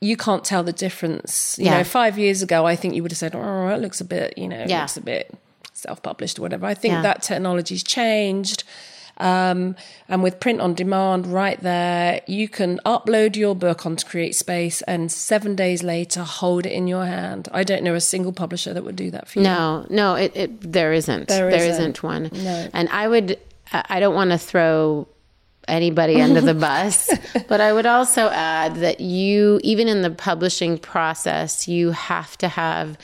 you 0.00 0.16
can't 0.16 0.44
tell 0.44 0.62
the 0.62 0.72
difference. 0.72 1.56
You 1.58 1.64
Yeah. 1.66 1.78
know, 1.78 1.84
five 1.84 2.18
years 2.18 2.40
ago, 2.42 2.64
I 2.66 2.76
think 2.76 2.94
you 2.94 3.02
would 3.02 3.10
have 3.12 3.18
said, 3.18 3.34
"Oh, 3.34 3.68
it 3.68 3.80
looks 3.80 4.00
a 4.00 4.04
bit, 4.04 4.36
you 4.38 4.46
know, 4.48 4.60
it 4.60 4.68
looks 4.82 4.96
a 4.96 5.00
bit 5.00 5.34
self-published 5.72 6.38
or 6.38 6.42
whatever." 6.42 6.66
I 6.66 6.74
think 6.74 6.92
Yeah. 6.92 7.02
that 7.02 7.22
technology's 7.22 7.82
changed, 7.82 8.64
um, 9.18 9.76
and 10.08 10.22
with 10.22 10.40
print 10.40 10.60
on 10.60 10.74
demand, 10.74 11.26
right 11.26 11.60
there, 11.60 12.20
you 12.26 12.48
can 12.48 12.80
upload 12.86 13.36
your 13.36 13.54
book 13.54 13.84
onto 13.84 14.06
CreateSpace, 14.06 14.82
and 14.86 15.10
seven 15.10 15.56
days 15.56 15.82
later, 15.82 16.22
hold 16.22 16.66
it 16.66 16.72
in 16.72 16.86
your 16.86 17.04
hand. 17.04 17.48
I 17.52 17.64
don't 17.64 17.82
know 17.82 17.94
a 17.94 18.00
single 18.00 18.32
publisher 18.32 18.72
that 18.72 18.84
would 18.84 18.96
do 18.96 19.10
that 19.10 19.28
for 19.28 19.40
you. 19.40 19.44
No, 19.44 19.86
no, 19.90 20.14
it, 20.14 20.36
it 20.36 20.72
there 20.72 20.92
isn't. 20.92 21.28
There 21.28 21.50
there 21.50 21.60
isn't. 21.60 21.70
isn't 21.70 22.02
one. 22.02 22.30
No. 22.32 22.68
And 22.72 22.88
I 22.90 23.08
would 23.08 23.38
I 23.72 23.84
I 23.88 24.00
don't 24.00 24.14
want 24.14 24.30
to 24.30 24.38
throw 24.38 25.08
anybody 25.66 26.22
under 26.22 26.40
the 26.40 26.54
bus, 26.68 27.10
but 27.48 27.60
I 27.60 27.72
would 27.72 27.86
also 27.86 28.28
add 28.28 28.76
that 28.76 29.00
you 29.00 29.60
even 29.64 29.88
in 29.88 30.02
the 30.02 30.10
publishing 30.10 30.78
process, 30.78 31.66
you 31.66 31.90
have 31.90 32.38
to 32.38 32.48
have 32.48 32.96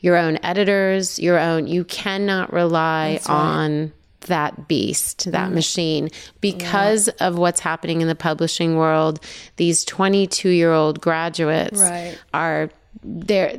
your 0.00 0.16
own 0.16 0.38
editors, 0.42 1.18
your 1.18 1.38
own 1.38 1.68
you 1.68 1.84
cannot 1.84 2.52
rely 2.52 3.12
right. 3.12 3.30
on 3.30 3.92
that 4.24 4.68
beast, 4.68 5.30
that 5.32 5.52
machine, 5.52 6.10
because 6.40 7.08
of 7.20 7.38
what's 7.38 7.60
happening 7.60 8.00
in 8.00 8.08
the 8.08 8.14
publishing 8.14 8.76
world. 8.76 9.20
These 9.56 9.84
22 9.84 10.48
year 10.50 10.72
old 10.72 11.00
graduates 11.00 11.78
Right. 11.80 12.18
are 12.32 12.70
there. 13.02 13.58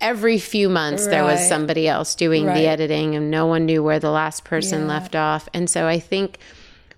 Every 0.00 0.38
few 0.38 0.68
months, 0.68 1.06
there 1.06 1.24
was 1.24 1.46
somebody 1.48 1.88
else 1.88 2.14
doing 2.14 2.44
Right. 2.46 2.54
the 2.58 2.66
editing, 2.66 3.14
and 3.14 3.30
no 3.30 3.46
one 3.46 3.64
knew 3.64 3.82
where 3.82 3.98
the 3.98 4.10
last 4.10 4.44
person 4.44 4.82
Yeah. 4.82 4.88
left 4.88 5.16
off. 5.16 5.48
And 5.54 5.70
so 5.70 5.86
I 5.86 5.98
think 5.98 6.38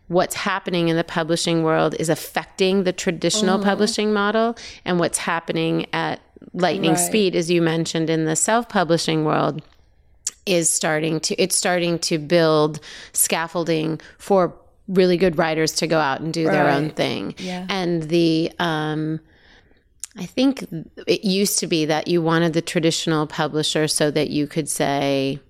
what's 0.09 0.35
happening 0.37 0.89
in 0.89 0.97
the 0.97 1.05
publishing 1.05 1.63
world 1.63 1.95
is 1.99 2.09
affecting 2.09 2.83
the 2.85 2.93
traditional 2.93 3.59
Mm-hmm. 3.59 3.69
publishing 3.69 4.13
model, 4.13 4.57
and 4.85 4.99
what's 4.99 5.19
happening 5.19 5.87
at 5.93 6.21
lightning 6.53 6.93
Right. 6.93 6.99
speed, 7.01 7.37
as 7.37 7.51
you 7.51 7.63
mentioned, 7.63 8.11
in 8.11 8.25
the 8.25 8.37
self 8.37 8.69
publishing 8.69 9.25
world 9.25 9.63
is 10.47 10.71
starting 10.71 11.21
to 11.21 11.35
it's 11.41 11.57
starting 11.57 11.99
to 11.99 12.19
build 12.19 12.81
scaffolding 13.13 14.01
for 14.19 14.55
really 14.89 15.17
good 15.17 15.37
writers 15.37 15.73
to 15.73 15.87
go 15.87 15.99
out 15.99 16.21
and 16.21 16.33
do 16.33 16.45
their 16.45 16.69
own 16.69 16.91
thing. 16.91 17.35
Yeah. 17.39 17.67
And 17.69 18.05
the 18.05 18.53
um 18.59 19.21
I 20.17 20.25
think 20.25 20.67
it 21.07 21.25
used 21.25 21.59
to 21.59 21.67
be 21.67 21.85
that 21.87 22.09
you 22.09 22.23
wanted 22.23 22.55
the 22.55 22.63
traditional 22.63 23.27
publisher 23.27 23.87
so 23.89 24.11
that 24.11 24.31
you 24.31 24.47
could 24.47 24.69
say 24.69 25.41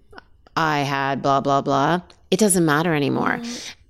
I 0.57 0.80
had 0.80 1.22
blah 1.22 1.40
blah 1.40 1.61
blah. 1.61 2.01
It 2.30 2.40
doesn't 2.40 2.64
matter 2.64 2.94
anymore. 2.94 3.40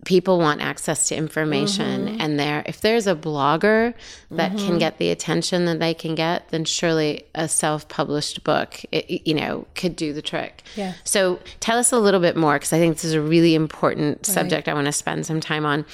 People 0.07 0.39
want 0.39 0.61
access 0.63 1.09
to 1.09 1.17
information 1.17 2.21
and 2.21 2.39
there 2.39 2.63
if 2.65 2.81
there's 2.81 3.07
a 3.07 3.15
blogger 3.15 3.93
that 4.31 4.57
can 4.57 4.79
get 4.79 4.99
the 4.99 5.11
attention 5.11 5.65
that 5.67 5.81
they 5.81 5.93
can 5.95 6.15
get, 6.15 6.49
then 6.51 6.65
surely 6.65 7.27
a 7.35 7.49
self-published 7.49 8.43
book 8.45 8.81
it, 8.93 9.27
you 9.27 9.35
know 9.35 9.67
could 9.75 9.97
do 9.97 10.13
the 10.13 10.23
trick. 10.23 10.63
Yeah. 10.77 10.95
So 11.05 11.41
tell 11.61 11.77
us 11.77 11.91
a 11.93 11.99
little 11.99 12.21
bit 12.21 12.37
more 12.37 12.55
because 12.55 12.73
I 12.73 12.79
think 12.79 12.95
this 12.95 13.05
is 13.05 13.15
a 13.15 13.21
really 13.21 13.55
important 13.55 14.25
subject 14.27 14.69
I 14.69 14.75
want 14.75 14.87
to 14.87 14.93
spend 14.93 15.27
some 15.27 15.41
time 15.41 15.67
on. 15.67 15.85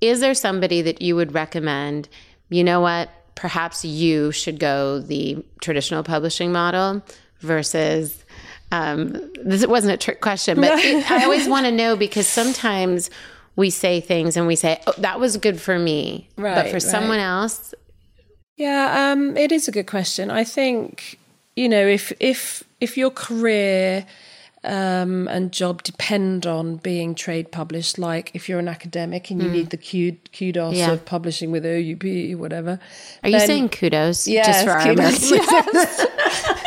Is 0.00 0.20
there 0.20 0.34
somebody 0.34 0.80
that 0.82 1.02
you 1.02 1.16
would 1.16 1.34
recommend, 1.34 2.08
you 2.50 2.62
know 2.62 2.80
what, 2.80 3.10
perhaps 3.34 3.84
you 3.84 4.30
should 4.32 4.60
go 4.60 5.00
the 5.00 5.44
traditional 5.60 6.02
publishing 6.02 6.52
model 6.52 7.02
versus 7.40 8.24
um, 8.72 9.12
this 9.44 9.66
wasn't 9.66 9.92
a 9.94 9.96
trick 9.96 10.20
question, 10.20 10.60
but 10.60 10.78
it- 10.84 11.10
I 11.10 11.24
always 11.24 11.48
want 11.48 11.66
to 11.66 11.72
know 11.72 11.96
because 11.96 12.26
sometimes 12.26 13.10
we 13.56 13.70
say 13.70 14.00
things 14.00 14.36
and 14.36 14.46
we 14.46 14.54
say, 14.54 14.80
oh, 14.86 14.94
that 14.98 15.18
was 15.18 15.38
good 15.38 15.60
for 15.60 15.78
me. 15.78 16.28
but 16.36 16.66
for 16.66 16.74
right. 16.74 16.82
someone 16.82 17.18
else, 17.18 17.74
Yeah, 18.56 19.12
um, 19.12 19.36
it 19.36 19.50
is 19.50 19.68
a 19.68 19.72
good 19.72 19.86
question. 19.86 20.30
I 20.30 20.44
think 20.44 21.18
you 21.56 21.68
know 21.68 21.86
if 21.86 22.12
if 22.20 22.62
if 22.80 22.96
your 22.96 23.10
career 23.10 24.06
um, 24.64 25.28
and 25.28 25.52
job 25.52 25.82
depend 25.82 26.46
on 26.46 26.76
being 26.76 27.14
trade 27.14 27.52
published, 27.52 27.98
like 27.98 28.30
if 28.34 28.48
you're 28.48 28.58
an 28.58 28.68
academic 28.68 29.30
and 29.30 29.42
you 29.42 29.48
mm. 29.48 29.52
need 29.52 29.70
the 29.70 29.76
kudos 30.32 30.74
yeah. 30.74 30.92
of 30.92 31.04
publishing 31.04 31.50
with 31.52 31.64
OUP, 31.64 32.38
whatever. 32.38 32.80
Are 33.22 33.28
you 33.28 33.40
saying 33.40 33.68
kudos? 33.68 34.26
Yeah, 34.26 34.46
just 34.46 34.64
for 34.64 34.72
our 34.72 34.84
kudos. 34.84 35.30
Yes. 35.30 36.06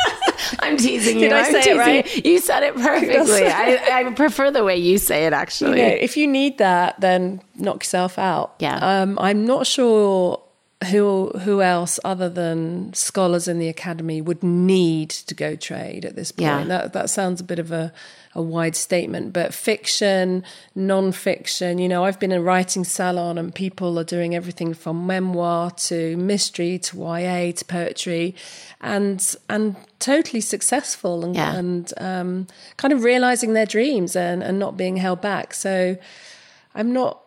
I'm 0.60 0.76
teasing 0.76 1.18
you. 1.18 1.28
Did 1.28 1.32
I 1.32 1.50
say 1.50 1.72
it 1.72 1.76
right? 1.76 2.24
You. 2.24 2.32
you 2.32 2.38
said 2.40 2.62
it 2.62 2.74
perfectly. 2.76 3.46
I, 3.46 4.06
I, 4.06 4.12
prefer 4.12 4.50
the 4.50 4.64
way 4.64 4.76
you 4.76 4.98
say 4.98 5.26
it, 5.26 5.32
actually. 5.32 5.80
You 5.80 5.88
know, 5.88 5.94
if 5.94 6.16
you 6.16 6.26
need 6.26 6.58
that, 6.58 7.00
then 7.00 7.42
knock 7.56 7.84
yourself 7.84 8.18
out. 8.18 8.54
Yeah. 8.58 8.76
Um, 8.76 9.18
I'm 9.18 9.46
not 9.46 9.66
sure 9.66 10.42
who 10.88 11.28
who 11.40 11.60
else 11.60 12.00
other 12.04 12.28
than 12.30 12.92
scholars 12.94 13.46
in 13.46 13.58
the 13.58 13.68
academy 13.68 14.22
would 14.22 14.42
need 14.42 15.10
to 15.10 15.34
go 15.34 15.54
trade 15.54 16.06
at 16.06 16.16
this 16.16 16.32
point? 16.32 16.40
Yeah. 16.42 16.64
That 16.64 16.92
that 16.94 17.10
sounds 17.10 17.40
a 17.40 17.44
bit 17.44 17.58
of 17.58 17.70
a, 17.70 17.92
a 18.34 18.40
wide 18.40 18.74
statement, 18.74 19.34
but 19.34 19.52
fiction, 19.52 20.42
non-fiction, 20.74 21.78
you 21.78 21.88
know, 21.88 22.04
I've 22.04 22.18
been 22.18 22.32
in 22.32 22.38
a 22.38 22.42
writing 22.42 22.84
salon 22.84 23.36
and 23.36 23.54
people 23.54 23.98
are 23.98 24.04
doing 24.04 24.34
everything 24.34 24.72
from 24.72 25.06
memoir 25.06 25.70
to 25.72 26.16
mystery 26.16 26.78
to 26.78 26.96
YA 26.96 27.52
to 27.52 27.64
poetry 27.66 28.34
and 28.80 29.36
and 29.50 29.76
totally 29.98 30.40
successful 30.40 31.26
and, 31.26 31.34
yeah. 31.34 31.54
and 31.56 31.92
um, 31.98 32.46
kind 32.78 32.94
of 32.94 33.04
realizing 33.04 33.52
their 33.52 33.66
dreams 33.66 34.16
and, 34.16 34.42
and 34.42 34.58
not 34.58 34.78
being 34.78 34.96
held 34.96 35.20
back. 35.20 35.52
So 35.52 35.98
I'm 36.74 36.90
not 36.94 37.20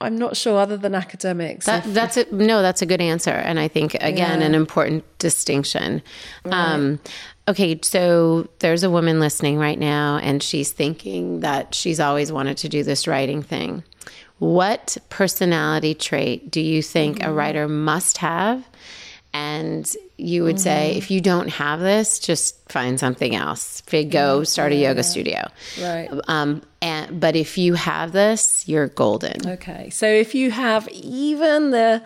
I'm 0.00 0.16
not 0.16 0.36
sure, 0.36 0.58
other 0.58 0.76
than 0.76 0.94
academics. 0.94 1.66
That, 1.66 1.84
if, 1.84 1.92
that's 1.92 2.16
a, 2.16 2.26
no, 2.32 2.62
that's 2.62 2.82
a 2.82 2.86
good 2.86 3.00
answer, 3.00 3.30
and 3.30 3.58
I 3.58 3.68
think 3.68 3.94
again 3.94 4.40
yeah. 4.40 4.46
an 4.46 4.54
important 4.54 5.04
distinction. 5.18 6.02
Right. 6.44 6.54
Um, 6.54 7.00
okay, 7.48 7.80
so 7.82 8.48
there's 8.60 8.84
a 8.84 8.90
woman 8.90 9.18
listening 9.18 9.58
right 9.58 9.78
now, 9.78 10.18
and 10.18 10.42
she's 10.42 10.70
thinking 10.70 11.40
that 11.40 11.74
she's 11.74 11.98
always 11.98 12.30
wanted 12.30 12.58
to 12.58 12.68
do 12.68 12.84
this 12.84 13.08
writing 13.08 13.42
thing. 13.42 13.82
What 14.38 14.96
personality 15.08 15.94
trait 15.94 16.48
do 16.48 16.60
you 16.60 16.80
think 16.80 17.18
mm-hmm. 17.18 17.30
a 17.30 17.32
writer 17.32 17.66
must 17.66 18.18
have? 18.18 18.68
And 19.32 19.90
you 20.16 20.42
would 20.44 20.56
mm-hmm. 20.56 20.62
say, 20.62 20.96
if 20.96 21.10
you 21.10 21.20
don't 21.20 21.48
have 21.48 21.80
this, 21.80 22.18
just 22.18 22.56
find 22.70 22.98
something 22.98 23.36
else. 23.36 23.82
Go 24.10 24.42
start 24.42 24.72
a 24.72 24.76
yoga 24.76 25.02
studio. 25.02 25.48
Right. 25.80 26.08
Um, 26.26 26.62
and, 26.80 27.20
but 27.20 27.36
if 27.36 27.58
you 27.58 27.74
have 27.74 28.12
this, 28.12 28.66
you're 28.66 28.88
golden. 28.88 29.46
Okay. 29.46 29.90
So 29.90 30.06
if 30.06 30.34
you 30.34 30.50
have 30.50 30.88
even 30.88 31.70
the 31.70 32.02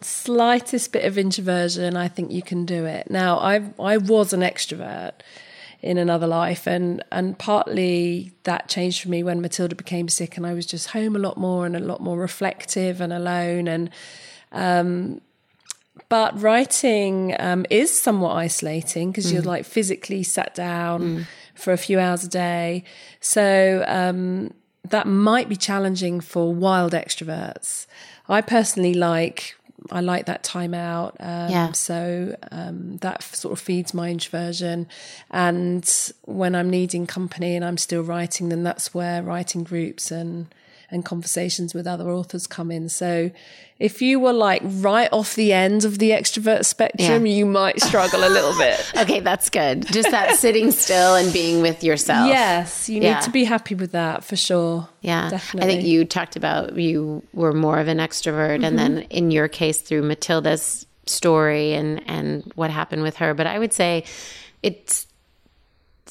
slightest 0.00 0.92
bit 0.92 1.04
of 1.04 1.18
introversion, 1.18 1.96
I 1.96 2.08
think 2.08 2.30
you 2.30 2.42
can 2.42 2.64
do 2.64 2.84
it. 2.84 3.10
Now, 3.10 3.38
I 3.38 3.70
I 3.78 3.96
was 3.96 4.32
an 4.32 4.40
extrovert 4.40 5.12
in 5.80 5.98
another 5.98 6.28
life, 6.28 6.66
and 6.66 7.02
and 7.10 7.36
partly 7.38 8.32
that 8.44 8.68
changed 8.68 9.02
for 9.02 9.08
me 9.08 9.22
when 9.22 9.40
Matilda 9.40 9.74
became 9.74 10.08
sick, 10.08 10.36
and 10.36 10.46
I 10.46 10.54
was 10.54 10.66
just 10.66 10.88
home 10.88 11.16
a 11.16 11.18
lot 11.18 11.36
more 11.36 11.66
and 11.66 11.74
a 11.76 11.80
lot 11.80 12.00
more 12.00 12.18
reflective 12.18 13.00
and 13.00 13.12
alone, 13.12 13.66
and 13.66 13.90
um, 14.52 15.20
but 16.08 16.40
writing 16.40 17.34
um, 17.38 17.66
is 17.70 17.96
somewhat 17.96 18.32
isolating 18.36 19.10
because 19.10 19.26
mm. 19.26 19.34
you're 19.34 19.42
like 19.42 19.64
physically 19.64 20.22
sat 20.22 20.54
down 20.54 21.00
mm. 21.00 21.26
for 21.54 21.72
a 21.72 21.76
few 21.76 21.98
hours 21.98 22.24
a 22.24 22.28
day. 22.28 22.84
So 23.20 23.84
um, 23.86 24.54
that 24.88 25.06
might 25.06 25.48
be 25.48 25.56
challenging 25.56 26.20
for 26.20 26.52
wild 26.54 26.92
extroverts. 26.92 27.86
I 28.28 28.40
personally 28.40 28.94
like 28.94 29.56
I 29.90 30.00
like 30.00 30.26
that 30.26 30.44
time 30.44 30.74
out. 30.74 31.16
Um, 31.18 31.50
yeah. 31.50 31.72
So 31.72 32.36
um, 32.52 32.98
that 32.98 33.22
sort 33.22 33.52
of 33.52 33.58
feeds 33.58 33.92
my 33.92 34.10
introversion. 34.10 34.86
And 35.30 35.88
when 36.22 36.54
I'm 36.54 36.70
needing 36.70 37.06
company 37.06 37.56
and 37.56 37.64
I'm 37.64 37.78
still 37.78 38.02
writing, 38.02 38.48
then 38.48 38.62
that's 38.62 38.94
where 38.94 39.22
writing 39.22 39.64
groups 39.64 40.10
and 40.10 40.54
and 40.92 41.04
conversations 41.04 41.74
with 41.74 41.86
other 41.86 42.10
authors 42.10 42.46
come 42.46 42.70
in. 42.70 42.88
So 42.88 43.30
if 43.78 44.00
you 44.00 44.20
were 44.20 44.32
like 44.32 44.62
right 44.64 45.08
off 45.12 45.34
the 45.34 45.52
end 45.52 45.84
of 45.84 45.98
the 45.98 46.10
extrovert 46.10 46.64
spectrum, 46.64 47.26
yeah. 47.26 47.32
you 47.32 47.46
might 47.46 47.80
struggle 47.80 48.20
a 48.20 48.28
little 48.28 48.56
bit. 48.56 48.92
okay, 48.96 49.20
that's 49.20 49.50
good. 49.50 49.86
Just 49.86 50.10
that 50.10 50.36
sitting 50.36 50.70
still 50.70 51.16
and 51.16 51.32
being 51.32 51.62
with 51.62 51.82
yourself. 51.82 52.28
Yes, 52.28 52.88
you 52.88 53.02
yeah. 53.02 53.14
need 53.14 53.22
to 53.24 53.30
be 53.30 53.44
happy 53.44 53.74
with 53.74 53.92
that 53.92 54.22
for 54.22 54.36
sure. 54.36 54.88
Yeah, 55.00 55.30
definitely. 55.30 55.68
I 55.68 55.74
think 55.74 55.86
you 55.86 56.04
talked 56.04 56.36
about 56.36 56.76
you 56.76 57.22
were 57.32 57.52
more 57.52 57.78
of 57.78 57.88
an 57.88 57.98
extrovert, 57.98 58.56
mm-hmm. 58.56 58.64
and 58.64 58.78
then 58.78 58.98
in 59.10 59.30
your 59.30 59.48
case 59.48 59.80
through 59.80 60.02
Matilda's 60.02 60.86
story 61.06 61.74
and 61.74 62.02
and 62.08 62.52
what 62.54 62.70
happened 62.70 63.02
with 63.02 63.16
her. 63.16 63.34
But 63.34 63.46
I 63.46 63.58
would 63.58 63.72
say 63.72 64.04
it's 64.62 65.06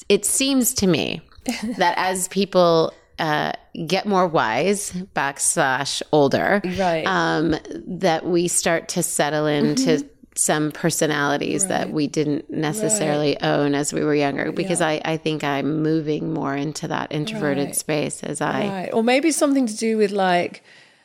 it 0.09 0.25
seems 0.25 0.73
to 0.75 0.87
me 0.87 1.21
that 1.77 1.93
as 1.97 2.27
people 2.27 2.93
uh, 3.21 3.51
get 3.87 4.05
more 4.05 4.27
wise 4.27 4.91
backslash 5.15 6.01
older 6.11 6.61
right 6.77 7.05
um, 7.05 7.55
that 7.85 8.25
we 8.25 8.47
start 8.47 8.89
to 8.89 9.03
settle 9.03 9.45
into 9.45 9.97
mm-hmm. 9.97 10.07
some 10.35 10.71
personalities 10.71 11.61
right. 11.61 11.69
that 11.69 11.91
we 11.91 12.07
didn't 12.07 12.49
necessarily 12.49 13.37
right. 13.39 13.43
own 13.43 13.75
as 13.75 13.93
we 13.93 14.03
were 14.03 14.15
younger 14.15 14.51
because 14.51 14.81
yeah. 14.81 14.87
I, 14.87 15.01
I 15.05 15.17
think 15.17 15.43
i'm 15.43 15.83
moving 15.83 16.33
more 16.33 16.55
into 16.55 16.87
that 16.87 17.11
introverted 17.11 17.67
right. 17.67 17.75
space 17.75 18.23
as 18.23 18.41
i 18.41 18.89
or 18.91 19.03
maybe 19.03 19.31
something 19.31 19.67
to 19.67 19.77
do 19.77 19.97
with 19.97 20.11
like 20.11 20.63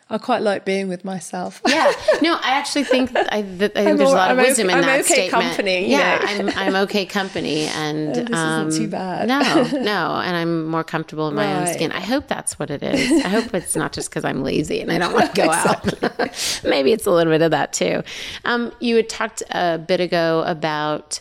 I 0.08 0.18
quite 0.18 0.42
like 0.42 0.64
being 0.64 0.86
with 0.88 1.04
myself. 1.04 1.60
yeah, 1.66 1.92
no, 2.22 2.34
I 2.34 2.50
actually 2.50 2.84
think 2.84 3.10
I, 3.16 3.38
I 3.38 3.42
think 3.42 3.72
there's 3.72 4.00
a 4.00 4.04
lot 4.04 4.30
of 4.30 4.36
wisdom 4.36 4.68
okay, 4.68 4.78
in 4.78 4.80
that 4.82 4.90
I'm 4.90 5.00
okay 5.00 5.12
statement. 5.14 5.44
Company, 5.44 5.90
yeah, 5.90 6.18
I'm 6.22 6.48
I'm 6.50 6.76
okay 6.84 7.06
company, 7.06 7.62
and 7.74 8.10
oh, 8.10 8.24
this 8.24 8.38
um, 8.38 8.68
isn't 8.68 8.84
too 8.84 8.88
bad. 8.88 9.26
no, 9.26 9.40
no, 9.80 10.20
and 10.20 10.36
I'm 10.36 10.66
more 10.66 10.84
comfortable 10.84 11.26
in 11.26 11.34
my 11.34 11.44
right. 11.44 11.68
own 11.68 11.74
skin. 11.74 11.90
I 11.90 12.00
hope 12.00 12.28
that's 12.28 12.56
what 12.56 12.70
it 12.70 12.84
is. 12.84 13.24
I 13.24 13.28
hope 13.28 13.52
it's 13.52 13.74
not 13.74 13.92
just 13.92 14.08
because 14.08 14.24
I'm 14.24 14.44
lazy 14.44 14.80
and 14.80 14.92
I 14.92 14.98
don't 14.98 15.12
want 15.12 15.34
to 15.34 15.42
go 15.42 15.50
out. 15.50 16.62
Maybe 16.62 16.92
it's 16.92 17.06
a 17.06 17.10
little 17.10 17.32
bit 17.32 17.42
of 17.42 17.50
that 17.50 17.72
too. 17.72 18.04
Um, 18.44 18.72
you 18.78 18.94
had 18.96 19.08
talked 19.08 19.42
a 19.50 19.78
bit 19.78 20.00
ago 20.00 20.44
about. 20.46 21.20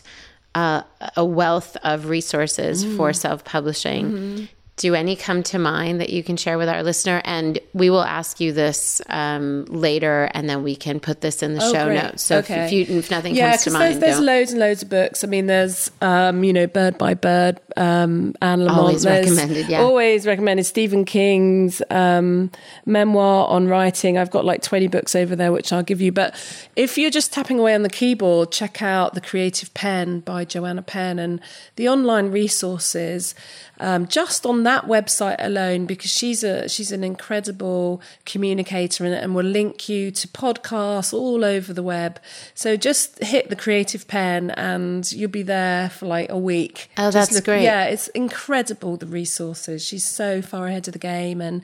Uh, 0.54 0.82
a 1.18 1.24
wealth 1.24 1.76
of 1.82 2.08
resources 2.08 2.82
mm. 2.82 2.96
for 2.96 3.12
self 3.12 3.44
publishing. 3.44 4.10
Mm-hmm 4.10 4.44
do 4.76 4.94
any 4.94 5.16
come 5.16 5.42
to 5.42 5.58
mind 5.58 6.00
that 6.00 6.10
you 6.10 6.22
can 6.22 6.36
share 6.36 6.58
with 6.58 6.68
our 6.68 6.82
listener? 6.82 7.22
And 7.24 7.58
we 7.72 7.88
will 7.88 8.02
ask 8.02 8.40
you 8.40 8.52
this 8.52 9.00
um, 9.08 9.64
later, 9.66 10.30
and 10.34 10.48
then 10.48 10.62
we 10.62 10.76
can 10.76 11.00
put 11.00 11.22
this 11.22 11.42
in 11.42 11.54
the 11.54 11.62
oh, 11.62 11.72
show 11.72 11.86
great. 11.86 12.02
notes. 12.02 12.22
So 12.22 12.38
okay. 12.38 12.66
if, 12.66 12.72
you, 12.72 12.98
if 12.98 13.10
nothing 13.10 13.34
yeah, 13.34 13.52
comes 13.52 13.64
to 13.64 13.70
mind, 13.70 13.84
there's, 13.94 14.00
there's 14.00 14.20
loads 14.20 14.50
and 14.50 14.60
loads 14.60 14.82
of 14.82 14.90
books. 14.90 15.24
I 15.24 15.28
mean, 15.28 15.46
there's 15.46 15.90
um, 16.02 16.44
you 16.44 16.52
know, 16.52 16.66
Bird 16.66 16.98
by 16.98 17.14
Bird, 17.14 17.58
um, 17.76 18.34
Anne 18.42 18.60
Lamott. 18.60 18.76
Always 18.76 19.02
there's 19.02 19.30
recommended, 19.30 19.68
yeah. 19.68 19.80
Always 19.80 20.26
recommended. 20.26 20.64
Stephen 20.64 21.06
King's 21.06 21.80
um, 21.90 22.50
memoir 22.84 23.48
on 23.48 23.68
writing. 23.68 24.18
I've 24.18 24.30
got 24.30 24.44
like 24.44 24.60
20 24.60 24.88
books 24.88 25.16
over 25.16 25.34
there, 25.34 25.52
which 25.52 25.72
I'll 25.72 25.82
give 25.82 26.02
you. 26.02 26.12
But 26.12 26.34
if 26.76 26.98
you're 26.98 27.10
just 27.10 27.32
tapping 27.32 27.58
away 27.58 27.74
on 27.74 27.82
the 27.82 27.88
keyboard, 27.88 28.52
check 28.52 28.82
out 28.82 29.14
The 29.14 29.22
Creative 29.22 29.72
Penn 29.72 30.20
by 30.20 30.44
Joanna 30.44 30.82
Penn 30.82 31.18
and 31.18 31.40
the 31.76 31.88
online 31.88 32.30
resources 32.30 33.34
um, 33.78 34.06
just 34.06 34.46
on 34.46 34.62
that 34.62 34.86
website 34.86 35.36
alone 35.38 35.86
because 35.86 36.10
she's 36.10 36.42
a 36.42 36.68
she's 36.68 36.92
an 36.92 37.04
incredible 37.04 38.00
communicator 38.24 39.04
and, 39.04 39.14
and, 39.14 39.34
will 39.34 39.44
link 39.44 39.88
you 39.88 40.10
to 40.10 40.28
podcasts 40.28 41.12
all 41.12 41.44
over 41.44 41.72
the 41.72 41.82
web. 41.82 42.18
So 42.54 42.76
just 42.76 43.22
hit 43.22 43.50
the 43.50 43.56
Creative 43.56 44.06
Penn 44.08 44.50
and 44.52 45.10
you'll 45.12 45.30
be 45.30 45.42
there 45.42 45.90
for 45.90 46.06
like 46.06 46.30
a 46.30 46.38
week. 46.38 46.90
Oh, 46.96 47.10
that's 47.10 47.32
look, 47.32 47.44
great. 47.44 47.64
Yeah, 47.64 47.84
it's 47.84 48.08
incredible 48.08 48.96
the 48.96 49.06
resources. 49.06 49.84
She's 49.84 50.04
so 50.04 50.40
far 50.40 50.66
ahead 50.68 50.88
of 50.88 50.92
the 50.92 50.98
game 50.98 51.40
and 51.40 51.62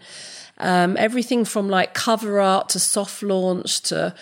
um, 0.58 0.96
everything 0.98 1.44
from 1.44 1.68
like 1.68 1.94
cover 1.94 2.40
art 2.40 2.68
to 2.70 2.78
soft 2.78 3.22
launch 3.22 3.80
to 3.82 4.14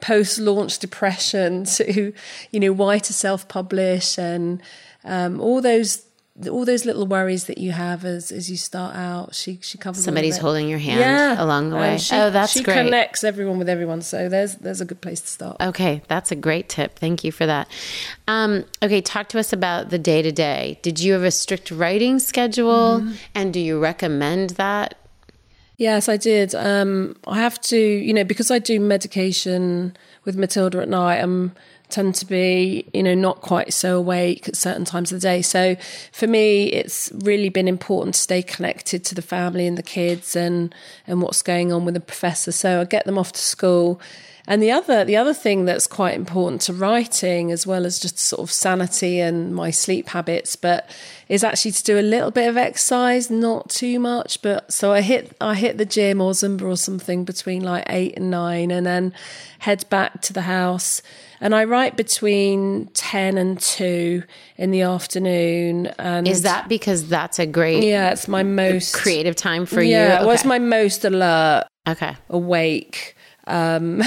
post 0.00 0.38
launch 0.38 0.78
depression 0.78 1.64
to 1.64 2.12
you 2.50 2.60
know 2.60 2.72
why 2.72 2.98
to 2.98 3.12
self 3.12 3.48
publish 3.48 4.18
and 4.18 4.60
um, 5.04 5.40
all 5.40 5.60
those 5.60 6.04
all 6.46 6.64
those 6.64 6.84
little 6.84 7.06
worries 7.06 7.44
that 7.44 7.58
you 7.58 7.72
have 7.72 8.04
as 8.04 8.30
as 8.30 8.50
you 8.50 8.56
start 8.56 8.94
out, 8.94 9.34
she 9.34 9.58
she 9.62 9.76
covers. 9.78 10.04
Somebody's 10.04 10.38
holding 10.38 10.68
your 10.68 10.78
hand 10.78 11.00
yeah. 11.00 11.42
along 11.42 11.70
the 11.70 11.76
way. 11.76 11.98
She, 11.98 12.14
oh, 12.14 12.30
that's 12.30 12.52
she 12.52 12.62
great. 12.62 12.74
She 12.74 12.84
connects 12.84 13.24
everyone 13.24 13.58
with 13.58 13.68
everyone, 13.68 14.02
so 14.02 14.28
there's 14.28 14.56
there's 14.56 14.80
a 14.80 14.84
good 14.84 15.00
place 15.00 15.20
to 15.20 15.26
start. 15.26 15.56
Okay, 15.60 16.02
that's 16.06 16.30
a 16.30 16.36
great 16.36 16.68
tip. 16.68 16.98
Thank 16.98 17.24
you 17.24 17.32
for 17.32 17.46
that. 17.46 17.68
Um, 18.28 18.64
okay, 18.82 19.00
talk 19.00 19.28
to 19.30 19.38
us 19.38 19.52
about 19.52 19.90
the 19.90 19.98
day 19.98 20.22
to 20.22 20.30
day. 20.30 20.78
Did 20.82 21.00
you 21.00 21.14
have 21.14 21.24
a 21.24 21.32
strict 21.32 21.70
writing 21.70 22.18
schedule, 22.20 23.00
mm-hmm. 23.00 23.12
and 23.34 23.52
do 23.52 23.58
you 23.58 23.80
recommend 23.80 24.50
that? 24.50 24.94
Yes, 25.76 26.08
I 26.08 26.16
did. 26.16 26.54
Um, 26.56 27.16
I 27.26 27.38
have 27.38 27.60
to, 27.62 27.78
you 27.78 28.12
know, 28.12 28.24
because 28.24 28.50
I 28.50 28.58
do 28.58 28.80
medication 28.80 29.96
with 30.24 30.36
Matilda 30.36 30.82
at 30.82 30.88
night. 30.88 31.18
I'm 31.18 31.52
tend 31.90 32.14
to 32.16 32.26
be, 32.26 32.88
you 32.92 33.02
know, 33.02 33.14
not 33.14 33.40
quite 33.40 33.72
so 33.72 33.98
awake 33.98 34.48
at 34.48 34.56
certain 34.56 34.84
times 34.84 35.12
of 35.12 35.20
the 35.20 35.26
day. 35.26 35.42
So 35.42 35.76
for 36.12 36.26
me, 36.26 36.64
it's 36.66 37.10
really 37.14 37.48
been 37.48 37.68
important 37.68 38.14
to 38.14 38.20
stay 38.20 38.42
connected 38.42 39.04
to 39.06 39.14
the 39.14 39.22
family 39.22 39.66
and 39.66 39.78
the 39.78 39.82
kids 39.82 40.36
and, 40.36 40.74
and 41.06 41.22
what's 41.22 41.42
going 41.42 41.72
on 41.72 41.84
with 41.84 41.94
the 41.94 42.00
professor. 42.00 42.52
So 42.52 42.80
I 42.80 42.84
get 42.84 43.06
them 43.06 43.18
off 43.18 43.32
to 43.32 43.40
school. 43.40 44.00
And 44.46 44.62
the 44.62 44.70
other, 44.70 45.04
the 45.04 45.16
other 45.16 45.34
thing 45.34 45.66
that's 45.66 45.86
quite 45.86 46.14
important 46.14 46.62
to 46.62 46.72
writing, 46.72 47.52
as 47.52 47.66
well 47.66 47.84
as 47.84 47.98
just 47.98 48.18
sort 48.18 48.40
of 48.40 48.50
sanity 48.50 49.20
and 49.20 49.54
my 49.54 49.70
sleep 49.70 50.08
habits, 50.08 50.56
but 50.56 50.88
is 51.28 51.44
actually 51.44 51.72
to 51.72 51.84
do 51.84 51.98
a 51.98 52.00
little 52.00 52.30
bit 52.30 52.48
of 52.48 52.56
exercise, 52.56 53.30
not 53.30 53.68
too 53.68 54.00
much. 54.00 54.40
But 54.40 54.72
so 54.72 54.90
I 54.90 55.02
hit, 55.02 55.36
I 55.38 55.54
hit 55.54 55.76
the 55.76 55.84
gym 55.84 56.22
or 56.22 56.32
Zumba 56.32 56.62
or 56.62 56.78
something 56.78 57.26
between 57.26 57.62
like 57.62 57.84
eight 57.90 58.14
and 58.16 58.30
nine, 58.30 58.70
and 58.70 58.86
then 58.86 59.12
head 59.58 59.84
back 59.90 60.22
to 60.22 60.32
the 60.32 60.42
house 60.42 61.02
and 61.40 61.54
I 61.54 61.64
write 61.64 61.96
between 61.96 62.86
10 62.94 63.38
and 63.38 63.60
2 63.60 64.22
in 64.56 64.70
the 64.70 64.82
afternoon. 64.82 65.86
And 65.98 66.26
Is 66.26 66.42
that 66.42 66.68
because 66.68 67.08
that's 67.08 67.38
a 67.38 67.46
great 67.46 67.84
Yeah, 67.84 68.10
it's 68.10 68.28
my 68.28 68.42
most 68.42 68.94
creative 68.94 69.36
time 69.36 69.66
for 69.66 69.82
you? 69.82 69.90
yeah, 69.94 70.18
you? 70.18 70.24
it 70.24 70.26
was 70.26 70.44
my 70.44 70.58
most 70.58 71.04
alert, 71.04 71.66
Okay. 71.88 72.16
awake. 72.28 73.16
Um, 73.46 74.02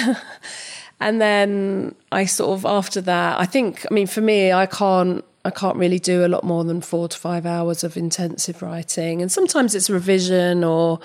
and 1.00 1.20
then 1.22 1.96
I 2.12 2.26
sort 2.26 2.58
of 2.60 2.66
after 2.66 3.02
that, 3.02 3.40
I 3.40 3.46
think 3.46 3.86
I 3.90 3.94
mean 3.94 4.08
for 4.08 4.22
me, 4.22 4.52
I 4.52 4.66
can't 4.66 5.24
I 5.44 5.50
can't 5.50 5.76
really 5.78 5.98
do 5.98 6.24
a 6.24 6.28
lot 6.28 6.44
more 6.44 6.64
than 6.64 6.82
4 6.82 7.08
to 7.08 7.18
5 7.18 7.46
hours 7.48 7.84
of 7.84 7.98
intensive 7.98 8.62
writing. 8.62 9.22
And 9.22 9.32
sometimes 9.32 9.74
it's 9.74 9.90
revision 9.90 10.64
or 10.64 11.00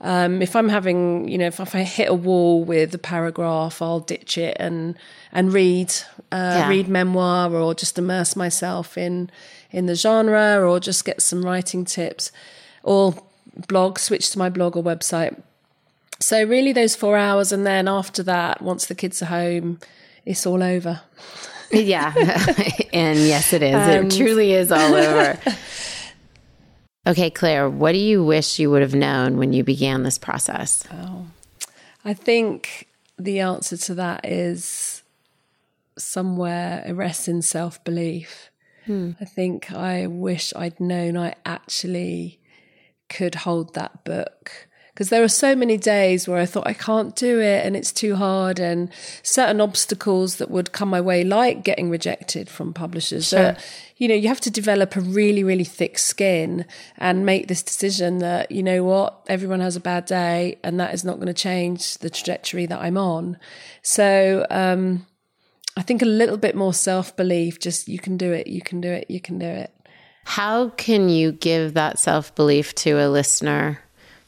um, 0.00 0.42
if 0.42 0.54
I'm 0.56 0.68
having, 0.68 1.28
you 1.28 1.38
know, 1.38 1.46
if, 1.46 1.60
if, 1.60 1.74
I 1.74 1.82
hit 1.82 2.08
a 2.08 2.14
wall 2.14 2.64
with 2.64 2.94
a 2.94 2.98
paragraph, 2.98 3.80
I'll 3.80 4.00
ditch 4.00 4.36
it 4.36 4.56
and 4.60 4.96
and 5.32 5.52
read 5.52 5.92
uh, 6.32 6.56
yeah. 6.58 6.68
read 6.68 6.88
memoir 6.88 7.54
or 7.54 7.74
just 7.74 7.98
immerse 7.98 8.36
myself 8.36 8.98
in 8.98 9.30
in 9.70 9.86
the 9.86 9.94
genre 9.94 10.60
or 10.68 10.78
just 10.78 11.04
get 11.04 11.22
some 11.22 11.42
writing 11.44 11.84
tips 11.84 12.30
or 12.82 13.14
blog, 13.68 13.98
switch 13.98 14.30
to 14.30 14.38
my 14.38 14.48
blog 14.48 14.76
or 14.76 14.82
website. 14.82 15.40
So 16.20 16.44
really, 16.44 16.72
those 16.72 16.94
four 16.94 17.16
hours, 17.16 17.52
and 17.52 17.66
then 17.66 17.88
after 17.88 18.22
that, 18.22 18.62
once 18.62 18.86
the 18.86 18.94
kids 18.94 19.20
are 19.22 19.26
home, 19.26 19.80
it's 20.24 20.46
all 20.46 20.62
over. 20.62 21.00
yeah, 21.70 22.14
and 22.92 23.18
yes, 23.18 23.52
it 23.52 23.62
is. 23.62 23.74
Um, 23.74 24.06
it 24.06 24.16
truly 24.16 24.52
is 24.52 24.70
all 24.70 24.94
over. 24.94 25.38
Okay, 27.06 27.30
Claire, 27.30 27.68
what 27.68 27.92
do 27.92 27.98
you 27.98 28.24
wish 28.24 28.58
you 28.58 28.70
would 28.70 28.82
have 28.82 28.94
known 28.94 29.36
when 29.36 29.52
you 29.52 29.62
began 29.62 30.02
this 30.02 30.18
process? 30.18 30.84
Oh, 30.90 31.26
I 32.04 32.14
think 32.14 32.88
the 33.18 33.40
answer 33.40 33.76
to 33.76 33.94
that 33.94 34.24
is 34.24 35.02
somewhere 35.98 36.82
it 36.86 36.92
rests 36.92 37.28
in 37.28 37.42
self 37.42 37.82
belief. 37.84 38.50
Hmm. 38.86 39.12
I 39.20 39.24
think 39.24 39.72
I 39.72 40.06
wish 40.06 40.52
I'd 40.56 40.80
known 40.80 41.16
I 41.16 41.34
actually 41.44 42.40
could 43.08 43.34
hold 43.36 43.74
that 43.74 44.04
book 44.04 44.68
because 44.94 45.08
there 45.08 45.24
are 45.24 45.28
so 45.28 45.56
many 45.56 45.76
days 45.76 46.28
where 46.28 46.38
I 46.38 46.46
thought 46.46 46.68
I 46.68 46.72
can't 46.72 47.16
do 47.16 47.40
it 47.40 47.66
and 47.66 47.74
it's 47.76 47.90
too 47.90 48.14
hard 48.14 48.60
and 48.60 48.88
certain 49.24 49.60
obstacles 49.60 50.36
that 50.36 50.50
would 50.50 50.70
come 50.70 50.88
my 50.88 51.00
way 51.00 51.24
like 51.24 51.64
getting 51.64 51.90
rejected 51.90 52.48
from 52.48 52.72
publishers 52.72 53.28
sure. 53.28 53.40
Uh, 53.40 53.54
you 53.96 54.06
know 54.06 54.14
you 54.14 54.28
have 54.28 54.40
to 54.40 54.50
develop 54.50 54.94
a 54.94 55.00
really 55.00 55.42
really 55.42 55.64
thick 55.64 55.98
skin 55.98 56.64
and 56.96 57.26
make 57.26 57.48
this 57.48 57.62
decision 57.62 58.18
that 58.18 58.52
you 58.52 58.62
know 58.62 58.84
what 58.84 59.20
everyone 59.26 59.60
has 59.60 59.74
a 59.74 59.80
bad 59.80 60.04
day 60.04 60.58
and 60.62 60.78
that 60.78 60.94
is 60.94 61.04
not 61.04 61.16
going 61.16 61.26
to 61.26 61.34
change 61.34 61.98
the 61.98 62.10
trajectory 62.10 62.66
that 62.66 62.80
I'm 62.80 62.96
on. 62.96 63.36
So 63.82 64.46
um, 64.50 65.06
I 65.76 65.82
think 65.82 66.02
a 66.02 66.06
little 66.06 66.36
bit 66.36 66.54
more 66.54 66.72
self 66.72 67.16
belief 67.16 67.58
just 67.58 67.88
you 67.88 67.98
can 67.98 68.16
do 68.16 68.32
it 68.32 68.46
you 68.46 68.62
can 68.62 68.80
do 68.80 68.90
it 68.90 69.10
you 69.10 69.20
can 69.20 69.38
do 69.40 69.46
it. 69.46 69.72
How 70.26 70.70
can 70.70 71.08
you 71.08 71.32
give 71.32 71.74
that 71.74 71.98
self 71.98 72.34
belief 72.34 72.74
to 72.76 72.92
a 72.92 73.08
listener 73.08 73.83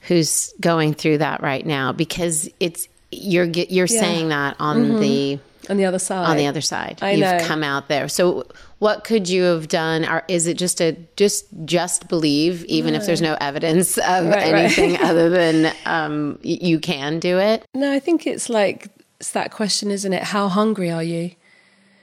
who's 0.07 0.53
going 0.61 0.95
through 0.95 1.19
that 1.19 1.43
right 1.43 1.67
now 1.67 1.93
because 1.93 2.49
it's 2.61 2.89
you're 3.11 3.45
you're 3.45 3.87
yeah. 3.87 4.01
saying 4.01 4.29
that 4.29 4.57
on 4.59 4.85
mm-hmm. 4.85 5.01
the 5.01 5.39
on 5.69 5.77
the 5.77 5.85
other 5.85 5.99
side 5.99 6.27
on 6.27 6.37
the 6.37 6.47
other 6.47 6.61
side 6.61 6.99
I 7.03 7.13
you've 7.13 7.21
know. 7.21 7.41
come 7.43 7.65
out 7.65 7.89
there 7.89 8.09
so 8.09 8.47
what 8.79 9.05
could 9.05 9.29
you 9.29 9.43
have 9.45 9.69
done 9.69 10.05
or 10.05 10.23
is 10.29 10.47
it 10.47 10.59
just 10.59 10.81
a 10.81 10.97
just 11.17 11.47
just 11.65 12.09
believe 12.09 12.65
even 12.67 12.93
no. 12.93 13.01
if 13.01 13.07
there's 13.07 13.23
no 13.23 13.37
evidence 13.41 13.99
of 13.99 14.27
right, 14.27 14.55
anything 14.55 14.93
right. 14.93 15.01
other 15.03 15.29
than 15.29 15.73
um, 15.85 16.39
you 16.43 16.79
can 16.79 17.19
do 17.19 17.39
it 17.39 17.65
no 17.75 17.93
i 17.93 17.99
think 17.99 18.27
it's 18.27 18.49
like 18.49 18.89
it's 19.19 19.33
that 19.33 19.51
question 19.51 19.91
isn't 19.91 20.13
it 20.13 20.23
how 20.23 20.49
hungry 20.49 20.91
are 20.91 21.03
you 21.03 21.33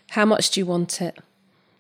how 0.10 0.26
much 0.26 0.51
do 0.51 0.60
you 0.60 0.66
want 0.66 1.01
it 1.01 1.18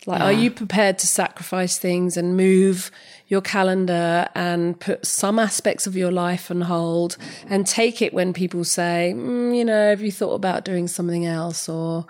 like, 0.05 0.19
yeah. 0.19 0.25
are 0.25 0.33
you 0.33 0.51
prepared 0.51 0.97
to 0.99 1.07
sacrifice 1.07 1.77
things 1.77 2.17
and 2.17 2.35
move 2.35 2.91
your 3.27 3.41
calendar 3.41 4.27
and 4.35 4.79
put 4.79 5.05
some 5.05 5.39
aspects 5.39 5.87
of 5.87 5.95
your 5.95 6.11
life 6.11 6.51
on 6.51 6.61
hold 6.61 7.17
and 7.47 7.65
take 7.65 8.01
it 8.01 8.13
when 8.13 8.33
people 8.33 8.63
say, 8.63 9.13
mm, 9.15 9.55
you 9.55 9.63
know, 9.63 9.89
have 9.89 10.01
you 10.01 10.11
thought 10.11 10.33
about 10.33 10.65
doing 10.65 10.87
something 10.87 11.25
else? 11.25 11.69
Or, 11.69 12.05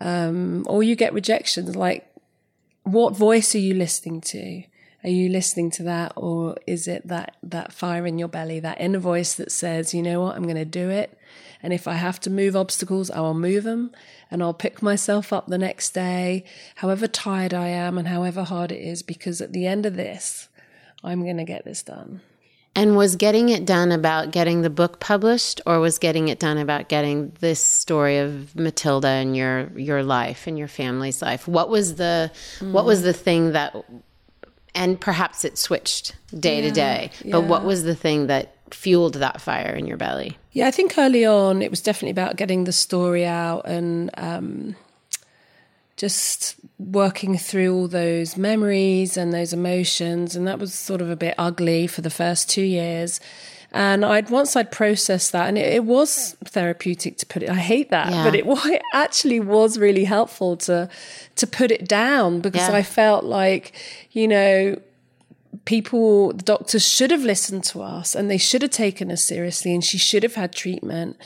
um, 0.00 0.64
or 0.66 0.82
you 0.82 0.96
get 0.96 1.12
rejections. 1.12 1.76
Like, 1.76 2.10
what 2.84 3.16
voice 3.16 3.54
are 3.54 3.58
you 3.58 3.74
listening 3.74 4.20
to? 4.22 4.62
Are 5.04 5.10
you 5.10 5.28
listening 5.28 5.70
to 5.72 5.82
that, 5.82 6.14
or 6.16 6.56
is 6.66 6.88
it 6.88 7.06
that 7.08 7.36
that 7.42 7.74
fire 7.74 8.06
in 8.06 8.18
your 8.18 8.28
belly, 8.28 8.58
that 8.60 8.80
inner 8.80 8.98
voice 8.98 9.34
that 9.34 9.52
says, 9.52 9.92
you 9.92 10.02
know 10.02 10.22
what, 10.22 10.34
I'm 10.34 10.44
going 10.44 10.56
to 10.56 10.64
do 10.64 10.88
it, 10.88 11.18
and 11.64 11.72
if 11.72 11.88
I 11.88 11.94
have 11.94 12.20
to 12.20 12.30
move 12.30 12.54
obstacles, 12.54 13.10
I 13.10 13.20
will 13.20 13.32
move 13.32 13.64
them 13.64 13.90
and 14.30 14.42
I'll 14.42 14.52
pick 14.52 14.82
myself 14.82 15.32
up 15.32 15.46
the 15.46 15.56
next 15.56 15.92
day, 15.94 16.44
however 16.76 17.08
tired 17.08 17.54
I 17.54 17.68
am 17.68 17.96
and 17.96 18.06
however 18.06 18.44
hard 18.44 18.70
it 18.70 18.82
is, 18.82 19.02
because 19.02 19.40
at 19.40 19.54
the 19.54 19.66
end 19.66 19.86
of 19.86 19.96
this, 19.96 20.48
I'm 21.02 21.22
going 21.22 21.38
to 21.38 21.44
get 21.44 21.64
this 21.64 21.82
done. 21.82 22.20
And 22.76 22.98
was 22.98 23.16
getting 23.16 23.48
it 23.48 23.64
done 23.64 23.92
about 23.92 24.30
getting 24.30 24.60
the 24.60 24.68
book 24.68 25.00
published, 25.00 25.62
or 25.64 25.80
was 25.80 25.98
getting 25.98 26.28
it 26.28 26.38
done 26.38 26.58
about 26.58 26.90
getting 26.90 27.32
this 27.40 27.60
story 27.60 28.18
of 28.18 28.54
Matilda 28.54 29.08
and 29.08 29.34
your 29.34 29.70
your 29.78 30.02
life 30.02 30.46
and 30.46 30.58
your 30.58 30.68
family's 30.68 31.22
life? 31.22 31.48
What 31.48 31.70
was 31.70 31.94
the 31.94 32.30
mm. 32.58 32.72
what 32.72 32.84
was 32.84 33.02
the 33.02 33.12
thing 33.12 33.52
that, 33.52 33.74
and 34.74 35.00
perhaps 35.00 35.44
it 35.44 35.56
switched 35.56 36.16
day 36.38 36.56
yeah, 36.60 36.68
to 36.68 36.74
day, 36.74 37.10
but 37.20 37.28
yeah. 37.28 37.48
what 37.48 37.64
was 37.64 37.84
the 37.84 37.94
thing 37.94 38.26
that 38.26 38.56
fueled 38.74 39.14
that 39.14 39.40
fire 39.40 39.74
in 39.74 39.86
your 39.86 39.96
belly? 39.96 40.38
Yeah, 40.52 40.66
I 40.66 40.70
think 40.70 40.98
early 40.98 41.24
on 41.24 41.62
it 41.62 41.70
was 41.70 41.80
definitely 41.80 42.10
about 42.10 42.36
getting 42.36 42.64
the 42.64 42.72
story 42.72 43.24
out 43.24 43.66
and 43.66 44.10
um, 44.16 44.76
just 45.96 46.56
working 46.78 47.38
through 47.38 47.74
all 47.74 47.88
those 47.88 48.36
memories 48.36 49.16
and 49.16 49.32
those 49.32 49.52
emotions. 49.52 50.36
And 50.36 50.46
that 50.46 50.58
was 50.58 50.74
sort 50.74 51.00
of 51.00 51.10
a 51.10 51.16
bit 51.16 51.34
ugly 51.38 51.86
for 51.86 52.02
the 52.02 52.10
first 52.10 52.50
two 52.50 52.62
years. 52.62 53.20
And 53.72 54.04
I'd 54.04 54.30
once 54.30 54.54
I'd 54.54 54.70
processed 54.70 55.32
that, 55.32 55.48
and 55.48 55.58
it, 55.58 55.72
it 55.72 55.84
was 55.84 56.36
therapeutic 56.44 57.18
to 57.18 57.26
put 57.26 57.42
it. 57.42 57.50
I 57.50 57.54
hate 57.54 57.90
that, 57.90 58.12
yeah. 58.12 58.22
but 58.22 58.34
it, 58.36 58.44
it, 58.48 58.82
actually 58.92 59.40
was 59.40 59.78
really 59.78 60.04
helpful 60.04 60.56
to 60.58 60.88
to 61.34 61.46
put 61.46 61.72
it 61.72 61.88
down 61.88 62.38
because 62.38 62.68
yeah. 62.68 62.76
I 62.76 62.84
felt 62.84 63.24
like, 63.24 63.72
you 64.12 64.28
know, 64.28 64.80
people, 65.64 66.32
the 66.32 66.42
doctors 66.42 66.86
should 66.86 67.10
have 67.10 67.22
listened 67.22 67.64
to 67.64 67.82
us 67.82 68.14
and 68.14 68.30
they 68.30 68.38
should 68.38 68.62
have 68.62 68.70
taken 68.70 69.10
us 69.10 69.24
seriously 69.24 69.72
and 69.72 69.84
she 69.84 69.98
should 69.98 70.22
have 70.22 70.34
had 70.34 70.52
treatment. 70.52 71.16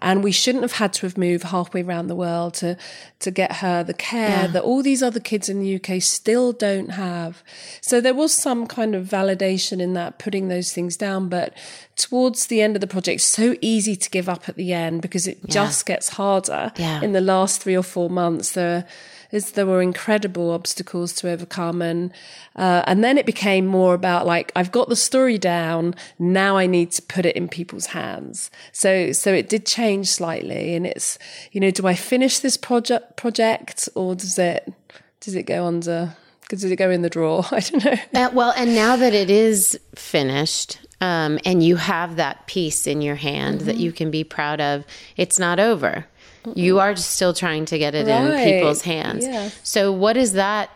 And 0.00 0.22
we 0.22 0.30
shouldn't 0.30 0.62
have 0.62 0.72
had 0.72 0.92
to 0.94 1.06
have 1.06 1.18
moved 1.18 1.44
halfway 1.44 1.82
around 1.82 2.06
the 2.06 2.14
world 2.14 2.54
to, 2.54 2.76
to 3.18 3.30
get 3.30 3.56
her 3.56 3.82
the 3.82 3.94
care 3.94 4.42
yeah. 4.42 4.46
that 4.48 4.62
all 4.62 4.82
these 4.82 5.02
other 5.02 5.18
kids 5.18 5.48
in 5.48 5.60
the 5.60 5.74
UK 5.74 6.00
still 6.00 6.52
don't 6.52 6.90
have. 6.90 7.42
So 7.80 8.00
there 8.00 8.14
was 8.14 8.32
some 8.32 8.66
kind 8.66 8.94
of 8.94 9.06
validation 9.06 9.80
in 9.80 9.94
that, 9.94 10.18
putting 10.20 10.48
those 10.48 10.72
things 10.72 10.96
down. 10.96 11.28
But 11.28 11.52
towards 11.96 12.46
the 12.46 12.62
end 12.62 12.76
of 12.76 12.80
the 12.80 12.86
project, 12.86 13.22
so 13.22 13.56
easy 13.60 13.96
to 13.96 14.10
give 14.10 14.28
up 14.28 14.48
at 14.48 14.54
the 14.54 14.72
end 14.72 15.02
because 15.02 15.26
it 15.26 15.38
yeah. 15.42 15.52
just 15.52 15.84
gets 15.84 16.10
harder 16.10 16.72
yeah. 16.76 17.02
in 17.02 17.12
the 17.12 17.20
last 17.20 17.60
three 17.60 17.76
or 17.76 17.82
four 17.82 18.08
months. 18.08 18.52
There, 18.52 18.86
is 19.30 19.52
there 19.52 19.66
were 19.66 19.82
incredible 19.82 20.50
obstacles 20.50 21.12
to 21.14 21.30
overcome. 21.30 21.82
And 21.82 22.12
uh, 22.56 22.82
and 22.86 23.04
then 23.04 23.18
it 23.18 23.26
became 23.26 23.66
more 23.66 23.94
about 23.94 24.26
like 24.26 24.52
I've 24.56 24.72
got 24.72 24.88
the 24.88 24.96
story 24.96 25.38
down 25.38 25.94
now 26.18 26.56
I 26.56 26.66
need 26.66 26.92
to 26.92 27.02
put 27.02 27.26
it 27.26 27.36
in 27.36 27.48
people's 27.48 27.86
hands. 27.86 28.50
So 28.72 29.12
so 29.12 29.32
it 29.32 29.48
did 29.48 29.66
change 29.66 30.08
slightly. 30.08 30.74
And 30.74 30.86
it's 30.86 31.18
you 31.52 31.60
know 31.60 31.70
do 31.70 31.86
I 31.86 31.94
finish 31.94 32.38
this 32.38 32.56
project 32.56 33.16
project 33.16 33.88
or 33.94 34.14
does 34.14 34.38
it 34.38 34.72
does 35.20 35.34
it 35.34 35.44
go 35.44 35.66
under 35.66 36.16
does 36.48 36.64
it 36.64 36.76
go 36.76 36.90
in 36.90 37.02
the 37.02 37.10
drawer? 37.10 37.44
I 37.50 37.60
don't 37.60 37.84
know. 37.84 37.96
Uh, 38.14 38.30
well 38.32 38.52
and 38.56 38.74
now 38.74 38.96
that 38.96 39.14
it 39.14 39.30
is 39.30 39.78
finished 39.94 40.80
um, 41.00 41.38
and 41.44 41.62
you 41.62 41.76
have 41.76 42.16
that 42.16 42.46
piece 42.48 42.86
in 42.86 43.02
your 43.02 43.14
hand 43.14 43.58
mm-hmm. 43.58 43.66
that 43.66 43.76
you 43.76 43.92
can 43.92 44.10
be 44.10 44.24
proud 44.24 44.60
of 44.60 44.84
it's 45.16 45.38
not 45.38 45.60
over 45.60 46.06
you 46.54 46.80
are 46.80 46.96
still 46.96 47.34
trying 47.34 47.64
to 47.66 47.78
get 47.78 47.94
it 47.94 48.06
right. 48.06 48.24
in 48.24 48.52
people's 48.52 48.82
hands. 48.82 49.24
Yeah. 49.24 49.50
So, 49.62 49.92
what 49.92 50.16
has 50.16 50.34
that 50.34 50.70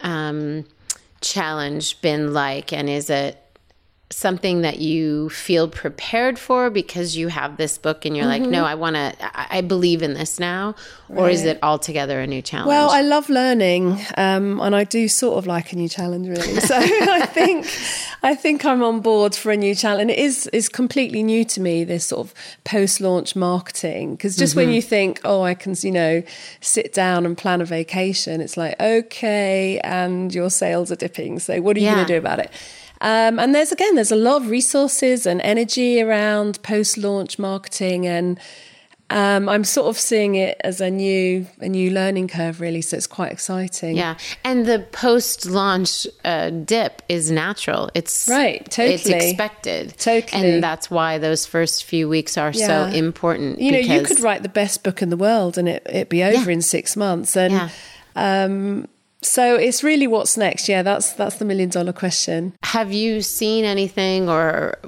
um, 0.00 0.64
challenge 1.20 2.00
been 2.00 2.32
like? 2.32 2.72
And 2.72 2.88
is 2.88 3.10
it 3.10 3.42
something 4.10 4.62
that 4.62 4.78
you 4.78 5.28
feel 5.30 5.66
prepared 5.66 6.38
for 6.38 6.70
because 6.70 7.16
you 7.16 7.26
have 7.26 7.56
this 7.56 7.76
book 7.76 8.04
and 8.04 8.16
you're 8.16 8.26
mm-hmm. 8.26 8.44
like, 8.44 8.50
no, 8.50 8.64
I 8.64 8.76
want 8.76 8.94
to, 8.94 9.12
I, 9.20 9.58
I, 9.58 9.60
believe 9.62 10.00
in 10.00 10.14
this 10.14 10.38
now? 10.38 10.76
Right. 11.08 11.22
Or 11.22 11.28
is 11.28 11.44
it 11.44 11.58
altogether 11.60 12.20
a 12.20 12.26
new 12.26 12.40
challenge? 12.40 12.68
Well, 12.68 12.88
I 12.90 13.02
love 13.02 13.28
learning 13.28 13.98
um, 14.16 14.60
and 14.60 14.76
I 14.76 14.84
do 14.84 15.08
sort 15.08 15.38
of 15.38 15.48
like 15.48 15.72
a 15.72 15.76
new 15.76 15.88
challenge, 15.88 16.28
really. 16.28 16.60
So 16.60 16.76
I 16.80 17.26
think, 17.26 17.66
I 18.22 18.36
think 18.36 18.64
I'm 18.64 18.80
on 18.84 19.00
board 19.00 19.34
for 19.34 19.50
a 19.50 19.56
new 19.56 19.74
challenge. 19.74 20.02
And 20.02 20.10
it 20.12 20.20
is, 20.20 20.46
is 20.52 20.68
completely 20.68 21.24
new 21.24 21.44
to 21.44 21.60
me, 21.60 21.82
this 21.82 22.06
sort 22.06 22.28
of 22.28 22.34
post 22.62 23.00
launch 23.00 23.34
marketing. 23.34 24.14
Because 24.14 24.36
just 24.36 24.52
mm-hmm. 24.52 24.60
when 24.60 24.70
you 24.70 24.82
think, 24.82 25.20
oh, 25.24 25.42
I 25.42 25.54
can, 25.54 25.74
you 25.80 25.90
know, 25.90 26.22
sit 26.60 26.92
down 26.92 27.26
and 27.26 27.36
plan 27.36 27.60
a 27.60 27.64
vacation, 27.64 28.40
it's 28.40 28.56
like, 28.56 28.80
okay, 28.80 29.80
and 29.80 30.32
your 30.32 30.48
sales 30.48 30.92
are 30.92 30.96
dipping. 30.96 31.40
So 31.40 31.60
what 31.60 31.76
are 31.76 31.80
you 31.80 31.86
yeah. 31.86 31.94
going 31.94 32.06
to 32.06 32.12
do 32.12 32.18
about 32.18 32.38
it? 32.38 32.52
Um, 33.00 33.38
and 33.38 33.54
there's 33.54 33.72
again, 33.72 33.94
there's 33.94 34.12
a 34.12 34.16
lot 34.16 34.42
of 34.42 34.50
resources 34.50 35.26
and 35.26 35.40
energy 35.42 36.00
around 36.00 36.62
post-launch 36.62 37.38
marketing, 37.38 38.06
and 38.06 38.40
um, 39.10 39.48
I'm 39.48 39.64
sort 39.64 39.88
of 39.88 39.98
seeing 39.98 40.34
it 40.34 40.60
as 40.64 40.80
a 40.80 40.90
new 40.90 41.46
a 41.60 41.68
new 41.68 41.90
learning 41.90 42.28
curve, 42.28 42.60
really. 42.60 42.82
So 42.82 42.96
it's 42.96 43.06
quite 43.06 43.32
exciting. 43.32 43.96
Yeah, 43.96 44.16
and 44.44 44.66
the 44.66 44.86
post-launch 44.92 46.06
uh, 46.24 46.50
dip 46.50 47.02
is 47.08 47.30
natural. 47.30 47.90
It's 47.94 48.28
right, 48.28 48.64
totally. 48.64 48.94
It's 48.94 49.08
expected, 49.08 49.96
totally, 49.98 50.54
and 50.54 50.62
that's 50.62 50.90
why 50.90 51.18
those 51.18 51.46
first 51.46 51.84
few 51.84 52.08
weeks 52.08 52.36
are 52.36 52.50
yeah. 52.52 52.66
so 52.66 52.96
important. 52.96 53.60
You 53.60 53.72
know, 53.72 53.78
you 53.78 54.02
could 54.02 54.20
write 54.20 54.42
the 54.42 54.48
best 54.48 54.82
book 54.82 55.02
in 55.02 55.10
the 55.10 55.16
world, 55.16 55.58
and 55.58 55.68
it 55.68 55.86
it 55.88 56.08
be 56.08 56.24
over 56.24 56.50
yeah. 56.50 56.54
in 56.54 56.62
six 56.62 56.96
months, 56.96 57.36
and. 57.36 57.52
Yeah. 57.52 57.68
Um, 58.18 58.88
so 59.26 59.56
it's 59.56 59.82
really 59.82 60.06
what's 60.06 60.36
next. 60.36 60.68
Yeah, 60.68 60.82
that's 60.82 61.12
that's 61.12 61.36
the 61.36 61.44
million 61.44 61.68
dollar 61.68 61.92
question. 61.92 62.54
Have 62.62 62.92
you 62.92 63.22
seen 63.22 63.64
anything, 63.64 64.28
or 64.28 64.78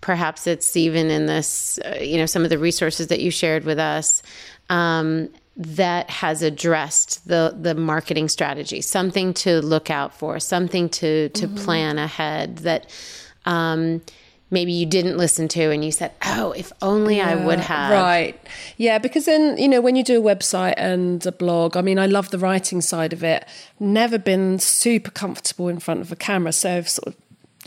perhaps 0.00 0.46
it's 0.46 0.76
even 0.76 1.10
in 1.10 1.26
this, 1.26 1.78
uh, 1.84 1.98
you 2.00 2.18
know, 2.18 2.26
some 2.26 2.44
of 2.44 2.50
the 2.50 2.58
resources 2.58 3.06
that 3.08 3.20
you 3.20 3.30
shared 3.30 3.64
with 3.64 3.78
us 3.78 4.22
um, 4.68 5.30
that 5.56 6.10
has 6.10 6.42
addressed 6.42 7.26
the 7.26 7.56
the 7.58 7.74
marketing 7.74 8.28
strategy, 8.28 8.80
something 8.82 9.32
to 9.34 9.60
look 9.62 9.90
out 9.90 10.14
for, 10.14 10.38
something 10.38 10.88
to 10.90 11.30
to 11.30 11.46
mm-hmm. 11.46 11.64
plan 11.64 11.98
ahead 11.98 12.58
that. 12.58 12.90
Um, 13.46 14.02
maybe 14.50 14.72
you 14.72 14.86
didn't 14.86 15.16
listen 15.16 15.48
to 15.48 15.70
and 15.70 15.84
you 15.84 15.90
said, 15.90 16.12
oh, 16.24 16.52
if 16.52 16.72
only 16.80 17.16
yeah, 17.16 17.30
I 17.30 17.34
would 17.34 17.60
have. 17.60 17.92
Right. 17.92 18.40
Yeah, 18.76 18.98
because 18.98 19.24
then, 19.24 19.58
you 19.58 19.68
know, 19.68 19.80
when 19.80 19.96
you 19.96 20.04
do 20.04 20.20
a 20.20 20.34
website 20.34 20.74
and 20.76 21.24
a 21.26 21.32
blog, 21.32 21.76
I 21.76 21.82
mean, 21.82 21.98
I 21.98 22.06
love 22.06 22.30
the 22.30 22.38
writing 22.38 22.80
side 22.80 23.12
of 23.12 23.24
it. 23.24 23.44
Never 23.80 24.18
been 24.18 24.58
super 24.58 25.10
comfortable 25.10 25.68
in 25.68 25.80
front 25.80 26.00
of 26.00 26.12
a 26.12 26.16
camera. 26.16 26.52
So 26.52 26.76
I've 26.76 26.88
sort 26.88 27.08
of 27.08 27.14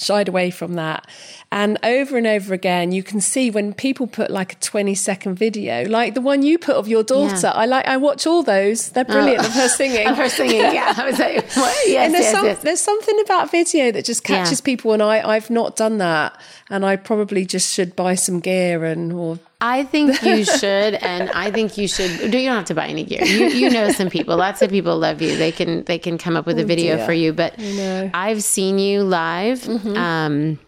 shied 0.01 0.27
away 0.27 0.49
from 0.51 0.73
that. 0.73 1.07
And 1.51 1.77
over 1.83 2.17
and 2.17 2.27
over 2.27 2.53
again, 2.53 2.91
you 2.91 3.01
can 3.01 3.21
see 3.21 3.49
when 3.49 3.73
people 3.73 4.05
put 4.07 4.29
like 4.29 4.53
a 4.53 4.55
20 4.57 4.93
second 4.95 5.35
video, 5.35 5.87
like 5.87 6.13
the 6.13 6.21
one 6.21 6.43
you 6.43 6.59
put 6.59 6.75
of 6.75 6.87
your 6.87 7.03
daughter. 7.03 7.47
Yeah. 7.47 7.51
I 7.51 7.65
like, 7.65 7.87
I 7.87 7.97
watch 7.97 8.27
all 8.27 8.43
those. 8.43 8.89
They're 8.89 9.05
brilliant 9.05 9.43
oh. 9.43 9.47
of 9.47 9.53
her 9.53 9.63
oh. 9.63 9.67
singing. 9.75 10.07
of 10.07 10.17
her 10.17 10.29
singing, 10.29 10.57
yeah. 10.57 10.93
I 10.95 11.05
was 11.05 11.19
like, 11.19 11.51
what? 11.53 11.75
Yes, 11.87 12.05
and 12.05 12.13
there's, 12.13 12.23
yes, 12.25 12.31
some, 12.31 12.45
yes. 12.45 12.61
there's 12.61 12.81
something 12.81 13.19
about 13.21 13.51
video 13.51 13.91
that 13.91 14.05
just 14.05 14.23
catches 14.23 14.59
yeah. 14.59 14.65
people. 14.65 14.93
And 14.93 15.01
I, 15.01 15.27
I've 15.27 15.49
not 15.49 15.75
done 15.75 15.97
that. 15.97 16.39
And 16.69 16.85
I 16.85 16.95
probably 16.95 17.45
just 17.45 17.73
should 17.73 17.95
buy 17.95 18.15
some 18.15 18.39
gear 18.39 18.85
and, 18.85 19.11
or 19.11 19.39
I 19.61 19.83
think 19.83 20.23
you 20.23 20.45
should, 20.45 20.93
and 20.95 21.29
I 21.31 21.51
think 21.51 21.77
you 21.77 21.87
should. 21.87 22.11
You 22.21 22.29
don't 22.29 22.55
have 22.55 22.65
to 22.65 22.75
buy 22.75 22.87
any 22.87 23.03
gear. 23.03 23.23
You, 23.23 23.47
you 23.47 23.69
know 23.69 23.91
some 23.91 24.09
people. 24.09 24.37
Lots 24.37 24.61
of 24.61 24.69
people 24.69 24.97
love 24.97 25.21
you. 25.21 25.35
They 25.35 25.51
can 25.51 25.83
they 25.83 25.99
can 25.99 26.17
come 26.17 26.37
up 26.37 26.45
with 26.45 26.59
a 26.59 26.63
oh, 26.63 26.65
video 26.65 26.95
dear. 26.95 27.05
for 27.05 27.11
you. 27.11 27.33
But 27.33 27.59
I've 27.59 28.41
seen 28.41 28.79
you 28.79 29.03
live. 29.03 29.59
Mm-hmm. 29.61 29.97
Um, 29.97 30.59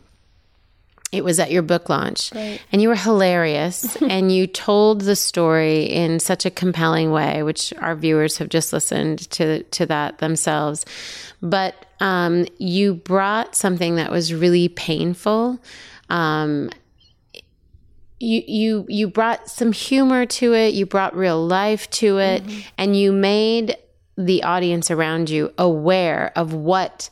it 1.14 1.24
was 1.24 1.40
at 1.40 1.52
your 1.52 1.62
book 1.62 1.90
launch, 1.90 2.32
right. 2.34 2.62
and 2.72 2.82
you 2.82 2.88
were 2.88 2.96
hilarious, 2.96 3.96
and 4.02 4.32
you 4.32 4.48
told 4.48 5.02
the 5.02 5.16
story 5.16 5.84
in 5.84 6.20
such 6.20 6.46
a 6.46 6.50
compelling 6.50 7.12
way, 7.12 7.44
which 7.44 7.74
our 7.80 7.96
viewers 7.96 8.38
have 8.38 8.50
just 8.50 8.74
listened 8.74 9.30
to 9.32 9.64
to 9.64 9.86
that 9.86 10.18
themselves. 10.18 10.86
But 11.42 11.86
um, 12.02 12.46
you 12.58 12.96
brought 12.96 13.56
something 13.56 13.96
that 13.96 14.12
was 14.12 14.34
really 14.34 14.68
painful. 14.68 15.60
Um, 16.10 16.72
you 18.22 18.44
you 18.48 18.86
you 18.88 19.10
brought 19.10 19.50
some 19.50 19.72
humor 19.72 20.26
to 20.26 20.54
it 20.54 20.74
you 20.74 20.86
brought 20.86 21.16
real 21.16 21.46
life 21.46 21.90
to 21.90 22.18
it 22.20 22.44
mm-hmm. 22.44 22.60
and 22.78 22.96
you 22.96 23.12
made 23.12 23.76
the 24.18 24.44
audience 24.44 24.92
around 24.92 25.30
you 25.30 25.52
aware 25.58 26.32
of 26.36 26.54
what 26.54 27.10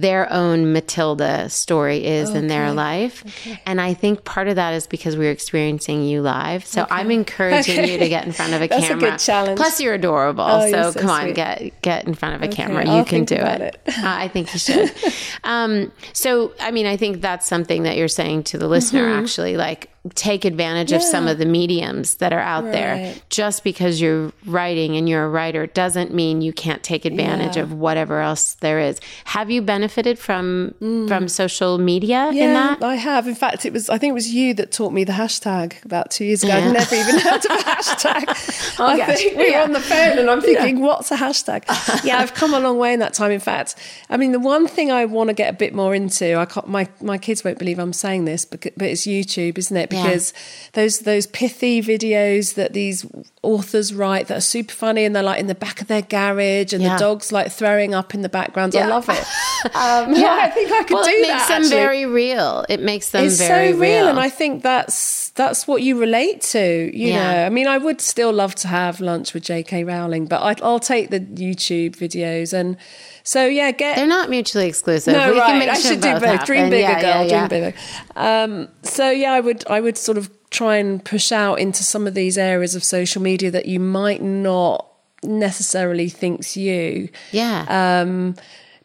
their 0.00 0.32
own 0.32 0.72
Matilda 0.72 1.50
story 1.50 2.04
is 2.04 2.30
okay. 2.30 2.38
in 2.38 2.46
their 2.46 2.72
life. 2.72 3.24
Okay. 3.26 3.60
And 3.66 3.80
I 3.80 3.94
think 3.94 4.24
part 4.24 4.48
of 4.48 4.56
that 4.56 4.72
is 4.74 4.86
because 4.86 5.16
we're 5.16 5.30
experiencing 5.30 6.04
you 6.04 6.22
live. 6.22 6.64
So 6.64 6.82
okay. 6.82 6.94
I'm 6.94 7.10
encouraging 7.10 7.86
you 7.86 7.98
to 7.98 8.08
get 8.08 8.24
in 8.24 8.32
front 8.32 8.54
of 8.54 8.62
a 8.62 8.68
That's 8.68 8.86
camera. 8.86 9.08
A 9.08 9.10
good 9.10 9.18
challenge. 9.18 9.56
Plus 9.58 9.80
you're 9.80 9.94
adorable. 9.94 10.44
Oh, 10.44 10.70
so, 10.70 10.90
so, 10.92 11.00
come 11.00 11.20
sweet. 11.20 11.28
on, 11.30 11.34
get 11.34 11.82
get 11.82 12.06
in 12.06 12.14
front 12.14 12.36
of 12.36 12.42
a 12.42 12.48
camera. 12.48 12.88
I'll 12.88 12.98
you 12.98 13.04
can 13.04 13.24
do 13.24 13.34
it. 13.34 13.60
it. 13.60 13.80
uh, 13.88 13.92
I 14.04 14.28
think 14.28 14.52
you 14.54 14.58
should. 14.58 14.90
um, 15.44 15.92
so 16.12 16.54
I 16.58 16.70
mean 16.70 16.86
I 16.86 16.96
think 16.96 17.20
that's 17.20 17.46
something 17.46 17.82
that 17.82 17.96
you're 17.96 18.08
saying 18.08 18.44
to 18.44 18.58
the 18.58 18.68
listener 18.68 19.02
mm-hmm. 19.02 19.22
actually 19.22 19.56
like 19.56 19.90
take 20.14 20.44
advantage 20.44 20.90
yeah. 20.90 20.96
of 20.96 21.02
some 21.02 21.28
of 21.28 21.38
the 21.38 21.46
mediums 21.46 22.16
that 22.16 22.32
are 22.32 22.40
out 22.40 22.64
right. 22.64 22.72
there. 22.72 23.14
Just 23.30 23.62
because 23.62 24.00
you're 24.00 24.32
writing 24.46 24.96
and 24.96 25.08
you're 25.08 25.24
a 25.24 25.28
writer 25.28 25.66
doesn't 25.66 26.12
mean 26.12 26.42
you 26.42 26.52
can't 26.52 26.82
take 26.82 27.04
advantage 27.04 27.56
yeah. 27.56 27.62
of 27.62 27.72
whatever 27.72 28.20
else 28.20 28.54
there 28.54 28.80
is. 28.80 29.00
Have 29.26 29.50
you 29.50 29.62
benefited 29.62 30.18
from 30.18 30.74
mm. 30.80 31.06
from 31.06 31.28
social 31.28 31.78
media 31.78 32.30
yeah, 32.32 32.44
in 32.44 32.54
that? 32.54 32.82
I 32.82 32.96
have. 32.96 33.28
In 33.28 33.36
fact, 33.36 33.64
it 33.64 33.72
was 33.72 33.88
I 33.88 33.98
think 33.98 34.10
it 34.10 34.14
was 34.14 34.34
you 34.34 34.54
that 34.54 34.72
taught 34.72 34.92
me 34.92 35.04
the 35.04 35.12
hashtag 35.12 35.82
about 35.84 36.10
two 36.10 36.24
years 36.24 36.42
ago. 36.42 36.52
I'd 36.52 36.72
never 36.72 36.94
even 36.96 37.18
heard 37.20 37.44
of 37.44 37.52
a 37.52 37.62
hashtag. 37.62 38.80
oh, 38.80 38.86
I 38.86 38.96
gosh. 38.96 39.18
think 39.18 39.38
we 39.38 39.52
were 39.52 39.60
on 39.60 39.72
the 39.72 39.80
phone 39.80 40.18
and 40.18 40.28
I'm 40.28 40.40
thinking, 40.40 40.80
what's 40.80 41.12
a 41.12 41.16
hashtag? 41.16 41.64
yeah, 42.04 42.18
I've 42.18 42.34
come 42.34 42.54
a 42.54 42.60
long 42.60 42.76
way 42.76 42.92
in 42.92 42.98
that 42.98 43.14
time. 43.14 43.30
In 43.30 43.40
fact, 43.40 43.76
I 44.10 44.16
mean, 44.16 44.32
the 44.32 44.40
one 44.40 44.66
thing 44.66 44.90
I 44.90 45.04
want 45.04 45.28
to 45.28 45.34
get 45.34 45.48
a 45.48 45.56
bit 45.56 45.74
more 45.74 45.94
into, 45.94 46.36
I 46.36 46.46
my 46.66 46.88
my 47.00 47.18
kids 47.18 47.44
won't 47.44 47.60
believe 47.60 47.78
I'm 47.78 47.92
saying 47.92 48.24
this, 48.24 48.44
but, 48.44 48.62
but 48.76 48.88
it's 48.88 49.06
YouTube, 49.06 49.58
isn't 49.58 49.76
it? 49.76 49.91
Because 49.92 50.32
yeah. 50.32 50.70
those 50.72 50.98
those 51.00 51.26
pithy 51.26 51.82
videos 51.82 52.54
that 52.54 52.72
these 52.72 53.06
authors 53.42 53.92
write 53.92 54.28
that 54.28 54.38
are 54.38 54.40
super 54.42 54.72
funny 54.72 55.04
and 55.04 55.14
they're 55.14 55.22
like 55.22 55.40
in 55.40 55.46
the 55.46 55.54
back 55.54 55.80
of 55.80 55.88
their 55.88 56.02
garage 56.02 56.72
and 56.72 56.82
yeah. 56.82 56.94
the 56.94 56.98
dog's 56.98 57.32
like 57.32 57.50
throwing 57.50 57.94
up 57.94 58.14
in 58.14 58.22
the 58.22 58.28
background. 58.28 58.74
Yeah. 58.74 58.86
I 58.86 58.88
love 58.88 59.08
it. 59.08 59.24
Um, 59.64 60.12
yeah, 60.16 60.40
I 60.42 60.50
think 60.50 60.72
I 60.72 60.82
could 60.82 60.94
well, 60.94 61.04
do 61.04 61.10
that. 61.10 61.18
It 61.18 61.28
makes 61.28 61.46
them 61.46 61.62
actually. 61.62 61.76
very 61.76 62.06
real. 62.06 62.66
It 62.68 62.80
makes 62.80 63.10
them 63.10 63.26
it's 63.26 63.38
very 63.38 63.72
so 63.72 63.78
real, 63.78 64.00
real, 64.00 64.08
and 64.08 64.18
I 64.18 64.28
think 64.28 64.64
that's 64.64 65.21
that's 65.34 65.66
what 65.66 65.82
you 65.82 65.98
relate 65.98 66.42
to. 66.42 66.96
You 66.96 67.08
yeah. 67.08 67.32
know, 67.32 67.46
I 67.46 67.48
mean, 67.48 67.66
I 67.66 67.78
would 67.78 68.00
still 68.00 68.32
love 68.32 68.54
to 68.56 68.68
have 68.68 69.00
lunch 69.00 69.32
with 69.32 69.44
J.K. 69.44 69.84
Rowling, 69.84 70.26
but 70.26 70.42
I, 70.42 70.64
I'll 70.64 70.78
take 70.78 71.10
the 71.10 71.20
YouTube 71.20 71.96
videos 71.96 72.52
and. 72.52 72.76
So 73.24 73.46
yeah, 73.46 73.70
get 73.70 73.94
they're 73.94 74.06
not 74.06 74.30
mutually 74.30 74.66
exclusive. 74.66 75.14
No, 75.14 75.32
we 75.32 75.38
right. 75.38 75.68
I 75.68 75.74
should 75.74 76.00
do 76.00 76.12
both. 76.14 76.24
Happen. 76.24 76.46
Dream 76.46 76.70
bigger, 76.70 76.88
yeah, 76.88 77.00
girl. 77.00 77.24
Yeah. 77.24 77.46
Dream 77.46 77.48
bigger. 77.48 77.78
Um, 78.16 78.68
so 78.82 79.10
yeah, 79.10 79.32
I 79.32 79.38
would 79.38 79.64
I 79.68 79.80
would 79.80 79.96
sort 79.96 80.18
of 80.18 80.28
try 80.50 80.76
and 80.76 81.04
push 81.04 81.30
out 81.30 81.60
into 81.60 81.84
some 81.84 82.08
of 82.08 82.14
these 82.14 82.36
areas 82.36 82.74
of 82.74 82.82
social 82.82 83.22
media 83.22 83.50
that 83.52 83.66
you 83.66 83.78
might 83.78 84.22
not 84.22 84.88
necessarily 85.22 86.08
thinks 86.08 86.56
you. 86.56 87.08
Yeah. 87.30 87.64
Um, 87.68 88.34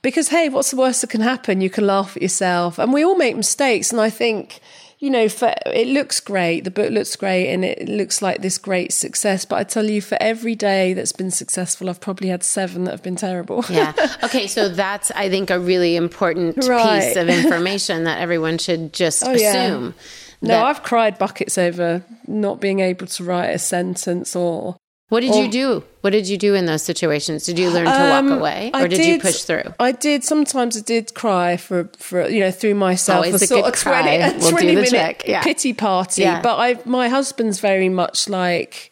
because 0.04 0.30
hey, 0.30 0.50
what's 0.50 0.72
the 0.72 0.78
worst 0.78 1.02
that 1.02 1.10
can 1.10 1.22
happen? 1.22 1.62
You 1.62 1.70
can 1.70 1.88
laugh 1.88 2.16
at 2.16 2.22
yourself, 2.22 2.78
and 2.78 2.94
we 2.94 3.04
all 3.04 3.18
make 3.18 3.36
mistakes. 3.36 3.92
And 3.92 4.00
I 4.00 4.10
think 4.10 4.60
you 5.00 5.12
know, 5.12 5.30
for 5.30 5.54
it 5.68 5.88
looks 5.88 6.20
great. 6.20 6.64
The 6.64 6.72
book 6.72 6.92
looks 6.92 7.16
great, 7.16 7.54
and 7.54 7.64
it 7.64 7.88
looks 7.88 8.22
like 8.22 8.42
this 8.42 8.58
great 8.58 8.92
success. 8.92 9.46
But 9.46 9.58
I 9.58 9.64
tell 9.64 9.86
you, 9.86 10.02
for 10.02 10.18
every 10.20 10.56
day 10.56 10.94
that's 10.94 11.12
been 11.12 11.30
successful, 11.30 11.90
I've 11.90 12.02
probably 12.02 12.30
had 12.30 12.44
seven 12.44 12.86
that 12.86 12.92
have 12.92 13.04
been 13.04 13.16
terrible. 13.16 13.64
yeah. 13.70 13.94
Okay. 14.24 14.48
So 14.48 14.68
that's 14.70 15.12
I 15.12 15.30
think 15.30 15.50
a 15.50 15.60
really 15.60 15.96
important 15.96 16.58
right. 16.68 17.02
piece 17.02 17.16
of 17.16 17.30
information 17.30 18.06
that 18.06 18.20
everyone 18.20 18.58
should 18.58 18.94
just 18.94 19.24
oh, 19.26 19.32
assume. 19.32 19.94
Yeah. 20.42 20.48
No, 20.50 20.66
I've 20.66 20.84
cried 20.84 21.18
buckets 21.18 21.58
over 21.58 22.04
not 22.28 22.60
being 22.60 22.80
able 22.80 23.08
to 23.08 23.24
write 23.24 23.50
a 23.50 23.60
sentence 23.60 24.36
or 24.36 24.78
what 25.10 25.22
did 25.22 25.32
or, 25.32 25.44
you 25.44 25.50
do? 25.50 25.84
What 26.02 26.10
did 26.10 26.28
you 26.28 26.38
do 26.38 26.54
in 26.54 26.66
those 26.66 26.84
situations? 26.84 27.46
Did 27.46 27.58
you 27.58 27.70
learn 27.70 27.86
to 27.86 27.92
um, 27.92 28.30
walk 28.30 28.40
away, 28.40 28.72
or 28.74 28.90
did, 28.90 28.98
did, 28.98 29.06
you 29.06 29.20
push 29.20 29.44
through? 29.44 29.64
I 29.80 29.94
did. 29.94 30.26
Sometimes 30.26 30.76
I 30.76 30.82
did 30.82 31.14
cry 31.14 31.56
for 31.56 31.90
for 31.98 32.28
you 32.28 32.42
know 32.42 32.52
through 32.52 32.76
myself. 32.76 33.26
Always 33.26 33.42
a, 33.42 33.46
a 33.46 33.48
sort 33.48 33.66
of 33.66 33.76
twenty, 33.80 34.18
a 34.18 34.38
we'll 34.38 34.52
20 34.52 34.76
minute 34.76 35.24
yeah. 35.26 35.44
pity 35.44 35.74
party. 35.74 36.24
Yeah. 36.24 36.42
But 36.42 36.58
I, 36.58 36.80
my 36.84 37.08
husband's 37.08 37.62
very 37.62 37.88
much 37.88 38.28
like, 38.28 38.92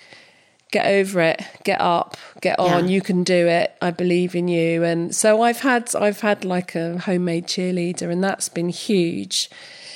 get 0.71 0.85
over 0.85 1.19
it, 1.19 1.43
get 1.65 1.81
up, 1.81 2.15
get 2.39 2.59
on. 2.59 2.85
Yeah. 2.85 2.91
You 2.91 3.01
can 3.01 3.25
do 3.25 3.47
it. 3.47 3.75
I 3.81 3.91
believe 3.91 4.35
in 4.35 4.47
you. 4.47 4.85
And 4.85 5.13
so 5.13 5.41
I've 5.41 5.59
had 5.59 5.93
I've 5.97 6.21
had 6.21 6.45
like 6.45 6.75
a 6.75 6.97
homemade 6.97 7.47
cheerleader, 7.47 8.09
and 8.09 8.23
that's 8.23 8.47
been 8.47 8.69
huge 8.69 9.49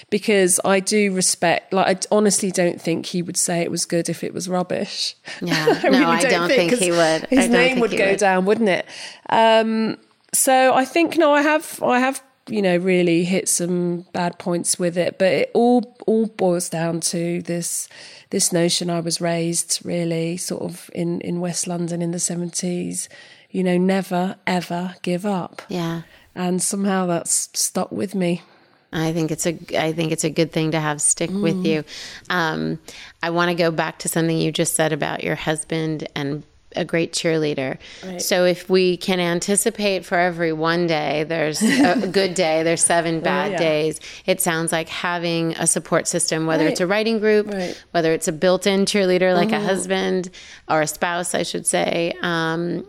because 0.10 0.60
I 0.66 0.80
do 0.80 1.14
respect. 1.14 1.74
Like, 1.74 2.06
I 2.06 2.16
honestly 2.16 2.52
don't 2.52 2.82
think 2.82 3.06
he 3.06 3.22
would 3.22 3.38
say 3.38 3.62
it 3.62 3.72
was 3.72 3.86
good 3.86 4.10
if 4.10 4.24
it 4.24 4.34
was 4.34 4.50
rubbish. 4.50 5.16
Yeah, 5.42 5.80
I 5.84 5.90
no, 5.90 6.10
I 6.10 6.22
don't, 6.22 6.32
don't 6.32 6.48
think, 6.50 6.72
think 6.72 6.82
he 6.82 6.92
would. 6.92 7.28
His 7.30 7.50
name 7.50 7.80
would 7.80 7.96
go 7.96 8.12
would. 8.12 8.20
down, 8.20 8.46
wouldn't 8.46 8.70
it? 8.70 8.86
Um, 9.30 9.98
so 10.34 10.74
I 10.74 10.86
think 10.86 11.18
no, 11.18 11.34
I 11.34 11.42
have, 11.42 11.82
I 11.84 12.00
have 12.00 12.22
you 12.50 12.62
know, 12.62 12.78
really 12.78 13.24
hit 13.24 13.48
some 13.48 14.06
bad 14.14 14.40
points 14.40 14.80
with 14.80 14.98
it. 14.98 15.18
But 15.18 15.32
it 15.32 15.52
all 15.54 15.96
all 16.08 16.28
boils 16.28 16.70
down 16.70 17.00
to 17.02 17.42
this 17.44 17.88
this 18.30 18.52
notion 18.52 18.90
I 18.90 19.00
was 19.00 19.22
raised 19.22 19.80
really 19.84 20.38
sort 20.38 20.64
of 20.64 20.90
in 20.94 21.22
in 21.22 21.40
West 21.40 21.68
London 21.68 22.02
in 22.02 22.12
the 22.12 22.20
seventies. 22.20 23.10
You 23.52 23.64
know, 23.64 23.78
never 23.78 24.36
ever 24.46 24.96
give 25.02 25.26
up. 25.26 25.62
Yeah. 25.70 26.04
And 26.36 26.62
somehow 26.62 27.06
that's 27.08 27.50
stuck 27.54 27.92
with 27.92 28.16
me. 28.16 28.44
I 28.92 29.14
think 29.14 29.32
it's 29.32 29.46
a 29.46 29.58
I 29.78 29.94
think 29.94 30.12
it's 30.12 30.24
a 30.24 30.30
good 30.30 30.52
thing 30.52 30.72
to 30.72 30.80
have 30.80 31.02
stick 31.02 31.30
mm. 31.30 31.42
with 31.42 31.66
you. 31.66 31.84
Um, 32.30 32.80
I 33.22 33.30
want 33.30 33.50
to 33.50 33.56
go 33.56 33.72
back 33.72 34.00
to 34.00 34.10
something 34.10 34.38
you 34.38 34.52
just 34.52 34.74
said 34.74 34.94
about 34.94 35.24
your 35.24 35.36
husband 35.36 36.08
and 36.16 36.44
a 36.76 36.86
great 36.86 37.14
cheerleader. 37.14 37.78
Right. 38.06 38.22
So 38.22 38.46
if 38.46 38.70
we 38.70 38.98
can 38.98 39.20
anticipate 39.20 40.06
for 40.06 40.18
every 40.18 40.54
one 40.54 40.88
day, 40.88 41.24
there's 41.24 41.62
a 41.62 42.08
good 42.12 42.36
day, 42.36 42.64
there's 42.64 42.84
seven 42.84 43.22
bad 43.22 43.54
yeah. 43.54 43.58
days. 43.58 44.00
It 44.26 44.42
sounds 44.42 44.72
like 44.72 44.90
having 44.90 45.54
a 45.54 45.66
support 45.66 46.08
system, 46.08 46.46
whether 46.46 46.66
right. 46.66 46.72
it's 46.72 46.82
a 46.82 46.88
writing 46.88 47.20
group, 47.20 47.48
right. 47.48 47.84
whether 47.92 48.14
it's 48.14 48.28
a 48.28 48.32
built-in 48.32 48.86
cheerleader 48.86 49.34
like 49.34 49.50
mm-hmm. 49.50 49.64
a 49.64 49.66
husband 49.66 50.30
or 50.68 50.82
a 50.82 50.88
spouse, 50.88 51.34
I 51.34 51.44
should 51.44 51.66
say. 51.66 52.14
Um, 52.22 52.86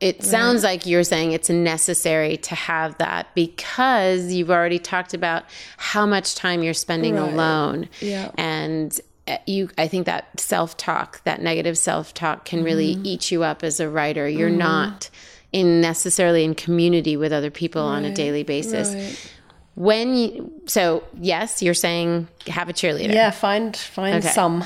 it 0.00 0.22
sounds 0.22 0.62
like 0.62 0.86
you're 0.86 1.04
saying 1.04 1.32
it's 1.32 1.48
necessary 1.48 2.36
to 2.38 2.54
have 2.54 2.98
that 2.98 3.34
because 3.34 4.32
you've 4.32 4.50
already 4.50 4.78
talked 4.78 5.14
about 5.14 5.44
how 5.76 6.04
much 6.04 6.34
time 6.34 6.62
you're 6.62 6.74
spending 6.74 7.16
alone. 7.16 7.88
Yeah. 8.00 8.30
And 8.36 9.00
uh, 9.26 9.38
you 9.46 9.70
i 9.78 9.88
think 9.88 10.04
that 10.04 10.38
self-talk 10.38 11.24
that 11.24 11.40
negative 11.40 11.78
self-talk 11.78 12.44
can 12.44 12.62
really 12.62 12.94
mm-hmm. 12.94 13.06
eat 13.06 13.30
you 13.30 13.42
up 13.42 13.64
as 13.64 13.80
a 13.80 13.88
writer 13.88 14.28
you're 14.28 14.50
mm-hmm. 14.50 14.58
not 14.58 15.08
in 15.50 15.80
necessarily 15.80 16.44
in 16.44 16.54
community 16.54 17.16
with 17.16 17.32
other 17.32 17.50
people 17.50 17.88
right. 17.88 17.96
on 17.96 18.04
a 18.04 18.12
daily 18.12 18.42
basis 18.42 18.92
right. 18.92 19.32
when 19.76 20.14
you 20.14 20.52
so 20.66 21.02
yes 21.18 21.62
you're 21.62 21.72
saying 21.72 22.28
have 22.48 22.68
a 22.68 22.74
cheerleader 22.74 23.14
yeah 23.14 23.30
find 23.30 23.74
find 23.74 24.16
okay. 24.16 24.28
some 24.28 24.62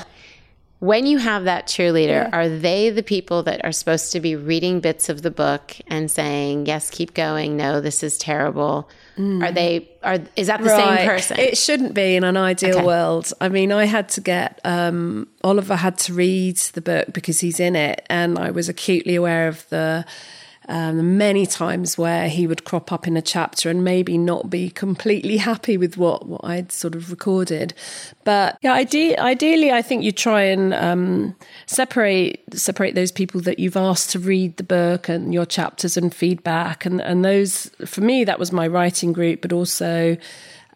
when 0.79 1.05
you 1.05 1.17
have 1.17 1.43
that 1.43 1.67
cheerleader 1.67 2.07
yeah. 2.07 2.29
are 2.31 2.49
they 2.49 2.89
the 2.89 3.03
people 3.03 3.43
that 3.43 3.63
are 3.63 3.71
supposed 3.71 4.11
to 4.11 4.19
be 4.19 4.35
reading 4.35 4.79
bits 4.79 5.09
of 5.09 5.21
the 5.21 5.31
book 5.31 5.75
and 5.87 6.09
saying 6.09 6.65
yes 6.65 6.89
keep 6.89 7.13
going 7.13 7.57
no 7.57 7.81
this 7.81 8.03
is 8.03 8.17
terrible 8.17 8.89
Mm. 9.19 9.45
Are 9.45 9.51
they 9.51 9.89
are 10.01 10.17
is 10.37 10.47
that 10.47 10.63
the 10.63 10.69
right. 10.69 10.99
same 10.99 11.07
person? 11.09 11.39
It 11.39 11.57
shouldn't 11.57 11.93
be 11.93 12.15
in 12.15 12.23
an 12.23 12.37
ideal 12.37 12.77
okay. 12.77 12.85
world. 12.85 13.33
I 13.41 13.49
mean, 13.49 13.73
I 13.73 13.83
had 13.83 14.07
to 14.09 14.21
get 14.21 14.61
um, 14.63 15.27
Oliver 15.43 15.75
had 15.75 15.97
to 15.99 16.13
read 16.13 16.55
the 16.55 16.79
book 16.79 17.11
because 17.11 17.41
he's 17.41 17.59
in 17.59 17.75
it, 17.75 18.05
and 18.09 18.39
I 18.39 18.51
was 18.51 18.69
acutely 18.69 19.15
aware 19.15 19.49
of 19.49 19.67
the 19.67 20.05
um, 20.69 21.17
many 21.17 21.45
times 21.45 21.97
where 21.97 22.29
he 22.29 22.45
would 22.45 22.63
crop 22.63 22.91
up 22.91 23.07
in 23.07 23.17
a 23.17 23.21
chapter 23.21 23.69
and 23.69 23.83
maybe 23.83 24.17
not 24.17 24.49
be 24.49 24.69
completely 24.69 25.37
happy 25.37 25.77
with 25.77 25.97
what, 25.97 26.27
what 26.27 26.41
I'd 26.43 26.71
sort 26.71 26.93
of 26.95 27.09
recorded. 27.09 27.73
But 28.23 28.57
yeah, 28.61 28.73
ide- 28.73 29.17
ideally, 29.17 29.71
I 29.71 29.81
think 29.81 30.03
you 30.03 30.11
try 30.11 30.43
and 30.43 30.73
um, 30.73 31.35
separate 31.65 32.43
separate 32.53 32.93
those 32.93 33.11
people 33.11 33.41
that 33.41 33.57
you've 33.57 33.77
asked 33.77 34.11
to 34.11 34.19
read 34.19 34.57
the 34.57 34.63
book 34.63 35.09
and 35.09 35.33
your 35.33 35.45
chapters 35.45 35.97
and 35.97 36.13
feedback, 36.13 36.85
and 36.85 37.01
and 37.01 37.25
those 37.25 37.71
for 37.85 38.01
me 38.01 38.23
that 38.23 38.37
was 38.37 38.51
my 38.51 38.67
writing 38.67 39.11
group, 39.11 39.41
but 39.41 39.51
also. 39.51 40.17